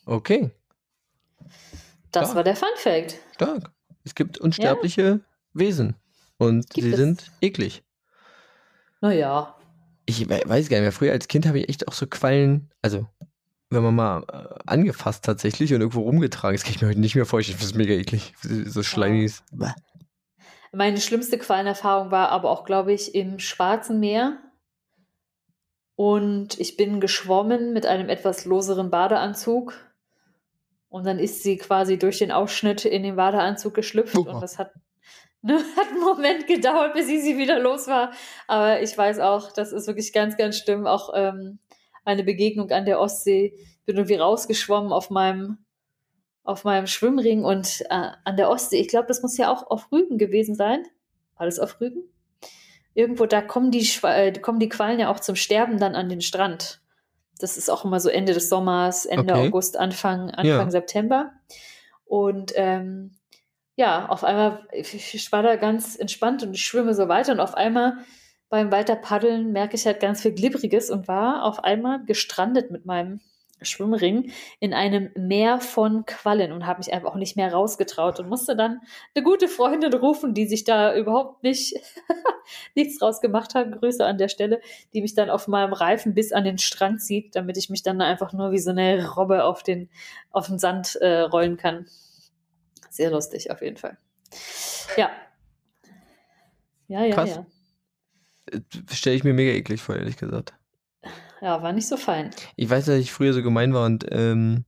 Okay. 0.06 0.50
Das 2.10 2.28
Stark. 2.30 2.36
war 2.36 2.44
der 2.44 2.56
Fun 2.56 2.68
Fact. 2.76 3.18
Stark. 3.34 3.70
Es 4.04 4.14
gibt 4.14 4.38
unsterbliche 4.38 5.02
ja. 5.02 5.20
Wesen 5.52 5.96
und 6.38 6.70
gibt 6.70 6.86
sie 6.86 6.92
es? 6.92 6.96
sind 6.96 7.30
eklig. 7.42 7.82
Naja. 9.02 9.54
Ich 10.06 10.26
weiß 10.30 10.70
gar 10.70 10.78
nicht 10.78 10.84
mehr. 10.84 10.92
Früher 10.92 11.12
als 11.12 11.28
Kind 11.28 11.44
habe 11.44 11.58
ich 11.58 11.68
echt 11.68 11.88
auch 11.88 11.92
so 11.92 12.06
Quallen, 12.06 12.70
also 12.80 13.06
wenn 13.70 13.82
man 13.84 13.94
mal 13.94 14.24
äh, 14.30 14.58
angefasst 14.66 15.24
tatsächlich 15.24 15.72
und 15.72 15.80
irgendwo 15.80 16.02
rumgetragen 16.02 16.54
ist, 16.54 16.64
kann 16.64 16.74
ich 16.74 16.82
mir 16.82 16.88
heute 16.88 17.00
nicht 17.00 17.14
mehr 17.14 17.26
vorstellen. 17.26 17.58
Das 17.58 17.68
ist 17.68 17.76
mega 17.76 17.94
eklig. 17.94 18.34
So 18.42 18.82
schleimiges. 18.82 19.44
Ja. 19.58 19.74
Meine 20.72 21.00
schlimmste 21.00 21.38
Quallenerfahrung 21.38 22.10
war 22.10 22.30
aber 22.30 22.50
auch, 22.50 22.64
glaube 22.64 22.92
ich, 22.92 23.14
im 23.14 23.38
Schwarzen 23.38 24.00
Meer. 24.00 24.38
Und 25.94 26.58
ich 26.58 26.76
bin 26.76 27.00
geschwommen 27.00 27.72
mit 27.72 27.86
einem 27.86 28.08
etwas 28.08 28.44
loseren 28.44 28.90
Badeanzug. 28.90 29.74
Und 30.88 31.06
dann 31.06 31.18
ist 31.18 31.42
sie 31.42 31.56
quasi 31.56 31.98
durch 31.98 32.18
den 32.18 32.32
Ausschnitt 32.32 32.84
in 32.84 33.04
den 33.04 33.16
Badeanzug 33.16 33.74
geschlüpft. 33.74 34.16
Oh. 34.16 34.22
Und 34.22 34.40
das 34.40 34.58
hat, 34.58 34.72
ne, 35.42 35.60
hat 35.76 35.88
einen 35.90 36.00
Moment 36.00 36.46
gedauert, 36.48 36.94
bis 36.94 37.06
sie, 37.06 37.20
sie 37.20 37.38
wieder 37.38 37.60
los 37.60 37.86
war. 37.86 38.12
Aber 38.48 38.80
ich 38.80 38.96
weiß 38.96 39.20
auch, 39.20 39.52
das 39.52 39.72
ist 39.72 39.86
wirklich 39.86 40.12
ganz, 40.12 40.36
ganz 40.36 40.58
schlimm. 40.58 40.86
Auch 40.86 41.12
ähm, 41.14 41.60
eine 42.10 42.24
Begegnung 42.24 42.70
an 42.70 42.84
der 42.84 43.00
Ostsee. 43.00 43.54
Ich 43.56 43.84
bin 43.86 43.96
irgendwie 43.96 44.16
rausgeschwommen 44.16 44.92
auf 44.92 45.10
meinem, 45.10 45.58
auf 46.44 46.64
meinem 46.64 46.86
Schwimmring 46.86 47.44
und 47.44 47.82
äh, 47.90 48.10
an 48.24 48.36
der 48.36 48.50
Ostsee. 48.50 48.80
Ich 48.80 48.88
glaube, 48.88 49.08
das 49.08 49.22
muss 49.22 49.36
ja 49.36 49.52
auch 49.52 49.70
auf 49.70 49.90
Rügen 49.92 50.18
gewesen 50.18 50.54
sein. 50.54 50.84
Alles 51.36 51.58
auf 51.58 51.80
Rügen? 51.80 52.02
Irgendwo, 52.94 53.26
da 53.26 53.40
kommen 53.40 53.70
die, 53.70 53.88
äh, 54.02 54.32
kommen 54.32 54.58
die 54.58 54.68
Quallen 54.68 55.00
ja 55.00 55.10
auch 55.10 55.20
zum 55.20 55.36
Sterben 55.36 55.78
dann 55.78 55.94
an 55.94 56.08
den 56.08 56.20
Strand. 56.20 56.80
Das 57.38 57.56
ist 57.56 57.70
auch 57.70 57.84
immer 57.84 58.00
so 58.00 58.08
Ende 58.08 58.34
des 58.34 58.48
Sommers, 58.48 59.06
Ende 59.06 59.32
okay. 59.32 59.48
August, 59.48 59.78
Anfang, 59.78 60.30
Anfang 60.30 60.44
ja. 60.44 60.70
September. 60.70 61.32
Und 62.04 62.52
ähm, 62.56 63.12
ja, 63.76 64.08
auf 64.08 64.24
einmal, 64.24 64.66
ich 64.72 65.32
war 65.32 65.42
da 65.42 65.56
ganz 65.56 65.96
entspannt 65.96 66.42
und 66.42 66.52
ich 66.52 66.66
schwimme 66.66 66.92
so 66.92 67.08
weiter 67.08 67.32
und 67.32 67.40
auf 67.40 67.54
einmal 67.54 67.98
beim 68.50 68.72
Weiterpaddeln 68.72 69.52
merke 69.52 69.76
ich 69.76 69.86
halt 69.86 70.00
ganz 70.00 70.20
viel 70.20 70.32
Glibberiges 70.32 70.90
und 70.90 71.08
war 71.08 71.44
auf 71.44 71.62
einmal 71.64 72.04
gestrandet 72.04 72.70
mit 72.70 72.84
meinem 72.84 73.20
Schwimmring 73.62 74.32
in 74.58 74.74
einem 74.74 75.10
Meer 75.14 75.60
von 75.60 76.04
Quallen 76.06 76.50
und 76.50 76.66
habe 76.66 76.78
mich 76.78 76.92
einfach 76.92 77.10
auch 77.10 77.16
nicht 77.16 77.36
mehr 77.36 77.52
rausgetraut 77.52 78.18
und 78.18 78.28
musste 78.28 78.56
dann 78.56 78.80
eine 79.14 79.22
gute 79.22 79.48
Freundin 79.48 79.92
rufen, 79.92 80.34
die 80.34 80.46
sich 80.46 80.64
da 80.64 80.96
überhaupt 80.96 81.42
nicht 81.42 81.74
nichts 82.74 82.98
draus 82.98 83.20
gemacht 83.20 83.54
hat. 83.54 83.78
Grüße 83.78 84.04
an 84.04 84.18
der 84.18 84.28
Stelle, 84.28 84.60
die 84.94 85.02
mich 85.02 85.14
dann 85.14 85.30
auf 85.30 85.46
meinem 85.46 85.74
Reifen 85.74 86.14
bis 86.14 86.32
an 86.32 86.44
den 86.44 86.58
Strand 86.58 87.02
zieht, 87.02 87.36
damit 87.36 87.56
ich 87.56 87.70
mich 87.70 87.82
dann 87.82 88.00
einfach 88.00 88.32
nur 88.32 88.50
wie 88.50 88.58
so 88.58 88.70
eine 88.70 89.10
Robbe 89.10 89.44
auf 89.44 89.62
den, 89.62 89.90
auf 90.30 90.46
den 90.46 90.58
Sand 90.58 90.96
äh, 90.96 91.20
rollen 91.20 91.56
kann. 91.56 91.86
Sehr 92.88 93.10
lustig 93.10 93.50
auf 93.50 93.62
jeden 93.62 93.76
Fall. 93.76 93.98
Ja. 94.96 95.10
Ja, 96.88 97.04
ja, 97.04 97.14
Krass. 97.14 97.36
ja 97.36 97.46
stelle 98.90 99.16
ich 99.16 99.24
mir 99.24 99.34
mega 99.34 99.52
eklig 99.52 99.80
vor, 99.80 99.96
ehrlich 99.96 100.16
gesagt. 100.16 100.54
Ja, 101.40 101.62
war 101.62 101.72
nicht 101.72 101.88
so 101.88 101.96
fein. 101.96 102.30
Ich 102.56 102.68
weiß, 102.68 102.86
dass 102.86 102.96
ich 102.96 103.12
früher 103.12 103.32
so 103.32 103.42
gemein 103.42 103.72
war 103.72 103.86
und 103.86 104.06
ähm, 104.10 104.64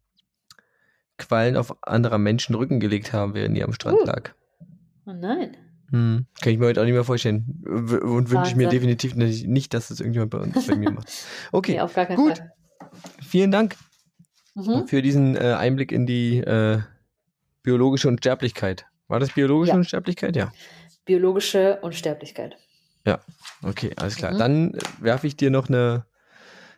Quallen 1.19 1.57
auf 1.57 1.77
anderer 1.83 2.19
Menschen 2.19 2.55
Rücken 2.55 2.81
gelegt 2.81 3.13
haben, 3.13 3.35
während 3.35 3.57
die 3.57 3.63
am 3.63 3.73
Strand 3.73 4.01
uh. 4.01 4.05
lag. 4.05 4.31
Oh 5.07 5.13
nein. 5.13 5.57
Hm, 5.91 6.27
kann 6.41 6.53
ich 6.53 6.59
mir 6.59 6.67
heute 6.67 6.81
auch 6.81 6.85
nicht 6.85 6.95
mehr 6.95 7.05
vorstellen. 7.05 7.63
Und 7.67 8.31
wünsche 8.31 8.51
ich 8.51 8.57
mir 8.57 8.69
definitiv 8.69 9.15
nicht, 9.15 9.75
dass 9.75 9.89
das 9.89 10.01
irgendjemand 10.01 10.31
bei 10.31 10.39
uns 10.39 10.67
bei 10.67 10.75
mir 10.75 10.91
macht. 10.91 11.13
Okay, 11.53 11.73
nee, 11.73 11.81
auf 11.81 11.95
gar 11.95 12.07
keinen 12.07 12.17
gut. 12.17 12.39
Fall. 12.39 12.53
Vielen 13.23 13.51
Dank 13.51 13.77
mhm. 14.55 14.87
für 14.87 15.03
diesen 15.03 15.37
äh, 15.37 15.55
Einblick 15.59 15.93
in 15.93 16.07
die 16.07 16.39
äh, 16.39 16.81
biologische 17.63 18.09
Unsterblichkeit. 18.09 18.87
War 19.09 19.21
das 19.21 19.33
biologische 19.33 19.73
ja. 19.73 19.77
Unsterblichkeit? 19.77 20.35
Ja. 20.35 20.51
Biologische 21.05 21.79
Unsterblichkeit. 21.83 22.57
Ja, 23.07 23.21
okay, 23.63 23.93
alles 23.97 24.17
klar. 24.17 24.33
Mhm. 24.33 24.39
Dann 24.39 24.79
werfe 25.01 25.27
ich 25.27 25.37
dir 25.37 25.51
noch 25.51 25.69
eine, 25.69 26.07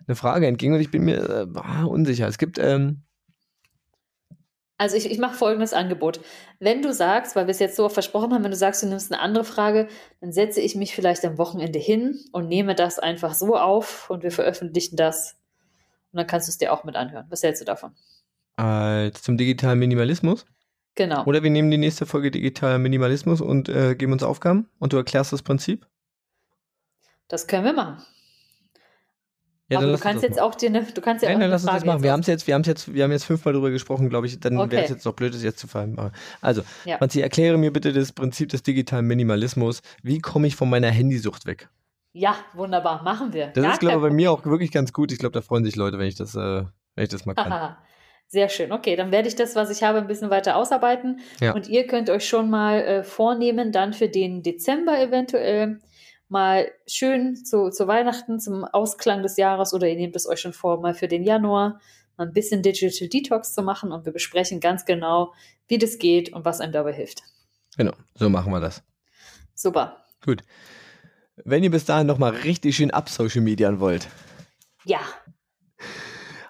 eine 0.07 0.16
Frage 0.16 0.47
entgegen 0.47 0.75
und 0.75 0.81
ich 0.81 0.91
bin 0.91 1.05
mir 1.05 1.49
äh, 1.55 1.85
unsicher. 1.85 2.29
Es 2.29 2.39
gibt. 2.39 2.59
Ähm 2.59 3.03
also 4.77 4.97
ich, 4.97 5.09
ich 5.11 5.18
mache 5.18 5.35
folgendes 5.35 5.72
Angebot. 5.72 6.20
Wenn 6.59 6.83
du 6.83 6.93
sagst, 6.93 7.37
weil 7.37 7.47
wir 7.47 7.53
es 7.53 7.61
jetzt 7.61 7.77
so 7.77 7.89
versprochen 7.89 8.33
haben, 8.33 8.43
wenn 8.43 8.51
du 8.51 8.57
sagst, 8.57 8.83
du 8.83 8.87
nimmst 8.87 9.12
eine 9.12 9.20
andere 9.20 9.45
Frage, 9.45 9.89
dann 10.20 10.33
setze 10.33 10.61
ich 10.61 10.75
mich 10.75 10.95
vielleicht 10.95 11.25
am 11.25 11.39
Wochenende 11.39 11.79
hin 11.79 12.18
und 12.33 12.49
nehme 12.49 12.75
das 12.75 12.99
einfach 12.99 13.35
so 13.35 13.57
auf 13.57 14.11
und 14.11 14.22
wir 14.22 14.33
veröffentlichen 14.33 14.97
das. 14.97 15.37
Und 16.12 16.18
dann 16.18 16.27
kannst 16.27 16.49
du 16.49 16.51
es 16.51 16.59
dir 16.59 16.72
auch 16.72 16.85
mit 16.85 16.97
anhören. 16.97 17.27
Was 17.29 17.43
hältst 17.43 17.62
du 17.62 17.64
davon? 17.64 17.93
Als 18.57 19.22
zum 19.22 19.37
digitalen 19.37 19.79
Minimalismus? 19.79 20.45
Genau. 20.97 21.25
Oder 21.25 21.43
wir 21.43 21.51
nehmen 21.51 21.70
die 21.70 21.79
nächste 21.79 22.07
Folge 22.07 22.31
digitaler 22.31 22.79
Minimalismus 22.79 23.41
und 23.41 23.68
äh, 23.68 23.95
geben 23.95 24.12
uns 24.12 24.22
Aufgaben 24.22 24.68
und 24.79 24.93
du 24.93 24.97
erklärst 24.97 25.33
das 25.33 25.43
Prinzip? 25.43 25.87
Das 27.29 27.47
können 27.47 27.64
wir 27.64 27.72
machen. 27.72 28.05
Ja, 29.70 29.79
Aber 29.79 29.93
du 29.93 29.99
kannst 29.99 30.22
jetzt 30.22 30.37
machen. 30.37 30.45
auch 30.45 30.55
dir 30.55 30.68
eine, 30.68 30.83
du 30.83 31.01
kannst 31.01 31.22
ja 31.22 31.31
nein, 31.31 31.37
auch 31.37 31.41
nein, 31.41 31.51
lass 31.51 31.64
uns 31.64 31.72
das 31.72 31.85
machen. 31.85 32.03
Wir 32.03 32.12
haben 32.12 32.20
es 32.20 32.27
jetzt, 32.27 32.47
wir 32.47 32.55
haben 32.55 32.62
jetzt, 32.64 32.93
wir 32.93 33.03
haben 33.03 33.12
jetzt 33.12 33.25
fünfmal 33.25 33.55
drüber 33.55 33.70
gesprochen, 33.70 34.11
glaube 34.11 34.27
ich. 34.27 34.39
Dann 34.39 34.59
okay. 34.59 34.72
wäre 34.72 34.85
es 34.85 34.91
jetzt 34.91 35.07
noch 35.07 35.14
blöd, 35.14 35.33
das 35.33 35.43
jetzt 35.43 35.59
zu 35.59 35.66
vereinbaren. 35.66 36.12
Also, 36.43 36.62
ja. 36.85 36.99
Franzi, 36.99 37.22
erkläre 37.22 37.57
mir 37.57 37.72
bitte 37.72 37.93
das 37.95 38.12
Prinzip 38.12 38.51
des 38.51 38.62
digitalen 38.62 39.07
Minimalismus. 39.07 39.81
Wie 40.03 40.18
komme 40.18 40.47
ich 40.47 40.57
von 40.57 40.68
meiner 40.68 40.91
Handysucht 40.91 41.47
weg? 41.47 41.70
Ja, 42.12 42.37
wunderbar, 42.53 43.03
machen 43.03 43.33
wir. 43.33 43.49
Das 43.49 43.64
Gar 43.64 43.72
ist, 43.72 43.81
glaube 43.81 43.97
ich, 43.97 44.03
bei 44.03 44.11
mir 44.11 44.31
auch 44.31 44.45
wirklich 44.45 44.70
ganz 44.70 44.93
gut. 44.93 45.11
Ich 45.11 45.18
glaube, 45.18 45.33
da 45.33 45.41
freuen 45.41 45.64
sich 45.64 45.77
Leute, 45.77 45.99
wenn 45.99 46.07
ich 46.07 46.14
das, 46.14 46.35
äh, 46.35 46.64
wenn 46.95 47.05
ich 47.05 47.09
das 47.09 47.25
mal 47.25 47.35
kann. 47.35 47.77
Sehr 48.29 48.49
schön. 48.49 48.70
Okay, 48.70 48.97
dann 48.97 49.12
werde 49.12 49.29
ich 49.29 49.37
das, 49.37 49.57
was 49.57 49.70
ich 49.70 49.83
habe, 49.83 49.99
ein 49.99 50.07
bisschen 50.07 50.31
weiter 50.31 50.57
ausarbeiten. 50.57 51.20
Ja. 51.41 51.55
Und 51.55 51.68
ihr 51.68 51.87
könnt 51.87 52.11
euch 52.11 52.27
schon 52.27 52.51
mal 52.51 52.81
äh, 52.81 53.03
vornehmen, 53.03 53.72
dann 53.72 53.93
für 53.93 54.09
den 54.09 54.43
Dezember 54.43 55.01
eventuell 55.01 55.81
mal 56.29 56.70
schön 56.87 57.37
zu, 57.37 57.70
zu 57.70 57.87
Weihnachten, 57.87 58.41
zum 58.41 58.64
Ausklang 58.64 59.22
des 59.22 59.37
Jahres 59.37 59.75
oder 59.75 59.89
ihr 59.89 59.97
nehmt 59.97 60.16
es 60.16 60.27
euch 60.27 60.41
schon 60.41 60.53
vor, 60.53 60.81
mal 60.81 60.95
für 60.95 61.09
den 61.09 61.22
Januar 61.22 61.81
mal 62.16 62.27
ein 62.27 62.33
bisschen 62.33 62.62
Digital 62.62 63.09
Detox 63.09 63.55
zu 63.55 63.62
machen 63.62 63.93
und 63.93 64.05
wir 64.05 64.12
besprechen 64.12 64.61
ganz 64.61 64.85
genau, 64.85 65.33
wie 65.68 65.79
das 65.79 65.99
geht 65.99 66.33
und 66.33 66.45
was 66.45 66.61
einem 66.61 66.72
dabei 66.72 66.93
hilft. 66.93 67.22
Genau, 67.77 67.93
so 68.14 68.29
machen 68.29 68.53
wir 68.53 68.61
das. 68.61 68.83
Super. 69.55 70.05
Gut. 70.25 70.43
Wenn 71.45 71.64
ihr 71.64 71.70
bis 71.70 71.85
dahin 71.85 72.07
nochmal 72.07 72.31
richtig 72.31 72.77
schön 72.77 72.93
ab 72.93 73.09
Social 73.09 73.41
Median 73.41 73.81
wollt. 73.81 74.09
Ja. 74.85 75.01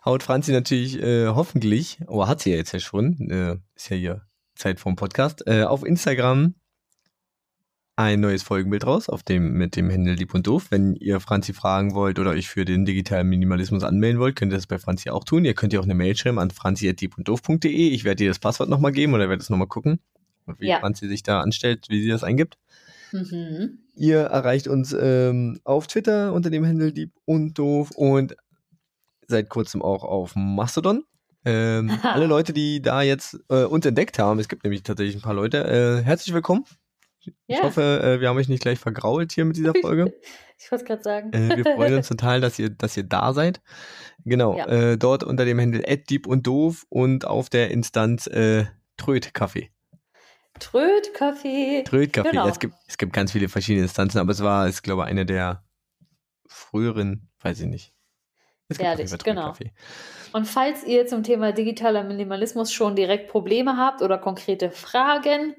Haut 0.04 0.22
Franzi 0.22 0.52
natürlich 0.52 1.00
äh, 1.00 1.28
hoffentlich, 1.28 1.98
aber 2.02 2.12
oh, 2.12 2.28
hat 2.28 2.40
sie 2.40 2.50
ja 2.50 2.56
jetzt 2.56 2.72
ja 2.72 2.80
schon, 2.80 3.30
äh, 3.30 3.56
ist 3.74 3.88
ja 3.88 3.96
hier 3.96 4.26
Zeit 4.54 4.78
vom 4.78 4.96
Podcast, 4.96 5.46
äh, 5.46 5.64
auf 5.64 5.82
Instagram 5.84 6.54
ein 7.96 8.20
neues 8.20 8.42
Folgenbild 8.42 8.86
raus, 8.86 9.08
auf 9.08 9.22
dem 9.22 9.52
mit 9.52 9.76
dem 9.76 9.88
Händel 9.88 10.14
Lieb 10.14 10.34
und 10.34 10.46
Doof. 10.46 10.66
Wenn 10.70 10.96
ihr 10.96 11.20
Franzi 11.20 11.52
fragen 11.52 11.94
wollt 11.94 12.18
oder 12.18 12.30
euch 12.30 12.48
für 12.48 12.64
den 12.64 12.84
digitalen 12.84 13.28
Minimalismus 13.28 13.84
anmelden 13.84 14.20
wollt, 14.20 14.34
könnt 14.34 14.52
ihr 14.52 14.56
das 14.56 14.66
bei 14.66 14.78
Franzi 14.78 15.10
auch 15.10 15.24
tun. 15.24 15.44
Ihr 15.44 15.54
könnt 15.54 15.72
ihr 15.72 15.80
auch 15.80 15.84
eine 15.84 15.94
Mail 15.94 16.16
schreiben 16.16 16.38
an 16.38 16.50
franzi.diepunddoof.de. 16.50 17.70
Ich 17.70 18.04
werde 18.04 18.16
dir 18.16 18.30
das 18.30 18.40
Passwort 18.40 18.68
nochmal 18.68 18.92
geben 18.92 19.14
oder 19.14 19.28
werde 19.28 19.42
es 19.42 19.50
nochmal 19.50 19.68
gucken, 19.68 20.00
wie 20.58 20.68
Ja. 20.68 20.80
Franzi 20.80 21.06
sich 21.06 21.22
da 21.22 21.40
anstellt, 21.40 21.86
wie 21.88 22.02
sie 22.02 22.08
das 22.08 22.24
eingibt. 22.24 22.58
Mhm. 23.12 23.78
Ihr 23.94 24.22
erreicht 24.22 24.66
uns 24.66 24.92
ähm, 24.98 25.60
auf 25.62 25.86
Twitter 25.86 26.32
unter 26.32 26.50
dem 26.50 26.64
Händel 26.64 26.92
Dieb 26.92 27.12
und 27.26 27.56
Doof 27.56 27.92
und 27.92 28.34
seit 29.28 29.48
kurzem 29.48 29.82
auch 29.82 30.02
auf 30.02 30.34
Mastodon. 30.34 31.04
Ähm, 31.44 31.90
alle 32.02 32.26
Leute, 32.26 32.52
die 32.52 32.82
da 32.82 33.02
jetzt 33.02 33.38
äh, 33.50 33.62
uns 33.62 33.86
entdeckt 33.86 34.18
haben, 34.18 34.40
es 34.40 34.48
gibt 34.48 34.64
nämlich 34.64 34.82
tatsächlich 34.82 35.14
ein 35.14 35.22
paar 35.22 35.34
Leute, 35.34 35.64
äh, 35.64 36.02
herzlich 36.02 36.34
willkommen. 36.34 36.64
Ich 37.46 37.56
Ja. 37.56 37.62
hoffe, 37.62 38.00
äh, 38.02 38.20
wir 38.20 38.28
haben 38.28 38.36
euch 38.36 38.48
nicht 38.48 38.62
gleich 38.62 38.78
vergrault 38.78 39.32
hier 39.32 39.44
mit 39.44 39.56
dieser 39.56 39.72
Folge. 39.80 40.12
Ich 40.58 40.70
wollte 40.70 40.84
gerade 40.84 41.02
sagen. 41.02 41.32
äh, 41.32 41.56
wir 41.56 41.64
freuen 41.64 41.94
uns 41.98 42.08
total, 42.08 42.40
dass 42.40 42.58
ihr, 42.58 42.70
dass 42.70 42.96
ihr 42.96 43.04
da 43.04 43.32
seid. 43.32 43.60
Genau, 44.24 44.56
Ja. 44.56 44.66
äh, 44.66 44.98
dort 44.98 45.24
unter 45.24 45.44
dem 45.44 45.58
Händel 45.58 45.82
Dieb 46.08 46.26
und 46.26 46.46
Doof 46.46 46.86
und 46.88 47.26
auf 47.26 47.50
der 47.50 47.70
Instanz 47.70 48.26
äh, 48.26 48.64
Tröd 48.96 49.34
Kaffee. 49.34 49.70
Trödkaffee. 50.60 51.82
Trödkaffee. 51.84 52.30
Genau. 52.30 52.48
Es, 52.48 52.58
gibt, 52.60 52.74
es 52.86 52.96
gibt 52.96 53.12
ganz 53.12 53.32
viele 53.32 53.48
verschiedene 53.48 53.82
Instanzen, 53.84 54.18
aber 54.18 54.30
es 54.32 54.42
war, 54.42 54.68
ich 54.68 54.82
glaube, 54.82 55.04
eine 55.04 55.26
der 55.26 55.64
früheren, 56.46 57.28
weiß 57.40 57.60
ich 57.60 57.66
nicht. 57.66 57.92
Es 58.68 58.78
gibt 58.78 58.88
Ehrlich, 58.88 59.10
genau. 59.24 59.52
Trödkaffee. 59.52 59.72
Und 60.32 60.46
falls 60.46 60.84
ihr 60.84 61.06
zum 61.06 61.22
Thema 61.22 61.52
digitaler 61.52 62.04
Minimalismus 62.04 62.72
schon 62.72 62.96
direkt 62.96 63.28
Probleme 63.30 63.76
habt 63.76 64.00
oder 64.00 64.18
konkrete 64.18 64.70
Fragen, 64.70 65.54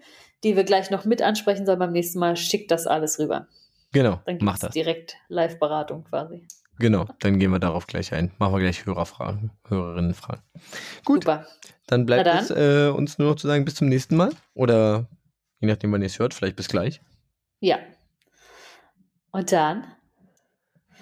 die 0.45 0.55
wir 0.55 0.63
gleich 0.63 0.91
noch 0.91 1.03
mit 1.05 1.21
ansprechen 1.21 1.65
sollen 1.65 1.79
beim 1.79 1.91
nächsten 1.91 2.19
Mal, 2.19 2.37
schickt 2.37 2.71
das 2.71 2.87
alles 2.87 3.19
rüber. 3.19 3.47
Genau, 3.91 4.21
Dann 4.25 4.37
mach 4.41 4.53
gibt 4.53 4.63
das. 4.63 4.69
es 4.69 4.73
direkt 4.73 5.17
Live-Beratung 5.27 6.03
quasi. 6.05 6.47
Genau, 6.77 7.07
dann 7.19 7.39
gehen 7.39 7.51
wir 7.51 7.59
darauf 7.59 7.87
gleich 7.87 8.13
ein. 8.13 8.31
Machen 8.37 8.53
wir 8.53 8.59
gleich 8.59 8.85
Hörerfragen, 8.85 9.51
Hörerinnenfragen. 9.67 10.43
Gut, 11.03 11.23
Super. 11.23 11.47
dann 11.87 12.05
bleibt 12.05 12.27
dann. 12.27 12.37
es 12.37 12.51
äh, 12.51 12.89
uns 12.89 13.17
nur 13.17 13.29
noch 13.29 13.35
zu 13.37 13.47
sagen, 13.47 13.65
bis 13.65 13.75
zum 13.75 13.87
nächsten 13.89 14.15
Mal. 14.15 14.31
Oder 14.53 15.07
je 15.61 15.67
nachdem, 15.67 15.91
wann 15.93 16.01
ihr 16.01 16.07
es 16.07 16.19
hört, 16.19 16.33
vielleicht 16.33 16.57
bis 16.57 16.67
gleich. 16.67 17.01
Ja. 17.59 17.79
Und 19.31 19.51
dann? 19.51 19.85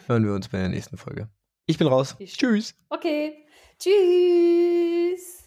Hören 0.07 0.25
wir 0.25 0.33
uns 0.33 0.47
bei 0.47 0.59
der 0.59 0.69
nächsten 0.69 0.97
Folge. 0.97 1.27
Ich 1.65 1.77
bin 1.77 1.87
raus. 1.87 2.11
Spaß. 2.11 2.29
Tschüss. 2.33 2.75
Okay. 2.89 3.45
Tschüss. 3.79 5.42